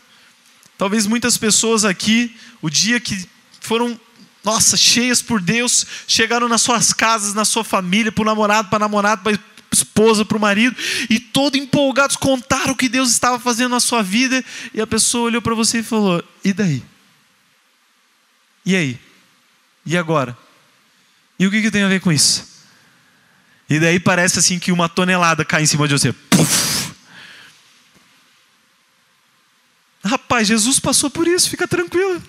Talvez 0.78 1.06
muitas 1.06 1.38
pessoas 1.38 1.86
aqui, 1.86 2.38
o 2.62 2.70
dia 2.70 3.00
que 3.00 3.28
foram, 3.60 4.00
nossa, 4.44 4.78
cheias 4.78 5.22
por 5.22 5.42
Deus, 5.42 5.86
chegaram 6.08 6.48
nas 6.48 6.62
suas 6.62 6.94
casas, 6.94 7.34
na 7.34 7.46
sua 7.46 7.64
família, 7.64 8.12
para 8.12 8.22
o 8.22 8.26
namorado, 8.26 8.70
para 8.70 8.80
namorado, 8.80 9.24
para 9.24 9.40
esposa, 9.74 10.24
para 10.24 10.38
o 10.38 10.42
marido, 10.42 10.76
e 11.10 11.20
todos 11.20 11.60
empolgados 11.60 12.16
contaram 12.16 12.74
o 12.74 12.76
que 12.76 12.90
Deus 12.90 13.12
estava 13.12 13.40
fazendo 13.40 13.72
na 13.72 13.80
sua 13.80 14.02
vida, 14.02 14.44
e 14.74 14.82
a 14.82 14.88
pessoa 14.88 15.26
olhou 15.26 15.42
para 15.42 15.56
você 15.56 15.80
e 15.80 15.84
falou: 15.84 16.24
E 16.44 16.54
daí? 16.54 16.84
E 18.66 18.76
aí? 18.76 19.00
E 19.86 19.98
agora? 19.98 20.38
E 21.38 21.46
o 21.46 21.52
que, 21.52 21.62
que 21.62 21.72
tem 21.72 21.84
a 21.84 21.90
ver 21.90 22.00
com 22.00 22.12
isso? 22.12 22.54
E 23.70 23.80
daí 23.80 24.00
parece 24.00 24.40
assim 24.40 24.60
que 24.60 24.72
uma 24.72 24.88
tonelada 24.88 25.44
cai 25.44 25.64
em 25.64 25.66
cima 25.66 25.88
de 25.88 25.94
você. 25.94 26.14
Puf! 26.14 26.94
Rapaz, 30.04 30.48
Jesus 30.48 30.80
passou 30.80 31.10
por 31.10 31.28
isso, 31.28 31.50
fica 31.50 31.68
tranquilo. 31.68 32.22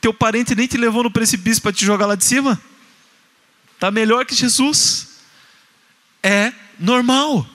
Teu 0.00 0.14
parente 0.14 0.54
nem 0.54 0.66
te 0.66 0.76
levou 0.76 1.02
no 1.02 1.10
precipício 1.10 1.62
para 1.62 1.72
te 1.72 1.84
jogar 1.84 2.06
lá 2.06 2.14
de 2.14 2.24
cima. 2.24 2.60
Tá 3.78 3.90
melhor 3.90 4.24
que 4.24 4.34
Jesus. 4.34 5.08
É 6.22 6.52
normal. 6.78 7.46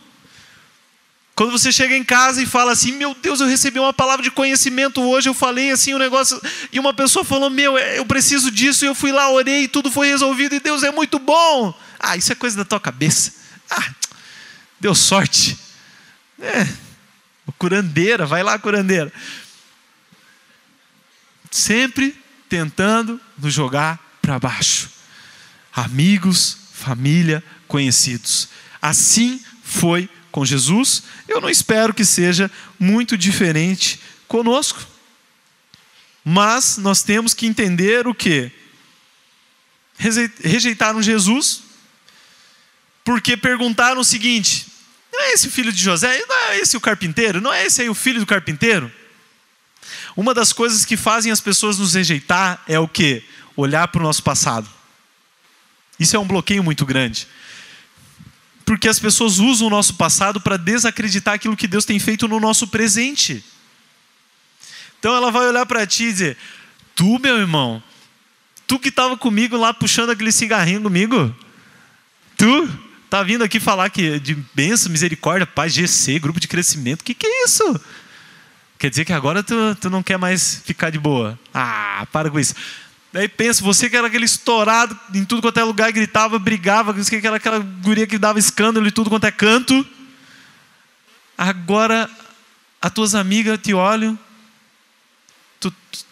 Quando 1.35 1.51
você 1.51 1.71
chega 1.71 1.97
em 1.97 2.03
casa 2.03 2.43
e 2.43 2.45
fala 2.45 2.71
assim, 2.71 2.91
meu 2.91 3.15
Deus, 3.15 3.39
eu 3.39 3.47
recebi 3.47 3.79
uma 3.79 3.91
palavra 3.91 4.21
de 4.21 4.29
conhecimento 4.29 5.01
hoje, 5.01 5.27
eu 5.27 5.33
falei 5.33 5.71
assim 5.71 5.93
um 5.95 5.97
negócio, 5.97 6.39
e 6.71 6.79
uma 6.79 6.93
pessoa 6.93 7.25
falou, 7.25 7.49
meu, 7.49 7.75
é, 7.75 7.97
eu 7.97 8.05
preciso 8.05 8.51
disso, 8.51 8.85
e 8.85 8.87
eu 8.87 8.93
fui 8.93 9.11
lá, 9.11 9.31
orei, 9.31 9.63
e 9.63 9.67
tudo 9.67 9.89
foi 9.89 10.07
resolvido, 10.07 10.53
e 10.53 10.59
Deus 10.59 10.83
é 10.83 10.91
muito 10.91 11.17
bom. 11.17 11.73
Ah, 11.99 12.15
isso 12.15 12.31
é 12.31 12.35
coisa 12.35 12.55
da 12.57 12.65
tua 12.65 12.79
cabeça. 12.79 13.33
Ah, 13.69 13.93
deu 14.79 14.93
sorte. 14.93 15.57
É, 16.39 16.67
curandeira, 17.57 18.27
vai 18.27 18.43
lá, 18.43 18.59
curandeira. 18.59 19.11
Sempre 21.49 22.15
tentando 22.47 23.19
nos 23.39 23.51
jogar 23.51 23.99
para 24.21 24.37
baixo. 24.37 24.89
Amigos, 25.73 26.57
família, 26.73 27.43
conhecidos. 27.67 28.49
Assim 28.83 29.41
foi 29.63 30.09
com 30.29 30.43
Jesus. 30.43 31.03
Eu 31.25 31.39
não 31.39 31.49
espero 31.49 31.93
que 31.93 32.03
seja 32.03 32.51
muito 32.77 33.17
diferente 33.17 33.97
conosco. 34.27 34.85
Mas 36.25 36.77
nós 36.77 37.01
temos 37.01 37.33
que 37.33 37.45
entender 37.45 38.05
o 38.07 38.13
que? 38.13 38.51
rejeitaram 39.95 41.01
Jesus 41.01 41.61
porque 43.05 43.37
perguntaram 43.37 44.01
o 44.01 44.03
seguinte: 44.03 44.67
não 45.13 45.21
é 45.21 45.31
esse 45.31 45.47
o 45.47 45.51
filho 45.51 45.71
de 45.71 45.81
José? 45.81 46.21
Não 46.27 46.35
é 46.49 46.59
esse 46.59 46.75
o 46.75 46.81
carpinteiro? 46.81 47.39
Não 47.39 47.53
é 47.53 47.65
esse 47.65 47.81
aí 47.81 47.89
o 47.89 47.93
filho 47.93 48.19
do 48.19 48.25
carpinteiro? 48.25 48.91
Uma 50.13 50.33
das 50.33 50.51
coisas 50.51 50.83
que 50.83 50.97
fazem 50.97 51.31
as 51.31 51.39
pessoas 51.39 51.77
nos 51.77 51.93
rejeitar 51.93 52.61
é 52.67 52.77
o 52.77 52.87
que? 52.87 53.23
Olhar 53.55 53.87
para 53.87 54.01
o 54.01 54.03
nosso 54.03 54.23
passado. 54.23 54.69
Isso 55.97 56.17
é 56.17 56.19
um 56.19 56.27
bloqueio 56.27 56.63
muito 56.63 56.85
grande. 56.85 57.27
Porque 58.65 58.87
as 58.87 58.99
pessoas 58.99 59.39
usam 59.39 59.67
o 59.67 59.69
nosso 59.69 59.95
passado 59.95 60.39
para 60.39 60.57
desacreditar 60.57 61.33
aquilo 61.33 61.57
que 61.57 61.67
Deus 61.67 61.85
tem 61.85 61.99
feito 61.99 62.27
no 62.27 62.39
nosso 62.39 62.67
presente. 62.67 63.43
Então 64.99 65.13
ela 65.13 65.31
vai 65.31 65.47
olhar 65.47 65.65
para 65.65 65.85
ti 65.85 66.05
e 66.05 66.11
dizer: 66.11 66.37
Tu, 66.95 67.19
meu 67.19 67.37
irmão, 67.37 67.83
tu 68.65 68.79
que 68.79 68.89
estava 68.89 69.17
comigo 69.17 69.57
lá 69.57 69.73
puxando 69.73 70.11
aquele 70.11 70.31
cigarrinho 70.31 70.81
comigo, 70.81 71.35
tu 72.37 72.69
tá 73.09 73.21
vindo 73.21 73.43
aqui 73.43 73.59
falar 73.59 73.89
que 73.89 74.19
de 74.19 74.35
bênção, 74.53 74.91
misericórdia, 74.91 75.45
paz, 75.45 75.73
GC, 75.73 76.19
grupo 76.19 76.39
de 76.39 76.47
crescimento, 76.47 77.01
o 77.01 77.03
que, 77.03 77.13
que 77.13 77.27
é 77.27 77.43
isso? 77.45 77.81
Quer 78.79 78.89
dizer 78.89 79.05
que 79.05 79.13
agora 79.13 79.43
tu, 79.43 79.55
tu 79.79 79.89
não 79.89 80.01
quer 80.01 80.17
mais 80.17 80.61
ficar 80.65 80.89
de 80.89 80.99
boa. 80.99 81.39
Ah, 81.53 82.07
para 82.11 82.29
com 82.29 82.39
isso. 82.39 82.55
Daí 83.13 83.27
pensa, 83.27 83.63
você 83.63 83.87
que 83.91 83.95
era 83.95 84.07
aquele 84.07 84.25
estourado 84.25 84.99
em 85.13 85.23
tudo 85.23 85.43
quanto 85.43 85.59
é 85.59 85.63
lugar, 85.63 85.91
gritava, 85.91 86.39
brigava, 86.39 86.95
que 86.95 87.27
era 87.27 87.37
aquela 87.37 87.59
guria 87.59 88.07
que 88.07 88.17
dava 88.17 88.39
escândalo 88.39 88.87
e 88.87 88.91
tudo 88.91 89.11
quanto 89.11 89.25
é 89.25 89.31
canto. 89.31 89.87
Agora 91.37 92.09
as 92.81 92.91
tuas 92.91 93.13
amigas 93.13 93.59
te 93.61 93.71
olham, 93.71 94.17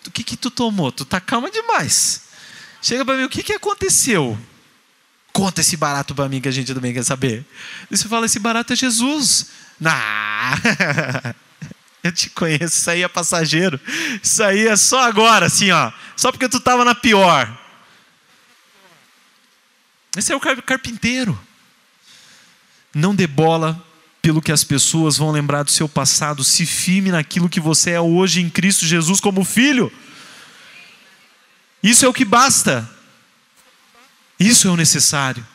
o 0.08 0.12
que 0.12 0.24
que 0.24 0.38
tu 0.38 0.52
tomou? 0.52 0.91
Tu 0.91 1.04
tá 1.04 1.20
calma 1.20 1.49
demais. 1.49 2.24
Chega 2.82 3.04
para 3.04 3.18
mim, 3.18 3.24
o 3.24 3.30
que 3.30 3.41
que 3.43 3.54
aconteceu? 3.54 4.38
Conta 5.34 5.62
esse 5.62 5.78
barato 5.78 6.14
para 6.14 6.30
mim 6.30 6.39
que 6.39 6.47
a 6.47 6.52
gente 6.52 6.74
também 6.74 6.93
quer 6.93 7.04
saber. 7.04 7.45
E 7.89 7.97
você 7.97 8.08
fala, 8.08 8.28
esse 8.28 8.39
barato 8.39 8.74
é 8.74 8.76
Jesus. 8.76 9.47
Nah. 9.80 10.56
Eu 12.04 12.12
te 12.12 12.30
conheço, 12.30 12.78
isso 12.78 12.89
aí 12.89 13.04
é 13.04 13.08
passageiro. 13.08 13.80
Isso 14.22 14.43
aí 14.43 14.68
é 14.68 14.76
só 14.76 15.02
agora, 15.04 15.45
assim, 15.45 15.72
ó. 15.72 15.91
Só 16.16 16.32
porque 16.32 16.49
tu 16.49 16.58
estava 16.58 16.84
na 16.84 16.95
pior. 16.95 17.58
Esse 20.18 20.34
é 20.34 20.36
o 20.36 20.39
carpinteiro. 20.39 21.39
Não 22.93 23.16
dê 23.16 23.28
bola 23.28 23.82
pelo 24.22 24.41
que 24.41 24.52
as 24.52 24.64
pessoas 24.64 25.18
vão 25.18 25.32
lembrar 25.32 25.64
do 25.64 25.72
seu 25.72 25.88
passado. 25.88 26.43
Se 26.43 26.66
firme 26.66 27.12
naquilo 27.12 27.49
que 27.49 27.60
você 27.60 27.91
é 27.91 28.02
hoje 28.02 28.41
em 28.41 28.49
Cristo 28.49 28.86
Jesus 28.86 29.20
como 29.20 29.45
filho. 29.45 29.91
Isso 31.82 32.06
é 32.06 32.10
o 32.10 32.14
que 32.14 32.26
basta. 32.26 32.89
Isso 34.39 34.68
é 34.68 34.72
o 34.72 34.76
necessário. 34.76 35.45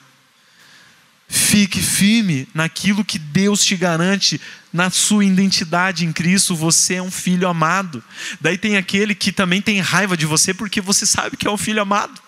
Fique 1.28 1.80
firme 1.82 2.48
naquilo 2.54 3.04
que 3.04 3.18
Deus 3.18 3.64
te 3.64 3.76
garante, 3.76 4.40
na 4.72 4.90
sua 4.90 5.24
identidade 5.24 6.04
em 6.04 6.12
Cristo, 6.12 6.54
você 6.54 6.94
é 6.94 7.02
um 7.02 7.10
filho 7.10 7.48
amado. 7.48 8.04
Daí 8.40 8.56
tem 8.56 8.76
aquele 8.76 9.14
que 9.14 9.32
também 9.32 9.60
tem 9.60 9.80
raiva 9.80 10.16
de 10.16 10.26
você 10.26 10.54
porque 10.54 10.80
você 10.80 11.04
sabe 11.04 11.36
que 11.36 11.46
é 11.46 11.50
um 11.50 11.56
filho 11.56 11.82
amado. 11.82 12.20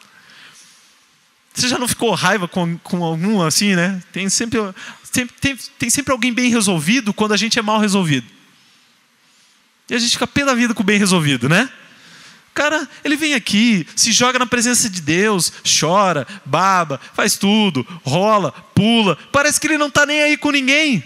Você 1.55 1.69
já 1.69 1.79
não 1.79 1.87
ficou 1.87 2.15
raiva 2.15 2.49
com, 2.49 2.79
com 2.79 3.05
algum 3.05 3.43
assim, 3.43 3.75
né? 3.75 4.03
Tem 4.13 4.29
sempre, 4.29 4.59
tem, 5.13 5.57
tem, 5.79 5.91
sempre 5.91 6.13
alguém 6.13 6.33
bem 6.33 6.51
resolvido 6.51 7.13
quando 7.13 7.33
a 7.33 7.37
gente 7.37 7.59
é 7.59 7.63
mal 7.63 7.81
resolvido. 7.81 8.27
E 9.91 9.95
a 9.95 9.99
gente 9.99 10.13
fica 10.13 10.27
pé 10.27 10.45
da 10.45 10.55
vida 10.55 10.75
com 10.75 10.83
o 10.83 10.87
bem 10.87 10.99
resolvido, 10.99 11.49
né? 11.49 11.69
Cara, 12.59 12.89
ele 13.05 13.15
vem 13.15 13.35
aqui, 13.35 13.87
se 13.95 14.11
joga 14.11 14.37
na 14.37 14.45
presença 14.45 14.91
de 14.91 15.01
Deus, 15.01 15.53
chora, 15.79 16.27
baba, 16.45 17.01
faz 17.15 17.37
tudo, 17.37 17.87
rola, 18.03 18.51
pula. 18.75 19.17
Parece 19.31 19.61
que 19.61 19.69
ele 19.69 19.79
não 19.79 19.87
está 19.87 20.05
nem 20.05 20.21
aí 20.21 20.37
com 20.37 20.51
ninguém. 20.51 21.05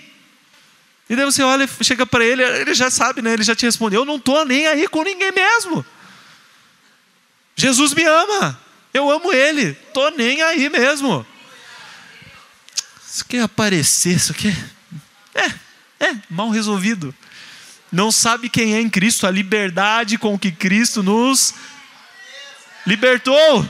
E 1.10 1.14
daí 1.14 1.26
você 1.26 1.42
olha, 1.42 1.68
chega 1.82 2.06
para 2.06 2.24
ele, 2.24 2.42
ele 2.42 2.72
já 2.72 2.90
sabe, 2.90 3.20
né? 3.20 3.34
Ele 3.34 3.42
já 3.42 3.54
te 3.54 3.66
respondeu: 3.66 4.00
Eu 4.00 4.06
não 4.06 4.16
estou 4.16 4.46
nem 4.46 4.66
aí 4.66 4.88
com 4.88 5.02
ninguém 5.02 5.30
mesmo. 5.30 5.84
Jesus 7.54 7.92
me 7.92 8.02
ama. 8.02 8.58
Eu 8.94 9.10
amo 9.10 9.30
ele. 9.30 9.74
Tô 9.92 10.08
nem 10.08 10.40
aí 10.40 10.70
mesmo. 10.70 11.26
Isso 13.06 13.26
quer 13.26 13.42
aparecer, 13.42 14.16
isso 14.16 14.32
quer. 14.32 14.56
É, 15.34 16.06
é, 16.06 16.16
mal 16.30 16.48
resolvido. 16.48 17.14
Não 17.92 18.10
sabe 18.10 18.48
quem 18.48 18.74
é 18.74 18.80
em 18.80 18.88
Cristo, 18.88 19.26
a 19.26 19.30
liberdade 19.30 20.16
com 20.16 20.38
que 20.38 20.50
Cristo 20.50 21.02
nos 21.02 21.54
libertou. 22.86 23.68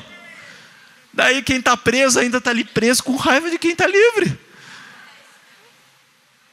Daí 1.13 1.43
quem 1.43 1.57
está 1.57 1.77
preso 1.77 2.21
ainda 2.21 2.39
está 2.39 2.51
ali 2.51 2.63
preso 2.63 3.03
com 3.03 3.17
raiva 3.17 3.51
de 3.51 3.59
quem 3.59 3.73
está 3.73 3.87
livre. 3.87 4.39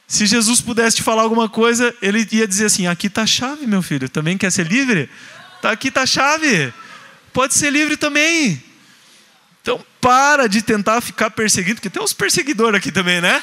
Se 0.08 0.26
Jesus 0.26 0.60
pudesse 0.60 0.96
te 0.96 1.02
falar 1.04 1.22
alguma 1.22 1.48
coisa, 1.48 1.94
ele 2.02 2.26
ia 2.32 2.46
dizer 2.46 2.66
assim: 2.66 2.88
aqui 2.88 3.06
está 3.06 3.22
a 3.22 3.26
chave, 3.26 3.64
meu 3.68 3.80
filho. 3.80 4.08
Também 4.08 4.36
quer 4.36 4.50
ser 4.50 4.66
livre? 4.66 5.08
Tá 5.62 5.70
aqui 5.70 5.86
está 5.86 6.02
a 6.02 6.06
chave. 6.06 6.74
Pode 7.32 7.54
ser 7.54 7.70
livre 7.70 7.96
também. 7.96 8.60
Então 9.62 9.84
para 10.00 10.48
de 10.48 10.60
tentar 10.60 11.00
ficar 11.00 11.30
perseguindo, 11.30 11.76
porque 11.76 11.90
tem 11.90 12.02
uns 12.02 12.12
perseguidores 12.12 12.78
aqui 12.78 12.90
também, 12.90 13.20
né? 13.20 13.40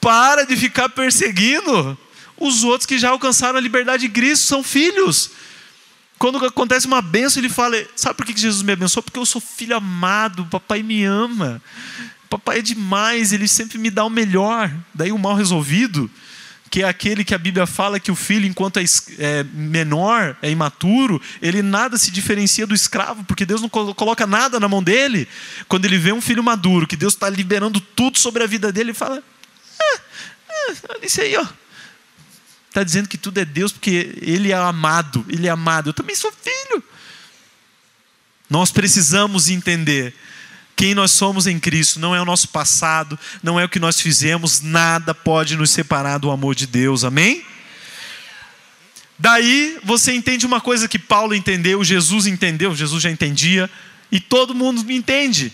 Para 0.00 0.44
de 0.44 0.56
ficar 0.56 0.88
perseguindo 0.90 1.98
os 2.38 2.64
outros 2.64 2.86
que 2.86 2.98
já 2.98 3.10
alcançaram 3.10 3.58
a 3.58 3.60
liberdade 3.60 4.06
de 4.06 4.12
Cristo, 4.12 4.46
são 4.46 4.62
filhos. 4.62 5.30
Quando 6.18 6.44
acontece 6.44 6.86
uma 6.86 7.02
benção, 7.02 7.40
ele 7.40 7.48
fala: 7.48 7.76
Sabe 7.94 8.16
por 8.16 8.26
que 8.26 8.38
Jesus 8.38 8.62
me 8.62 8.72
abençoou? 8.72 9.02
Porque 9.02 9.18
eu 9.18 9.26
sou 9.26 9.40
filho 9.40 9.76
amado, 9.76 10.46
papai 10.46 10.82
me 10.82 11.04
ama. 11.04 11.60
Papai 12.30 12.58
é 12.58 12.62
demais, 12.62 13.32
ele 13.32 13.46
sempre 13.46 13.78
me 13.78 13.90
dá 13.90 14.04
o 14.04 14.10
melhor. 14.10 14.72
Daí 14.92 15.12
o 15.12 15.18
mal 15.18 15.34
resolvido, 15.34 16.10
que 16.70 16.82
é 16.82 16.88
aquele 16.88 17.24
que 17.24 17.34
a 17.34 17.38
Bíblia 17.38 17.66
fala 17.66 18.00
que 18.00 18.10
o 18.10 18.16
filho, 18.16 18.46
enquanto 18.46 18.78
é, 18.78 18.84
é 19.18 19.44
menor, 19.52 20.36
é 20.42 20.50
imaturo, 20.50 21.20
ele 21.40 21.62
nada 21.62 21.96
se 21.96 22.10
diferencia 22.10 22.66
do 22.66 22.74
escravo, 22.74 23.22
porque 23.24 23.46
Deus 23.46 23.60
não 23.60 23.68
coloca 23.68 24.26
nada 24.26 24.58
na 24.58 24.68
mão 24.68 24.82
dele. 24.82 25.28
Quando 25.68 25.84
ele 25.84 25.98
vê 25.98 26.12
um 26.12 26.20
filho 26.20 26.42
maduro, 26.42 26.86
que 26.86 26.96
Deus 26.96 27.14
está 27.14 27.28
liberando 27.28 27.80
tudo 27.80 28.18
sobre 28.18 28.42
a 28.42 28.46
vida 28.46 28.72
dele, 28.72 28.90
ele 28.90 28.98
fala: 28.98 29.22
ah, 29.80 30.00
ah, 30.48 30.74
olha 30.90 31.06
isso 31.06 31.20
aí, 31.20 31.36
ó. 31.36 31.46
Está 32.74 32.82
dizendo 32.82 33.08
que 33.08 33.16
tudo 33.16 33.38
é 33.38 33.44
Deus 33.44 33.70
porque 33.70 34.18
Ele 34.20 34.50
é 34.50 34.56
amado, 34.56 35.24
Ele 35.28 35.46
é 35.46 35.50
amado. 35.50 35.90
Eu 35.90 35.94
também 35.94 36.16
sou 36.16 36.32
filho. 36.32 36.82
Nós 38.50 38.72
precisamos 38.72 39.48
entender 39.48 40.12
quem 40.74 40.92
nós 40.92 41.12
somos 41.12 41.46
em 41.46 41.60
Cristo, 41.60 42.00
não 42.00 42.16
é 42.16 42.20
o 42.20 42.24
nosso 42.24 42.48
passado, 42.48 43.16
não 43.44 43.60
é 43.60 43.64
o 43.64 43.68
que 43.68 43.78
nós 43.78 44.00
fizemos, 44.00 44.60
nada 44.60 45.14
pode 45.14 45.56
nos 45.56 45.70
separar 45.70 46.18
do 46.18 46.32
amor 46.32 46.56
de 46.56 46.66
Deus, 46.66 47.04
amém? 47.04 47.46
Daí 49.16 49.78
você 49.84 50.12
entende 50.12 50.44
uma 50.44 50.60
coisa 50.60 50.88
que 50.88 50.98
Paulo 50.98 51.32
entendeu, 51.32 51.84
Jesus 51.84 52.26
entendeu, 52.26 52.74
Jesus 52.74 53.00
já 53.00 53.08
entendia, 53.08 53.70
e 54.10 54.18
todo 54.18 54.52
mundo 54.52 54.90
entende. 54.90 55.52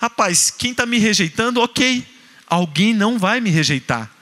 Rapaz, 0.00 0.50
quem 0.50 0.72
está 0.72 0.84
me 0.84 0.98
rejeitando, 0.98 1.60
ok, 1.60 2.04
alguém 2.48 2.92
não 2.92 3.20
vai 3.20 3.40
me 3.40 3.50
rejeitar. 3.50 4.15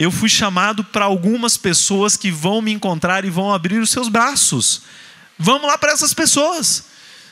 Eu 0.00 0.10
fui 0.10 0.30
chamado 0.30 0.82
para 0.82 1.04
algumas 1.04 1.58
pessoas 1.58 2.16
que 2.16 2.30
vão 2.30 2.62
me 2.62 2.72
encontrar 2.72 3.26
e 3.26 3.28
vão 3.28 3.52
abrir 3.52 3.78
os 3.78 3.90
seus 3.90 4.08
braços. 4.08 4.80
Vamos 5.38 5.68
lá 5.68 5.76
para 5.76 5.92
essas 5.92 6.14
pessoas. 6.14 6.84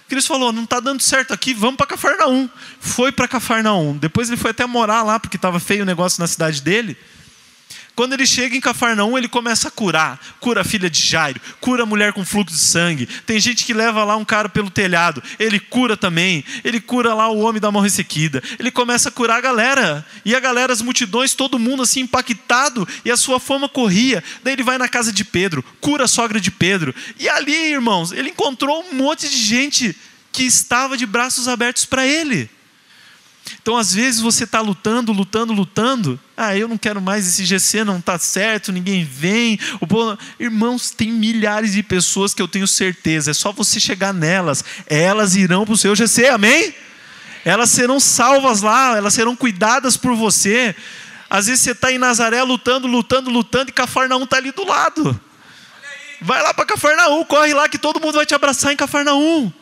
Cristo 0.07 0.29
falou: 0.29 0.53
não 0.53 0.65
está 0.65 0.79
dando 0.79 1.03
certo 1.03 1.33
aqui, 1.33 1.55
vamos 1.55 1.79
para 1.79 1.87
Cafarnaum. 1.87 2.47
Foi 2.79 3.11
para 3.11 3.27
Cafarnaum. 3.27 3.97
Depois 3.97 4.29
ele 4.29 4.37
foi 4.37 4.51
até 4.51 4.67
morar 4.67 5.03
lá, 5.03 5.19
porque 5.19 5.39
estava 5.39 5.59
feio 5.59 5.83
o 5.83 5.87
negócio 5.87 6.21
na 6.21 6.27
cidade 6.27 6.61
dele. 6.61 6.95
Quando 7.99 8.13
ele 8.13 8.29
chega 8.29 8.57
em 8.57 8.61
Cafarnaum, 8.61 9.19
ele 9.19 9.27
começa 9.27 9.67
a 9.67 9.71
curar. 9.73 10.21
Cura 10.39 10.61
a 10.61 10.65
filha 10.65 10.89
de 10.89 11.05
Jairo, 11.05 11.41
cura 11.61 11.83
a 11.83 11.87
mulher 11.87 12.13
com 12.13 12.25
fluxo 12.25 12.55
de 12.55 12.61
sangue. 12.61 13.07
Tem 13.27 13.41
gente 13.41 13.65
que 13.65 13.75
leva 13.75 14.05
lá 14.05 14.15
um 14.15 14.25
cara 14.25 14.49
pelo 14.49 14.71
telhado, 14.71 15.21
ele 15.37 15.59
cura 15.59 15.97
também. 15.97 16.45
Ele 16.63 16.81
cura 16.81 17.13
lá 17.13 17.29
o 17.29 17.41
homem 17.41 17.61
da 17.61 17.73
mão 17.73 17.83
ressequida. 17.83 18.41
Ele 18.57 18.71
começa 18.71 19.09
a 19.09 19.11
curar 19.11 19.39
a 19.39 19.41
galera. 19.41 20.07
E 20.25 20.33
a 20.33 20.39
galera, 20.39 20.73
as 20.73 20.81
multidões, 20.81 21.35
todo 21.35 21.59
mundo 21.59 21.83
assim 21.83 22.03
impactado, 22.03 22.87
e 23.05 23.11
a 23.11 23.17
sua 23.17 23.41
fama 23.41 23.69
corria. 23.69 24.23
Daí 24.45 24.53
ele 24.53 24.63
vai 24.63 24.79
na 24.79 24.89
casa 24.89 25.13
de 25.13 25.25
Pedro, 25.25 25.65
cura 25.81 26.05
a 26.05 26.09
sogra 26.09 26.41
de 26.41 26.53
Pedro. 26.53 26.95
E 27.19 27.29
ali, 27.29 27.53
irmãos, 27.53 28.13
ele 28.13 28.31
encontrou 28.31 28.87
um 28.93 28.95
monte 28.95 29.29
de 29.29 29.37
gente 29.37 29.97
que 30.31 30.45
estava 30.45 30.97
de 30.97 31.05
braços 31.05 31.49
abertos 31.49 31.85
para 31.85 32.07
ele. 32.07 32.49
Então, 33.69 33.77
às 33.77 33.93
vezes, 33.93 34.23
você 34.23 34.45
está 34.45 34.63
lutando, 34.63 35.13
lutando, 35.13 35.53
lutando. 35.53 36.19
Ah, 36.35 36.57
eu 36.57 36.67
não 36.67 36.79
quero 36.79 37.03
mais 37.03 37.29
esse 37.29 37.45
GC, 37.45 37.85
não 37.85 37.99
está 37.99 38.19
certo, 38.19 38.73
ninguém 38.73 39.05
vem. 39.05 39.61
Irmãos, 40.41 40.91
tem 40.91 41.13
milhares 41.13 41.75
de 41.75 41.83
pessoas 41.83 42.33
que 42.33 42.41
eu 42.41 42.49
tenho 42.49 42.67
certeza, 42.67 43.31
é 43.31 43.35
só 43.35 43.53
você 43.53 43.79
chegar 43.79 44.15
nelas, 44.15 44.65
elas 44.87 45.37
irão 45.37 45.67
para 45.67 45.75
o 45.75 45.77
seu 45.77 45.95
GC, 45.95 46.29
amém? 46.29 46.75
Elas 47.45 47.69
serão 47.69 48.01
salvas 48.01 48.63
lá, 48.63 48.97
elas 48.97 49.13
serão 49.13 49.37
cuidadas 49.37 49.99
por 49.99 50.17
você. 50.17 50.75
Às 51.29 51.45
vezes 51.45 51.61
você 51.61 51.73
está 51.73 51.93
em 51.93 51.99
Nazaré 51.99 52.43
lutando, 52.43 52.87
lutando, 52.87 53.29
lutando, 53.29 53.69
e 53.69 53.73
Cafarnaum 53.75 54.25
está 54.25 54.39
ali 54.39 54.51
do 54.51 54.67
lado. 54.67 55.21
Vai 56.23 56.43
lá 56.43 56.55
para 56.55 56.65
Cafarnaum, 56.65 57.23
corre 57.23 57.53
lá 57.53 57.69
que 57.69 57.77
todo 57.77 58.01
mundo 58.01 58.15
vai 58.15 58.25
te 58.25 58.35
abraçar 58.35 58.73
em 58.73 58.77
Cafarnaum. 58.77 59.53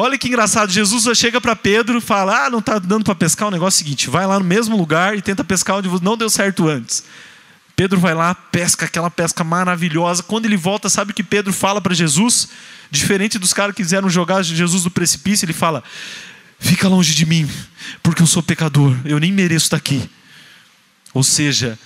Olha 0.00 0.16
que 0.16 0.28
engraçado, 0.28 0.70
Jesus 0.70 1.18
chega 1.18 1.40
para 1.40 1.56
Pedro, 1.56 2.00
fala: 2.00 2.46
"Ah, 2.46 2.48
não 2.50 2.60
está 2.60 2.78
dando 2.78 3.04
para 3.04 3.16
pescar, 3.16 3.48
o 3.48 3.50
negócio 3.50 3.80
é 3.80 3.82
o 3.82 3.84
seguinte, 3.84 4.08
vai 4.08 4.24
lá 4.28 4.38
no 4.38 4.44
mesmo 4.44 4.76
lugar 4.76 5.18
e 5.18 5.20
tenta 5.20 5.42
pescar 5.42 5.78
onde 5.78 5.88
não 6.00 6.16
deu 6.16 6.30
certo 6.30 6.68
antes". 6.68 7.02
Pedro 7.74 7.98
vai 7.98 8.14
lá, 8.14 8.32
pesca 8.32 8.86
aquela 8.86 9.10
pesca 9.10 9.42
maravilhosa. 9.42 10.22
Quando 10.22 10.46
ele 10.46 10.56
volta, 10.56 10.88
sabe 10.88 11.10
o 11.10 11.14
que 11.14 11.24
Pedro 11.24 11.52
fala 11.52 11.80
para 11.80 11.96
Jesus? 11.96 12.48
Diferente 12.88 13.40
dos 13.40 13.52
caras 13.52 13.74
que 13.74 13.82
quiseram 13.82 14.08
jogar 14.08 14.40
Jesus 14.42 14.84
do 14.84 14.90
precipício, 14.90 15.44
ele 15.44 15.52
fala: 15.52 15.82
"Fica 16.60 16.86
longe 16.86 17.12
de 17.12 17.26
mim, 17.26 17.50
porque 18.00 18.22
eu 18.22 18.26
sou 18.28 18.40
pecador, 18.40 18.96
eu 19.04 19.18
nem 19.18 19.32
mereço 19.32 19.66
estar 19.66 19.78
aqui". 19.78 20.08
Ou 21.12 21.24
seja, 21.24 21.76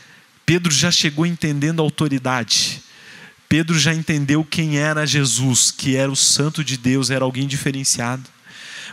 Pedro 0.45 0.71
já 0.71 0.91
chegou 0.91 1.25
entendendo 1.25 1.81
a 1.81 1.83
autoridade. 1.83 2.83
Pedro 3.53 3.79
já 3.79 3.93
entendeu 3.93 4.43
quem 4.43 4.79
era 4.79 5.07
Jesus, 5.07 5.71
que 5.71 5.95
era 5.95 6.11
o 6.11 6.17
Santo 6.17 6.65
de 6.65 6.79
Deus, 6.79 7.11
era 7.11 7.23
alguém 7.23 7.47
diferenciado. 7.47 8.23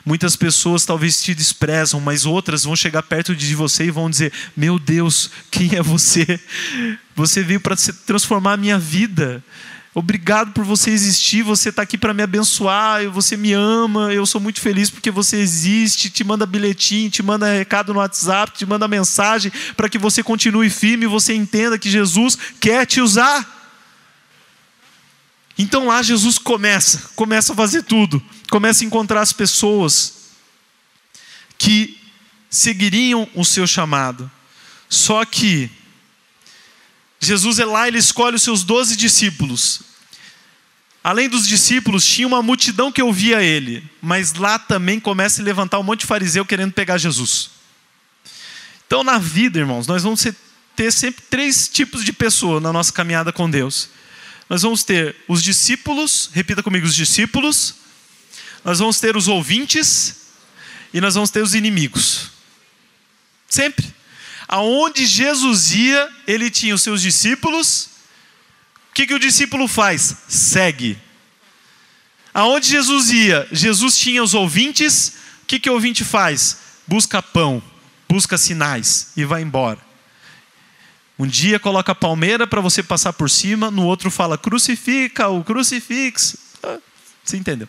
Muitas 0.06 0.36
pessoas 0.36 0.84
talvez 0.84 1.24
te 1.24 1.34
desprezam, 1.34 2.02
mas 2.02 2.26
outras 2.26 2.66
vão 2.66 2.76
chegar 2.76 3.04
perto 3.04 3.34
de 3.34 3.56
você 3.56 3.86
e 3.86 3.90
vão 3.90 4.10
dizer: 4.10 4.34
Meu 4.58 4.78
Deus, 4.78 5.32
quem 5.50 5.78
é 5.78 5.82
você? 5.82 6.38
Você 7.16 7.42
veio 7.42 7.62
para 7.62 7.78
transformar 8.06 8.52
a 8.52 8.58
minha 8.58 8.78
vida. 8.78 9.42
Obrigado 9.96 10.52
por 10.52 10.66
você 10.66 10.92
existir, 10.92 11.42
você 11.42 11.70
está 11.70 11.84
aqui 11.84 11.98
para 11.98 12.14
me 12.14 12.22
abençoar, 12.22 13.10
você 13.10 13.38
me 13.38 13.54
ama, 13.54 14.14
eu 14.14 14.26
sou 14.26 14.42
muito 14.42 14.60
feliz 14.60 14.90
porque 14.90 15.10
você 15.10 15.38
existe, 15.38 16.10
te 16.10 16.22
manda 16.26 16.46
bilhetinho, 16.46 17.10
te 17.10 17.24
manda 17.24 17.50
recado 17.50 17.94
no 17.94 18.00
WhatsApp, 18.00 18.58
te 18.58 18.66
manda 18.66 18.90
mensagem 18.90 19.54
para 19.78 19.88
que 19.88 19.98
você 19.98 20.22
continue 20.22 20.70
firme 20.70 21.06
e 21.06 21.08
você 21.08 21.34
entenda 21.34 21.80
que 21.80 21.90
Jesus 21.90 22.38
quer 22.60 22.86
te 22.86 23.00
usar. 23.00 23.59
Então 25.62 25.88
lá 25.88 26.02
Jesus 26.02 26.38
começa, 26.38 27.10
começa 27.18 27.52
a 27.52 27.56
fazer 27.56 27.84
tudo, 27.84 28.24
começa 28.50 28.82
a 28.82 28.88
encontrar 28.88 29.20
as 29.20 29.34
pessoas 29.34 30.30
que 31.58 32.00
seguiriam 32.50 33.28
o 33.36 33.44
seu 33.44 33.68
chamado. 33.68 34.32
Só 34.88 35.26
que 35.26 35.70
Jesus 37.20 37.60
é 37.60 37.66
lá, 37.66 37.90
ele 37.90 37.98
escolhe 37.98 38.38
os 38.38 38.42
seus 38.42 38.64
doze 38.64 38.96
discípulos. 38.96 39.82
Além 41.04 41.28
dos 41.28 41.46
discípulos, 41.46 42.06
tinha 42.06 42.26
uma 42.26 42.42
multidão 42.42 42.90
que 42.90 43.04
ouvia 43.04 43.44
ele, 43.44 43.84
mas 44.02 44.34
lá 44.36 44.58
também 44.58 44.98
começa 44.98 45.42
a 45.42 45.46
levantar 45.46 45.78
um 45.78 45.84
monte 45.84 46.02
de 46.02 46.06
fariseu 46.06 46.46
querendo 46.46 46.72
pegar 46.72 46.98
Jesus. 46.98 47.50
Então, 48.88 49.04
na 49.04 49.18
vida, 49.18 49.60
irmãos, 49.60 49.88
nós 49.88 50.04
vamos 50.04 50.26
ter 50.74 50.92
sempre 50.94 51.22
três 51.30 51.68
tipos 51.68 52.06
de 52.06 52.14
pessoa 52.14 52.62
na 52.62 52.72
nossa 52.72 52.94
caminhada 52.94 53.34
com 53.34 53.50
Deus 53.50 53.90
nós 54.50 54.64
vamos 54.64 54.84
ter 54.84 55.16
os 55.28 55.44
discípulos, 55.44 56.32
repita 56.34 56.64
comigo, 56.64 56.88
os 56.88 56.96
discípulos, 56.96 57.76
nós 58.66 58.80
vamos 58.80 59.00
ter 59.00 59.16
os 59.16 59.28
ouvintes 59.28 60.16
e 60.92 61.00
nós 61.00 61.14
vamos 61.14 61.30
ter 61.30 61.44
os 61.44 61.54
inimigos. 61.54 62.32
Sempre. 63.48 63.94
Aonde 64.48 65.06
Jesus 65.06 65.72
ia, 65.72 66.10
ele 66.26 66.50
tinha 66.50 66.74
os 66.74 66.82
seus 66.82 67.02
discípulos. 67.02 67.90
O 68.90 68.94
que, 68.96 69.06
que 69.06 69.14
o 69.14 69.20
discípulo 69.20 69.68
faz? 69.68 70.16
Segue. 70.28 70.98
Aonde 72.34 72.70
Jesus 72.70 73.12
ia, 73.12 73.48
Jesus 73.52 73.98
tinha 73.98 74.24
os 74.24 74.34
ouvintes. 74.34 75.14
O 75.44 75.46
que, 75.46 75.60
que 75.60 75.70
o 75.70 75.74
ouvinte 75.74 76.04
faz? 76.04 76.58
Busca 76.88 77.22
pão, 77.22 77.62
busca 78.10 78.38
sinais 78.38 79.12
e 79.16 79.24
vai 79.24 79.44
embora. 79.44 79.89
Um 81.20 81.28
dia 81.28 81.60
coloca 81.60 81.92
a 81.92 81.96
palmeira 81.96 82.48
para 82.48 82.62
você 82.62 82.82
passar 82.82 83.12
por 83.12 83.30
cima, 83.30 83.70
no 83.70 83.84
outro 83.84 84.10
fala 84.10 84.38
crucifica 84.38 85.28
o 85.28 85.44
crucifixo. 85.44 86.38
Ah, 86.64 86.80
você 87.22 87.36
entendeu? 87.36 87.68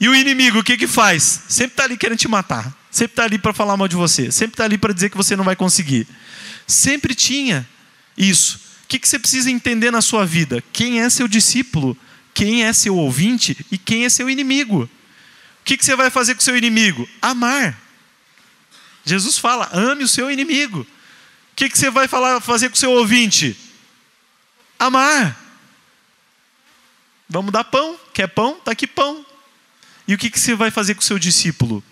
E 0.00 0.08
o 0.08 0.14
inimigo, 0.14 0.60
o 0.60 0.64
que 0.64 0.78
que 0.78 0.86
faz? 0.86 1.42
Sempre 1.46 1.74
está 1.74 1.84
ali 1.84 1.98
querendo 1.98 2.18
te 2.18 2.26
matar. 2.26 2.74
Sempre 2.90 3.12
está 3.12 3.24
ali 3.24 3.38
para 3.38 3.52
falar 3.52 3.76
mal 3.76 3.86
de 3.86 3.96
você. 3.96 4.32
Sempre 4.32 4.54
está 4.54 4.64
ali 4.64 4.78
para 4.78 4.94
dizer 4.94 5.10
que 5.10 5.16
você 5.16 5.36
não 5.36 5.44
vai 5.44 5.54
conseguir. 5.54 6.08
Sempre 6.66 7.14
tinha 7.14 7.68
isso. 8.16 8.58
O 8.84 8.88
que, 8.88 8.98
que 8.98 9.06
você 9.06 9.18
precisa 9.18 9.50
entender 9.50 9.90
na 9.90 10.00
sua 10.00 10.24
vida? 10.24 10.64
Quem 10.72 11.02
é 11.02 11.10
seu 11.10 11.28
discípulo? 11.28 11.94
Quem 12.32 12.64
é 12.64 12.72
seu 12.72 12.96
ouvinte? 12.96 13.54
E 13.70 13.76
quem 13.76 14.06
é 14.06 14.08
seu 14.08 14.30
inimigo? 14.30 14.84
O 14.84 14.88
que, 15.66 15.76
que 15.76 15.84
você 15.84 15.94
vai 15.94 16.08
fazer 16.08 16.34
com 16.34 16.40
seu 16.40 16.56
inimigo? 16.56 17.06
Amar. 17.20 17.78
Jesus 19.04 19.36
fala: 19.36 19.68
ame 19.70 20.02
o 20.02 20.08
seu 20.08 20.30
inimigo 20.30 20.86
que, 21.56 21.68
que 21.68 21.78
você 21.78 21.90
vai 21.90 22.08
falar, 22.08 22.40
fazer 22.40 22.68
com 22.68 22.74
o 22.74 22.78
seu 22.78 22.92
ouvinte? 22.92 23.56
Amar. 24.78 25.38
Vamos 27.28 27.52
dar 27.52 27.64
pão. 27.64 27.98
Quer 28.12 28.28
pão? 28.28 28.56
Está 28.58 28.72
aqui 28.72 28.86
pão. 28.86 29.24
E 30.08 30.14
o 30.14 30.18
que, 30.18 30.30
que 30.30 30.40
você 30.40 30.54
vai 30.54 30.70
fazer 30.70 30.94
com 30.94 31.00
o 31.00 31.04
seu 31.04 31.18
discípulo? 31.18 31.84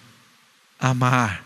Amar, 0.80 1.44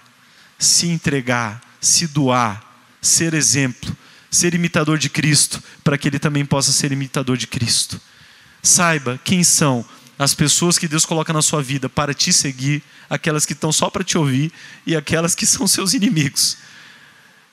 se 0.59 0.87
entregar, 0.87 1.61
se 1.81 2.07
doar, 2.07 2.63
ser 3.01 3.35
exemplo, 3.35 3.95
ser 4.31 4.55
imitador 4.55 4.99
de 4.99 5.11
Cristo, 5.11 5.63
para 5.85 5.99
que 5.99 6.09
ele 6.09 6.19
também 6.19 6.47
possa 6.47 6.73
ser 6.73 6.93
imitador 6.93 7.37
de 7.37 7.47
Cristo. 7.47 8.01
Saiba 8.63 9.21
quem 9.25 9.43
são 9.43 9.85
as 10.19 10.35
pessoas 10.35 10.79
que 10.79 10.87
Deus 10.89 11.05
coloca 11.05 11.33
na 11.33 11.43
sua 11.43 11.63
vida 11.63 11.89
para 11.89 12.15
te 12.15 12.33
seguir, 12.33 12.83
aquelas 13.11 13.45
que 13.45 13.53
estão 13.53 13.73
só 13.73 13.91
para 13.91 14.05
te 14.05 14.17
ouvir 14.17 14.53
e 14.87 14.95
aquelas 14.95 15.35
que 15.35 15.45
são 15.45 15.67
seus 15.67 15.93
inimigos. 15.93 16.57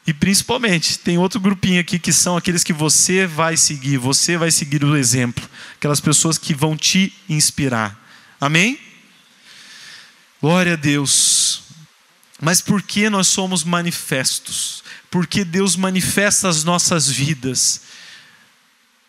E 0.10 0.14
principalmente, 0.14 0.98
tem 0.98 1.20
outro 1.20 1.40
grupinho 1.40 1.80
aqui 1.80 2.00
que 2.00 2.12
são 2.12 2.36
aqueles 2.36 2.64
que 2.64 2.74
você 2.74 3.28
vai 3.28 3.56
seguir, 3.56 4.00
você 4.00 4.38
vai 4.38 4.50
seguir 4.50 4.84
o 4.84 4.98
exemplo, 4.98 5.48
aquelas 5.76 6.00
pessoas 6.00 6.36
que 6.36 6.52
vão 6.52 6.76
te 6.76 7.14
inspirar. 7.30 7.96
Amém? 8.42 8.80
Glória 10.42 10.74
a 10.74 10.76
Deus. 10.76 11.62
Mas 12.42 12.60
por 12.60 12.82
que 12.82 13.08
nós 13.08 13.28
somos 13.28 13.64
manifestos? 13.64 14.84
Porque 15.12 15.46
Deus 15.46 15.76
manifesta 15.76 16.50
as 16.50 16.64
nossas 16.64 17.08
vidas. 17.08 17.82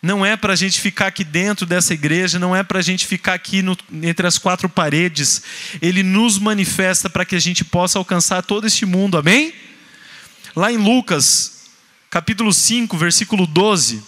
Não 0.03 0.27
é 0.27 0.37
para 0.37 0.53
a 0.53 0.57
gente 0.57 0.83
ficar 0.83 1.07
aqui 1.07 1.25
dentro 1.25 1.65
dessa 1.65 1.95
igreja, 1.95 2.39
não 2.39 2.55
é 2.55 2.63
para 2.63 2.81
a 2.81 2.83
gente 2.83 3.07
ficar 3.07 3.33
aqui 3.33 3.63
no, 3.63 3.75
entre 4.03 4.27
as 4.27 4.37
quatro 4.37 4.69
paredes. 4.69 5.41
Ele 5.81 6.03
nos 6.03 6.39
manifesta 6.39 7.09
para 7.09 7.25
que 7.25 7.37
a 7.37 7.41
gente 7.41 7.65
possa 7.65 7.99
alcançar 7.99 8.43
todo 8.43 8.67
este 8.67 8.85
mundo, 8.85 9.17
amém? 9.17 9.70
Lá 10.55 10.73
em 10.73 10.77
Lucas, 10.77 11.67
capítulo 12.11 12.53
5, 12.53 12.97
versículo 12.97 13.47
12, 13.47 14.03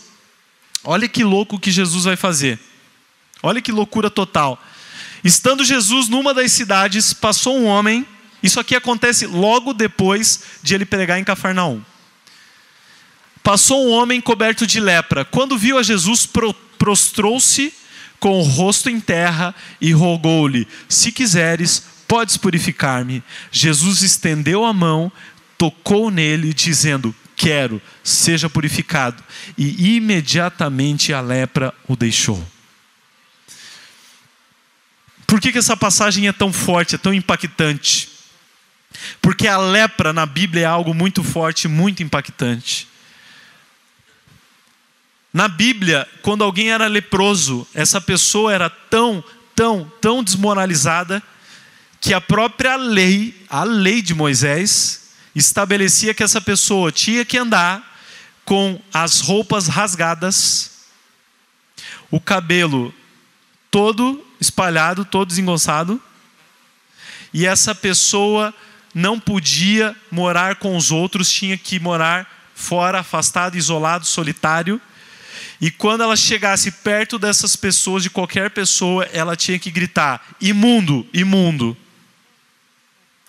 olha 0.83 1.09
que 1.09 1.23
louco 1.23 1.59
que 1.59 1.71
Jesus 1.71 2.05
vai 2.05 2.17
fazer. 2.17 2.59
Olha 3.43 3.61
que 3.61 3.71
loucura 3.71 4.11
total. 4.11 4.61
Estando 5.23 5.65
Jesus 5.65 6.09
numa 6.09 6.35
das 6.35 6.53
cidades, 6.53 7.13
passou 7.13 7.57
um 7.57 7.67
homem. 7.67 8.07
Isso 8.43 8.59
aqui 8.59 8.75
acontece 8.75 9.27
logo 9.27 9.73
depois 9.73 10.43
de 10.63 10.75
ele 10.75 10.85
pregar 10.85 11.19
em 11.19 11.25
Cafarnaum. 11.25 11.81
Passou 13.43 13.87
um 13.87 13.91
homem 13.93 14.21
coberto 14.21 14.67
de 14.67 14.81
lepra. 14.81 15.25
Quando 15.25 15.59
viu 15.59 15.79
a 15.79 15.83
Jesus, 15.83 16.29
prostrou-se 16.79 17.73
com 18.19 18.39
o 18.39 18.43
rosto 18.43 18.89
em 18.89 19.01
terra 19.01 19.55
e 19.81 19.93
rogou-lhe: 19.93 20.67
Se 20.89 21.11
quiseres, 21.11 21.85
podes 22.07 22.37
purificar-me. 22.37 23.23
Jesus 23.51 24.03
estendeu 24.03 24.65
a 24.65 24.73
mão, 24.73 25.11
tocou 25.63 26.11
nele, 26.11 26.53
dizendo: 26.53 27.15
Quero, 27.37 27.81
seja 28.03 28.51
purificado. 28.51 29.23
E 29.57 29.95
imediatamente 29.95 31.13
a 31.13 31.21
lepra 31.21 31.73
o 31.87 31.95
deixou. 31.95 32.45
Por 35.25 35.41
que, 35.41 35.53
que 35.53 35.59
essa 35.59 35.77
passagem 35.77 36.27
é 36.27 36.33
tão 36.33 36.53
forte, 36.53 36.97
é 36.97 36.99
tão 36.99 37.15
impactante? 37.15 38.09
Porque 39.21 39.47
a 39.47 39.57
lepra 39.57 40.13
na 40.13 40.27
Bíblia 40.27 40.63
é 40.63 40.67
algo 40.67 40.93
muito 40.93 41.23
forte, 41.23 41.69
muito 41.69 42.03
impactante. 42.03 42.89
Na 45.33 45.47
Bíblia, 45.47 46.09
quando 46.23 46.43
alguém 46.43 46.73
era 46.73 46.89
leproso, 46.89 47.67
essa 47.73 48.01
pessoa 48.01 48.53
era 48.53 48.69
tão, 48.69 49.23
tão, 49.55 49.91
tão 50.01 50.25
desmoralizada 50.25 51.23
que 52.01 52.13
a 52.13 52.21
própria 52.21 52.75
lei, 52.75 53.33
a 53.49 53.63
lei 53.63 54.03
de 54.03 54.13
Moisés, 54.13 55.02
estabelecia 55.35 56.15
que 56.15 56.23
essa 56.23 56.41
pessoa 56.41 56.93
tinha 56.93 57.25
que 57.25 57.39
andar 57.39 57.91
com 58.45 58.81
as 58.93 59.21
roupas 59.21 59.69
rasgadas, 59.69 60.71
o 62.11 62.21
cabelo 62.21 62.95
todo 63.71 64.25
espalhado, 64.41 65.05
todo 65.05 65.29
desengonçado, 65.29 66.01
e 67.33 67.47
essa 67.47 67.75
pessoa 67.75 68.53
não 68.95 69.19
podia 69.19 69.97
morar 70.11 70.57
com 70.57 70.77
os 70.77 70.91
outros, 70.91 71.31
tinha 71.31 71.57
que 71.57 71.81
morar 71.81 72.51
fora, 72.55 73.01
afastado, 73.01 73.57
isolado, 73.57 74.05
solitário. 74.05 74.81
E 75.61 75.71
quando 75.71 76.03
ela 76.03 76.17
chegasse 76.17 76.71
perto 76.71 77.19
dessas 77.19 77.57
pessoas, 77.57 78.03
de 78.03 78.11
qualquer 78.11 78.51
pessoa, 78.51 79.05
ela 79.13 79.35
tinha 79.35 79.59
que 79.59 79.71
gritar: 79.71 80.23
imundo, 80.41 81.07
imundo. 81.13 81.77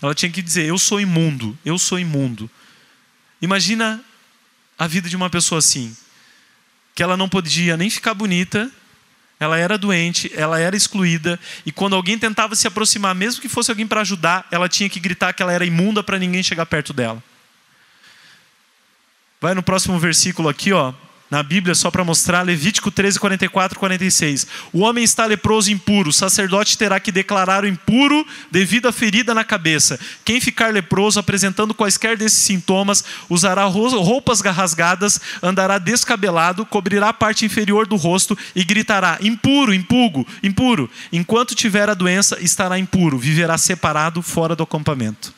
Ela 0.03 0.13
tinha 0.13 0.29
que 0.29 0.41
dizer: 0.41 0.65
Eu 0.65 0.77
sou 0.77 0.99
imundo, 0.99 1.57
eu 1.63 1.79
sou 1.79 1.97
imundo. 1.97 2.51
Imagina 3.41 4.03
a 4.77 4.85
vida 4.85 5.07
de 5.07 5.15
uma 5.15 5.29
pessoa 5.29 5.59
assim, 5.59 5.95
que 6.93 7.01
ela 7.01 7.15
não 7.15 7.29
podia 7.29 7.77
nem 7.77 7.89
ficar 7.89 8.13
bonita, 8.13 8.69
Ela 9.39 9.57
era 9.57 9.77
doente, 9.77 10.31
ela 10.35 10.59
era 10.59 10.75
excluída, 10.75 11.39
e 11.65 11.71
quando 11.71 11.95
alguém 11.95 12.17
tentava 12.17 12.55
se 12.55 12.67
aproximar, 12.67 13.13
mesmo 13.15 13.41
que 13.41 13.49
fosse 13.49 13.71
alguém 13.71 13.87
para 13.87 14.01
ajudar, 14.01 14.47
ela 14.51 14.69
tinha 14.69 14.89
que 14.89 14.99
gritar 14.99 15.33
que 15.33 15.41
ela 15.41 15.51
era 15.51 15.65
imunda 15.65 16.03
para 16.03 16.19
ninguém 16.19 16.43
chegar 16.43 16.65
perto 16.65 16.93
dela. 16.93 17.21
Vai 19.41 19.53
no 19.53 19.63
próximo 19.63 19.99
versículo 19.99 20.47
aqui, 20.47 20.71
ó 20.71 20.93
na 21.33 21.41
Bíblia, 21.41 21.73
só 21.73 21.89
para 21.89 22.03
mostrar, 22.03 22.43
Levítico 22.43 22.91
13, 22.91 23.19
44 23.19 23.79
46. 23.79 24.45
O 24.71 24.81
homem 24.81 25.03
está 25.03 25.25
leproso 25.25 25.71
impuro, 25.71 26.11
o 26.11 26.13
sacerdote 26.13 26.77
terá 26.77 26.99
que 26.99 27.11
declarar 27.11 27.63
o 27.63 27.67
impuro 27.67 28.23
devido 28.51 28.87
à 28.87 28.91
ferida 28.91 29.33
na 29.33 29.43
cabeça. 29.43 29.99
Quem 30.23 30.39
ficar 30.39 30.71
leproso, 30.71 31.19
apresentando 31.19 31.73
quaisquer 31.73 32.15
desses 32.15 32.43
sintomas, 32.43 33.03
usará 33.27 33.63
roupas 33.65 34.41
rasgadas, 34.41 35.19
andará 35.41 35.79
descabelado, 35.79 36.67
cobrirá 36.67 37.09
a 37.09 37.13
parte 37.13 37.45
inferior 37.45 37.87
do 37.87 37.95
rosto 37.95 38.37
e 38.55 38.63
gritará: 38.63 39.17
impuro, 39.19 39.73
impuro, 39.73 40.27
impuro. 40.43 40.87
Enquanto 41.11 41.55
tiver 41.55 41.89
a 41.89 41.95
doença, 41.95 42.37
estará 42.41 42.77
impuro, 42.77 43.17
viverá 43.17 43.57
separado 43.57 44.21
fora 44.21 44.55
do 44.55 44.61
acampamento. 44.61 45.33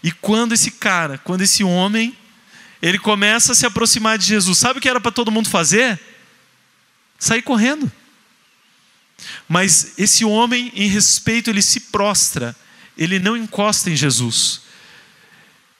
E 0.00 0.12
quando 0.12 0.52
esse 0.52 0.70
cara, 0.70 1.18
quando 1.18 1.40
esse 1.40 1.64
homem 1.64 2.14
ele 2.84 2.98
começa 2.98 3.52
a 3.52 3.54
se 3.54 3.64
aproximar 3.64 4.18
de 4.18 4.26
Jesus. 4.26 4.58
Sabe 4.58 4.78
o 4.78 4.82
que 4.82 4.90
era 4.90 5.00
para 5.00 5.10
todo 5.10 5.32
mundo 5.32 5.48
fazer? 5.48 5.98
Sair 7.18 7.40
correndo. 7.40 7.90
Mas 9.48 9.94
esse 9.96 10.22
homem, 10.22 10.70
em 10.74 10.86
respeito, 10.86 11.48
ele 11.48 11.62
se 11.62 11.80
prostra, 11.80 12.54
ele 12.98 13.18
não 13.18 13.38
encosta 13.38 13.88
em 13.88 13.96
Jesus. 13.96 14.60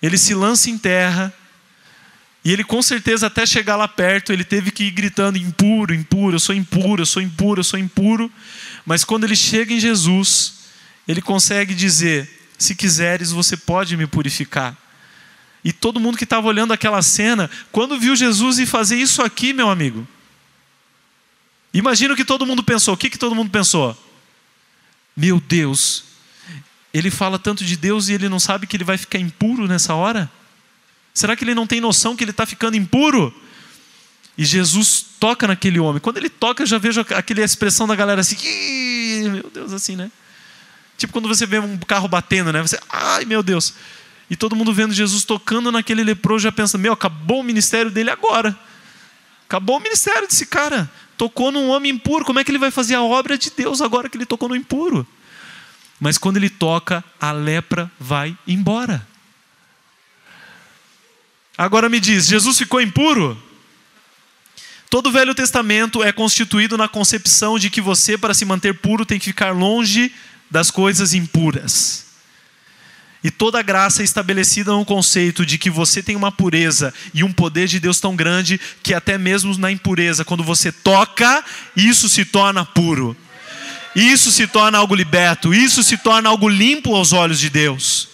Ele 0.01 0.17
se 0.17 0.33
lança 0.33 0.71
em 0.71 0.79
terra, 0.79 1.31
e 2.43 2.51
ele 2.51 2.65
com 2.65 2.81
certeza 2.81 3.27
até 3.27 3.45
chegar 3.45 3.77
lá 3.77 3.87
perto, 3.87 4.33
ele 4.33 4.45
teve 4.45 4.71
que 4.71 4.85
ir 4.85 4.91
gritando 4.91 5.37
impuro, 5.37 5.93
impuro, 5.93 6.37
eu 6.37 6.41
sou 6.41 6.55
impuro, 6.55 7.03
eu 7.03 7.07
sou 7.07 7.21
impuro, 7.21 7.61
eu 7.61 7.65
sou 7.65 7.79
impuro. 7.79 8.33
Mas 8.87 9.05
quando 9.05 9.25
ele 9.25 9.37
chega 9.37 9.75
em 9.75 9.81
Jesus, 9.81 10.55
ele 11.07 11.21
consegue 11.21 11.75
dizer: 11.75 12.31
se 12.57 12.75
quiseres, 12.75 13.31
você 13.31 13.59
pode 13.59 13.95
me 13.95 14.07
purificar. 14.07 14.84
E 15.65 15.73
todo 15.73 15.99
mundo 15.99 16.19
que 16.19 16.25
estava 16.25 16.47
olhando 16.47 16.73
aquela 16.73 17.01
cena, 17.01 17.51
quando 17.73 17.99
viu 17.99 18.15
Jesus 18.15 18.59
e 18.59 18.67
fazer 18.67 18.97
isso 18.97 19.23
aqui, 19.23 19.55
meu 19.55 19.71
amigo, 19.71 20.07
imagina 21.73 22.13
o 22.13 22.17
que 22.17 22.25
todo 22.25 22.45
mundo 22.45 22.63
pensou. 22.63 22.93
O 22.93 22.97
que, 22.97 23.09
que 23.09 23.19
todo 23.19 23.35
mundo 23.35 23.51
pensou? 23.51 23.97
Meu 25.17 25.41
Deus, 25.41 26.05
ele 26.93 27.11
fala 27.11 27.39
tanto 27.39 27.65
de 27.65 27.77
Deus 27.77 28.09
e 28.09 28.13
ele 28.13 28.29
não 28.29 28.39
sabe 28.39 28.67
que 28.67 28.77
ele 28.77 28.85
vai 28.85 28.99
ficar 28.99 29.19
impuro 29.19 29.67
nessa 29.67 29.95
hora? 29.95 30.31
Será 31.15 31.35
que 31.35 31.45
ele 31.45 31.55
não 31.55 31.67
tem 31.67 31.81
noção 31.81 32.15
que 32.15 32.23
ele 32.23 32.33
está 32.33 32.45
ficando 32.45 32.77
impuro? 32.77 33.35
E 34.37 34.45
Jesus 34.45 35.05
toca 35.19 35.47
naquele 35.47 35.79
homem. 35.79 36.01
Quando 36.01 36.19
ele 36.19 36.29
toca, 36.29 36.65
eu 36.65 36.67
já 36.67 36.77
vejo 36.77 37.01
aquela 37.01 37.41
expressão 37.41 37.87
da 37.87 37.95
galera 37.95 38.21
assim, 38.21 38.37
meu 39.31 39.49
Deus, 39.49 39.73
assim, 39.73 39.97
né? 39.97 40.11
Tipo 40.99 41.13
quando 41.13 41.29
você 41.29 41.47
vê 41.47 41.59
um 41.59 41.79
carro 41.79 42.09
batendo, 42.09 42.53
né? 42.53 42.61
Você, 42.61 42.79
ai 42.91 43.25
meu 43.25 43.43
Deus. 43.43 43.75
E 44.35 44.37
todo 44.37 44.57
mundo 44.57 44.75
vendo 44.75 44.93
Jesus 44.93 45.25
tocando 45.25 45.71
naquele 45.71 46.03
leproso 46.03 46.43
já 46.43 46.51
pensa: 46.51 46.77
meu, 46.77 46.93
acabou 46.93 47.39
o 47.39 47.45
ministério 47.45 47.89
dele 47.89 48.11
agora. 48.11 48.59
Acabou 49.47 49.77
o 49.77 49.81
ministério 49.81 50.27
desse 50.27 50.45
cara. 50.45 50.91
Tocou 51.17 51.53
num 51.53 51.69
homem 51.69 51.93
impuro. 51.93 52.25
Como 52.25 52.41
é 52.41 52.43
que 52.43 52.51
ele 52.51 52.59
vai 52.59 52.73
fazer 52.73 52.97
a 52.97 53.03
obra 53.03 53.39
de 53.39 53.53
Deus 53.57 53.81
agora 53.81 54.09
que 54.09 54.17
ele 54.17 54.27
tocou 54.27 54.49
no 54.49 54.57
impuro? 54.57 55.07
Mas 56.01 56.19
quando 56.19 56.37
ele 56.37 56.51
toca, 56.51 57.05
a 57.21 57.31
lepra 57.31 57.89
vai 57.97 58.37
embora. 58.45 59.07
Agora 61.57 61.89
me 61.89 62.01
diz: 62.01 62.27
Jesus 62.27 62.59
ficou 62.59 62.81
impuro? 62.81 63.41
Todo 64.91 65.11
o 65.11 65.13
Velho 65.13 65.33
Testamento 65.33 66.03
é 66.03 66.11
constituído 66.11 66.77
na 66.77 66.89
concepção 66.89 67.57
de 67.57 67.71
que 67.71 67.81
você, 67.81 68.19
para 68.19 68.35
se 68.35 68.45
manter 68.45 68.75
puro, 68.75 69.07
tem 69.07 69.21
que 69.21 69.27
ficar 69.27 69.53
longe 69.53 70.13
das 70.51 70.73
coisas 70.73 71.15
impuras. 71.15 72.14
E 73.25 73.31
toda 73.31 73.63
graça 73.63 74.03
é 74.03 74.05
estabelecida 74.05 74.71
no 74.71 74.85
conceito 74.85 75.47
de 75.47 75.57
que 75.57 75.71
você 75.71 76.03
tem 76.03 76.15
uma 76.15 76.31
pureza 76.31 76.93
e 77.15 77.25
um 77.25 77.33
poder 77.33 77.67
de 77.67 77.81
Deus 77.81 77.99
tão 77.99 78.15
grande 78.15 78.61
que 78.83 78.93
até 78.93 79.17
mesmo 79.17 79.57
na 79.57 79.73
impureza, 79.73 80.27
quando 80.27 80.45
você 80.45 80.71
toca, 80.71 81.43
isso 81.75 82.07
se 82.07 82.27
torna 82.27 82.67
puro. 82.67 83.17
Isso 83.97 84.31
se 84.31 84.47
torna 84.47 84.77
algo 84.77 84.95
liberto, 84.95 85.55
isso 85.55 85.83
se 85.83 85.97
torna 85.97 86.29
algo 86.29 86.47
limpo 86.47 86.95
aos 86.95 87.15
olhos 87.15 87.41
de 87.41 87.49
Deus. 87.49 88.09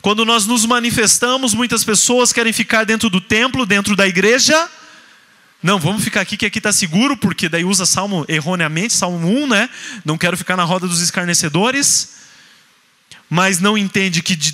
Quando 0.00 0.24
nós 0.24 0.46
nos 0.46 0.64
manifestamos, 0.64 1.52
muitas 1.52 1.82
pessoas 1.82 2.32
querem 2.32 2.52
ficar 2.52 2.84
dentro 2.84 3.10
do 3.10 3.20
templo, 3.20 3.66
dentro 3.66 3.96
da 3.96 4.06
igreja. 4.06 4.68
Não, 5.60 5.80
vamos 5.80 6.04
ficar 6.04 6.20
aqui 6.20 6.36
que 6.36 6.46
aqui 6.46 6.58
está 6.58 6.72
seguro, 6.72 7.16
porque 7.16 7.48
daí 7.48 7.64
usa 7.64 7.84
Salmo 7.84 8.24
erroneamente, 8.28 8.94
Salmo 8.94 9.26
1, 9.26 9.48
né? 9.48 9.68
Não 10.04 10.16
quero 10.16 10.36
ficar 10.36 10.56
na 10.56 10.62
roda 10.62 10.86
dos 10.86 11.00
escarnecedores 11.00 12.17
mas 13.28 13.60
não 13.60 13.76
entende 13.76 14.22
que 14.22 14.34
de 14.34 14.52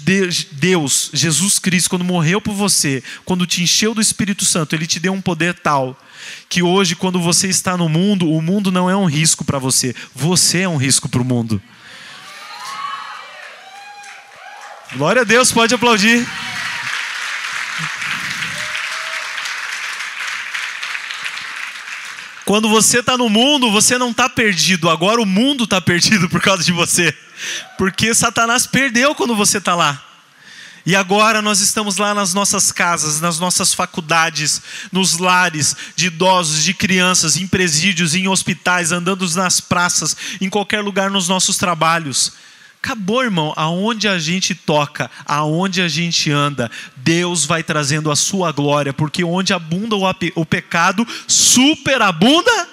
Deus, 0.52 1.10
Jesus 1.12 1.58
Cristo, 1.58 1.90
quando 1.90 2.04
morreu 2.04 2.40
por 2.40 2.54
você, 2.54 3.02
quando 3.24 3.46
te 3.46 3.62
encheu 3.62 3.94
do 3.94 4.00
Espírito 4.00 4.44
Santo, 4.44 4.74
ele 4.74 4.86
te 4.86 4.98
deu 4.98 5.12
um 5.12 5.20
poder 5.20 5.54
tal 5.54 5.98
que 6.48 6.62
hoje, 6.62 6.96
quando 6.96 7.20
você 7.20 7.48
está 7.48 7.76
no 7.76 7.88
mundo, 7.88 8.30
o 8.30 8.40
mundo 8.40 8.72
não 8.72 8.88
é 8.88 8.96
um 8.96 9.04
risco 9.04 9.44
para 9.44 9.58
você, 9.58 9.94
você 10.14 10.60
é 10.60 10.68
um 10.68 10.76
risco 10.76 11.08
para 11.08 11.20
o 11.20 11.24
mundo. 11.24 11.60
Glória 14.96 15.22
a 15.22 15.24
Deus, 15.24 15.52
pode 15.52 15.74
aplaudir. 15.74 16.26
Quando 22.44 22.68
você 22.68 23.00
está 23.00 23.16
no 23.16 23.28
mundo, 23.28 23.70
você 23.70 23.96
não 23.96 24.10
está 24.10 24.28
perdido. 24.28 24.90
Agora 24.90 25.20
o 25.20 25.26
mundo 25.26 25.64
está 25.64 25.80
perdido 25.80 26.28
por 26.28 26.40
causa 26.40 26.62
de 26.62 26.72
você. 26.72 27.16
Porque 27.78 28.14
Satanás 28.14 28.66
perdeu 28.66 29.14
quando 29.14 29.34
você 29.34 29.58
está 29.58 29.74
lá. 29.74 30.02
E 30.86 30.94
agora 30.94 31.40
nós 31.40 31.60
estamos 31.60 31.96
lá 31.96 32.12
nas 32.12 32.34
nossas 32.34 32.70
casas, 32.70 33.18
nas 33.18 33.38
nossas 33.38 33.72
faculdades, 33.72 34.60
nos 34.92 35.16
lares 35.16 35.74
de 35.96 36.08
idosos, 36.08 36.62
de 36.62 36.74
crianças, 36.74 37.38
em 37.38 37.46
presídios, 37.46 38.14
em 38.14 38.28
hospitais, 38.28 38.92
andando 38.92 39.26
nas 39.34 39.62
praças, 39.62 40.14
em 40.42 40.50
qualquer 40.50 40.82
lugar 40.82 41.10
nos 41.10 41.26
nossos 41.26 41.56
trabalhos. 41.56 42.32
Acabou, 42.84 43.24
irmão. 43.24 43.50
Aonde 43.56 44.06
a 44.06 44.18
gente 44.18 44.54
toca, 44.54 45.10
aonde 45.24 45.80
a 45.80 45.88
gente 45.88 46.30
anda, 46.30 46.70
Deus 46.94 47.46
vai 47.46 47.62
trazendo 47.62 48.10
a 48.10 48.16
sua 48.16 48.52
glória, 48.52 48.92
porque 48.92 49.24
onde 49.24 49.54
abunda 49.54 49.96
o 49.96 50.44
pecado, 50.44 51.08
superabunda 51.26 52.68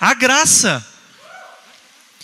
a 0.00 0.14
graça. 0.14 0.84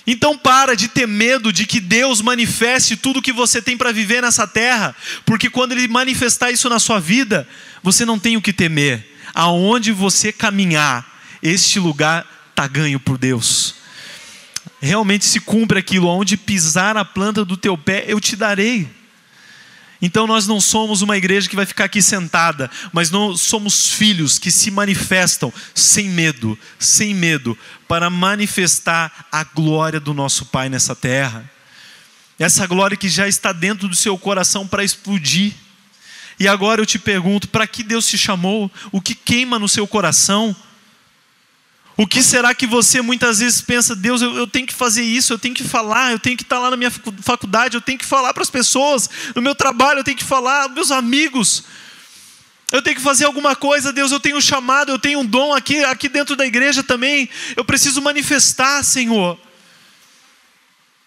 Então 0.07 0.39
para 0.39 0.75
de 0.75 0.89
ter 0.89 1.07
medo 1.07 1.53
de 1.53 1.67
que 1.67 1.81
Deus 1.81 2.23
manifeste 2.23 2.97
tudo 2.97 3.19
o 3.19 3.23
que 3.23 3.31
você 3.31 3.61
tem 3.61 3.77
para 3.77 3.93
viver 3.93 4.23
nessa 4.23 4.47
terra, 4.47 4.97
porque 5.27 5.51
quando 5.51 5.73
Ele 5.73 5.87
manifestar 5.89 6.51
isso 6.51 6.67
na 6.71 6.79
sua 6.79 6.99
vida, 6.99 7.47
você 7.83 8.07
não 8.07 8.19
tem 8.19 8.39
o 8.39 8.43
que 8.43 8.55
temer. 8.55 9.07
Aonde 9.35 9.93
você 9.93 10.33
caminhar, 10.33 11.07
este 11.43 11.79
lugar 11.79 12.27
está 12.53 12.67
ganho 12.67 12.99
por 12.99 13.19
Deus 13.19 13.82
realmente 14.83 15.25
se 15.25 15.39
cumpre 15.39 15.79
aquilo, 15.79 16.09
onde 16.09 16.37
pisar 16.37 16.97
a 16.97 17.05
planta 17.05 17.45
do 17.45 17.57
teu 17.57 17.79
pé, 17.79 18.05
eu 18.09 18.21
te 18.21 18.35
darei. 18.35 18.91
Então 20.03 20.27
nós 20.27 20.49
não 20.49 20.61
somos 20.61 21.01
uma 21.01 21.17
igreja 21.17 21.49
que 21.49 21.55
vai 21.55 21.65
ficar 21.65 21.85
aqui 21.85 22.03
sentada, 22.03 22.69
mas 22.93 23.09
nós 23.09 23.41
somos 23.41 23.93
filhos 23.93 24.41
que 24.41 24.51
se 24.51 24.73
manifestam 24.73 25.53
sem 25.73 26.09
medo, 26.09 26.59
sem 26.81 27.15
medo, 27.15 27.57
para 27.87 28.11
manifestar 28.11 29.27
a 29.31 29.45
glória 29.45 30.01
do 30.01 30.13
nosso 30.13 30.47
Pai 30.47 30.69
nessa 30.69 30.97
terra. 30.97 31.49
Essa 32.37 32.67
glória 32.67 32.97
que 32.97 33.09
já 33.09 33.29
está 33.29 33.53
dentro 33.53 33.87
do 33.87 33.95
seu 33.95 34.19
coração 34.19 34.67
para 34.67 34.83
explodir. 34.83 35.53
E 36.41 36.49
agora 36.49 36.81
eu 36.81 36.87
te 36.87 36.99
pergunto: 36.99 37.47
para 37.47 37.69
que 37.69 37.85
Deus 37.85 38.09
te 38.09 38.19
chamou? 38.19 38.69
O 38.91 39.01
que 39.01 39.15
queima 39.15 39.61
no 39.61 39.69
seu 39.69 39.87
coração? 39.87 40.57
O 42.03 42.07
que 42.07 42.21
será 42.21 42.53
que 42.53 42.67
você 42.67 43.01
muitas 43.01 43.39
vezes 43.39 43.61
pensa, 43.61 43.95
Deus, 43.95 44.21
eu, 44.21 44.37
eu, 44.37 44.45
tenho 44.45 44.67
que 44.67 44.75
fazer 44.75 45.05
isso, 45.05 45.33
eu 45.33 45.39
tenho 45.39 45.55
que 45.55 45.63
falar, 45.63 46.11
eu 46.11 46.19
tenho 46.19 46.37
que 46.37 46.43
estar 46.43 46.59
lá 46.59 46.69
na 46.69 46.77
minha 46.77 46.91
faculdade, 46.91 47.77
eu 47.77 47.81
tenho 47.81 47.97
que 47.97 48.05
falar 48.05 48.35
para 48.35 48.43
as 48.43 48.51
pessoas, 48.51 49.09
no 49.37 49.41
meu 49.41 49.55
trabalho, 49.55 50.01
eu 50.01 50.05
tenho 50.05 50.17
que 50.17 50.25
falar, 50.25 50.69
meus 50.69 50.91
amigos, 50.91 51.63
eu 52.73 52.83
tenho 52.83 52.97
que 52.97 53.03
fazer 53.03 53.25
alguma 53.25 53.55
coisa, 53.55 53.93
Deus, 53.93 54.11
eu 54.11 54.19
tenho 54.19 54.37
um 54.37 54.41
chamado, 54.41 54.91
eu 54.91 54.99
tenho 54.99 55.21
um 55.21 55.25
dom 55.25 55.55
aqui, 55.55 55.85
aqui 55.85 56.09
dentro 56.09 56.35
da 56.35 56.45
igreja 56.45 56.83
também, 56.83 57.29
eu 57.57 57.65
preciso 57.65 58.03
manifestar, 58.03 58.83
Senhor. 58.83 59.39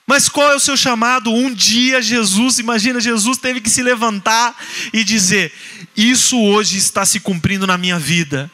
Mas 0.07 0.29
qual 0.29 0.49
é 0.49 0.55
o 0.55 0.61
seu 0.61 0.77
chamado? 0.77 1.29
Um 1.29 1.53
dia 1.53 2.01
Jesus, 2.01 2.57
imagina, 2.57 3.01
Jesus 3.01 3.37
teve 3.37 3.59
que 3.59 3.69
se 3.69 3.83
levantar 3.83 4.55
e 4.93 5.03
dizer: 5.03 5.51
Isso 5.93 6.39
hoje 6.39 6.77
está 6.77 7.05
se 7.05 7.19
cumprindo 7.19 7.67
na 7.67 7.77
minha 7.77 7.99
vida. 7.99 8.49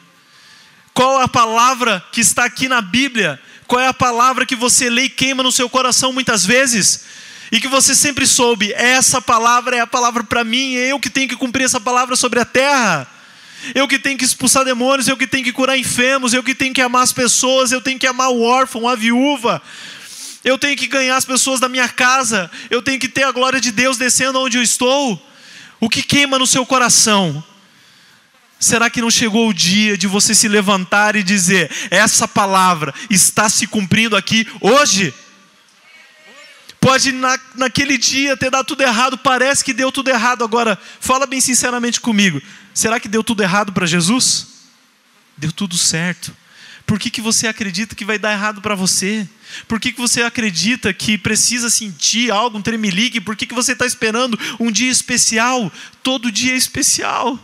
Qual 0.94 1.18
a 1.18 1.28
palavra 1.28 2.04
que 2.12 2.20
está 2.20 2.44
aqui 2.44 2.68
na 2.68 2.82
Bíblia? 2.82 3.40
Qual 3.66 3.80
é 3.80 3.86
a 3.86 3.94
palavra 3.94 4.44
que 4.44 4.54
você 4.54 4.90
lê 4.90 5.04
e 5.04 5.08
queima 5.08 5.42
no 5.42 5.50
seu 5.50 5.68
coração 5.68 6.12
muitas 6.12 6.44
vezes? 6.44 7.04
E 7.50 7.60
que 7.60 7.68
você 7.68 7.94
sempre 7.94 8.26
soube, 8.26 8.72
essa 8.72 9.20
palavra 9.20 9.76
é 9.76 9.80
a 9.80 9.86
palavra 9.86 10.24
para 10.24 10.42
mim, 10.42 10.74
é 10.74 10.92
eu 10.92 10.98
que 10.98 11.10
tenho 11.10 11.28
que 11.28 11.36
cumprir 11.36 11.64
essa 11.64 11.80
palavra 11.80 12.16
sobre 12.16 12.40
a 12.40 12.44
terra. 12.44 13.06
Eu 13.74 13.86
que 13.86 13.98
tenho 13.98 14.18
que 14.18 14.24
expulsar 14.24 14.64
demônios, 14.64 15.06
eu 15.06 15.16
que 15.16 15.26
tenho 15.26 15.44
que 15.44 15.52
curar 15.52 15.78
enfermos, 15.78 16.34
eu 16.34 16.42
que 16.42 16.54
tenho 16.54 16.74
que 16.74 16.80
amar 16.80 17.02
as 17.02 17.12
pessoas, 17.12 17.70
eu 17.70 17.80
tenho 17.80 17.98
que 17.98 18.06
amar 18.06 18.30
o 18.30 18.42
órfão, 18.42 18.88
a 18.88 18.96
viúva. 18.96 19.62
Eu 20.44 20.58
tenho 20.58 20.76
que 20.76 20.86
ganhar 20.86 21.16
as 21.16 21.24
pessoas 21.24 21.60
da 21.60 21.68
minha 21.68 21.88
casa, 21.88 22.50
eu 22.68 22.82
tenho 22.82 22.98
que 22.98 23.08
ter 23.08 23.22
a 23.22 23.30
glória 23.30 23.60
de 23.60 23.70
Deus 23.70 23.96
descendo 23.96 24.40
onde 24.40 24.56
eu 24.56 24.62
estou. 24.62 25.20
O 25.78 25.88
que 25.88 26.02
queima 26.02 26.38
no 26.38 26.46
seu 26.46 26.66
coração? 26.66 27.44
Será 28.62 28.88
que 28.88 29.00
não 29.00 29.10
chegou 29.10 29.48
o 29.48 29.52
dia 29.52 29.98
de 29.98 30.06
você 30.06 30.36
se 30.36 30.46
levantar 30.46 31.16
e 31.16 31.22
dizer: 31.24 31.68
essa 31.90 32.28
palavra 32.28 32.94
está 33.10 33.48
se 33.48 33.66
cumprindo 33.66 34.16
aqui 34.16 34.46
hoje? 34.60 35.12
Pode 36.78 37.10
na, 37.10 37.36
naquele 37.56 37.98
dia 37.98 38.36
ter 38.36 38.52
dado 38.52 38.64
tudo 38.64 38.82
errado, 38.84 39.18
parece 39.18 39.64
que 39.64 39.72
deu 39.72 39.90
tudo 39.90 40.10
errado. 40.10 40.44
Agora, 40.44 40.78
fala 41.00 41.26
bem 41.26 41.40
sinceramente 41.40 42.00
comigo: 42.00 42.40
será 42.72 43.00
que 43.00 43.08
deu 43.08 43.24
tudo 43.24 43.42
errado 43.42 43.72
para 43.72 43.84
Jesus? 43.84 44.46
Deu 45.36 45.50
tudo 45.50 45.76
certo. 45.76 46.32
Por 46.86 47.00
que, 47.00 47.10
que 47.10 47.20
você 47.20 47.48
acredita 47.48 47.96
que 47.96 48.04
vai 48.04 48.16
dar 48.16 48.32
errado 48.32 48.62
para 48.62 48.76
você? 48.76 49.28
Por 49.66 49.80
que, 49.80 49.92
que 49.92 50.00
você 50.00 50.22
acredita 50.22 50.94
que 50.94 51.18
precisa 51.18 51.68
sentir 51.68 52.30
algo, 52.30 52.58
um 52.58 52.62
tremelique? 52.62 53.20
Por 53.20 53.34
que, 53.34 53.44
que 53.44 53.54
você 53.54 53.72
está 53.72 53.86
esperando 53.86 54.38
um 54.60 54.70
dia 54.70 54.90
especial? 54.90 55.72
Todo 56.00 56.30
dia 56.30 56.52
é 56.52 56.56
especial. 56.56 57.40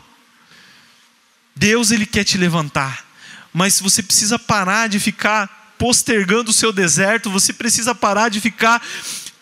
Deus, 1.59 1.91
Ele 1.91 2.07
quer 2.07 2.25
te 2.25 2.39
levantar, 2.39 3.05
mas 3.53 3.81
você 3.81 4.03
precisa 4.03 4.39
parar 4.39 4.89
de 4.89 5.01
ficar 5.01 5.75
postergando 5.77 6.51
o 6.51 6.55
seu 6.55 6.73
deserto, 6.73 7.31
você 7.31 7.53
precisa 7.53 7.95
parar 7.95 8.29
de 8.29 8.41
ficar 8.41 8.83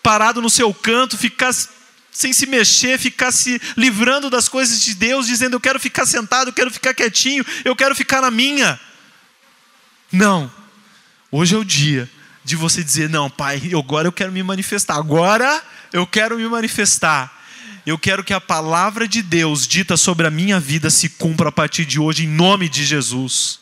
parado 0.01 0.41
no 0.41 0.49
seu 0.49 0.73
canto, 0.73 1.17
ficar 1.17 1.53
sem 2.11 2.33
se 2.33 2.47
mexer, 2.47 2.97
ficar 2.97 3.31
se 3.31 3.61
livrando 3.75 4.29
das 4.29 4.49
coisas 4.49 4.81
de 4.81 4.95
Deus, 4.95 5.27
dizendo 5.27 5.55
eu 5.55 5.59
quero 5.59 5.79
ficar 5.79 6.05
sentado, 6.05 6.49
eu 6.49 6.53
quero 6.53 6.71
ficar 6.71 6.93
quietinho, 6.93 7.45
eu 7.63 7.75
quero 7.75 7.95
ficar 7.95 8.21
na 8.21 8.31
minha. 8.31 8.79
Não. 10.11 10.51
Hoje 11.31 11.55
é 11.55 11.57
o 11.57 11.65
dia 11.65 12.09
de 12.43 12.55
você 12.55 12.83
dizer: 12.83 13.09
Não, 13.09 13.29
Pai, 13.29 13.61
agora 13.77 14.07
eu 14.07 14.11
quero 14.11 14.31
me 14.31 14.41
manifestar. 14.41 14.95
Agora 14.95 15.61
eu 15.93 16.07
quero 16.07 16.37
me 16.37 16.47
manifestar. 16.47 17.36
Eu 17.87 17.97
quero 17.97 18.21
que 18.21 18.33
a 18.33 18.41
palavra 18.41 19.07
de 19.07 19.21
Deus 19.21 19.65
dita 19.65 19.95
sobre 19.95 20.27
a 20.27 20.29
minha 20.29 20.59
vida 20.59 20.89
se 20.89 21.07
cumpra 21.07 21.47
a 21.47 21.51
partir 21.53 21.85
de 21.85 21.97
hoje, 21.97 22.25
em 22.25 22.27
nome 22.27 22.67
de 22.67 22.83
Jesus. 22.83 23.61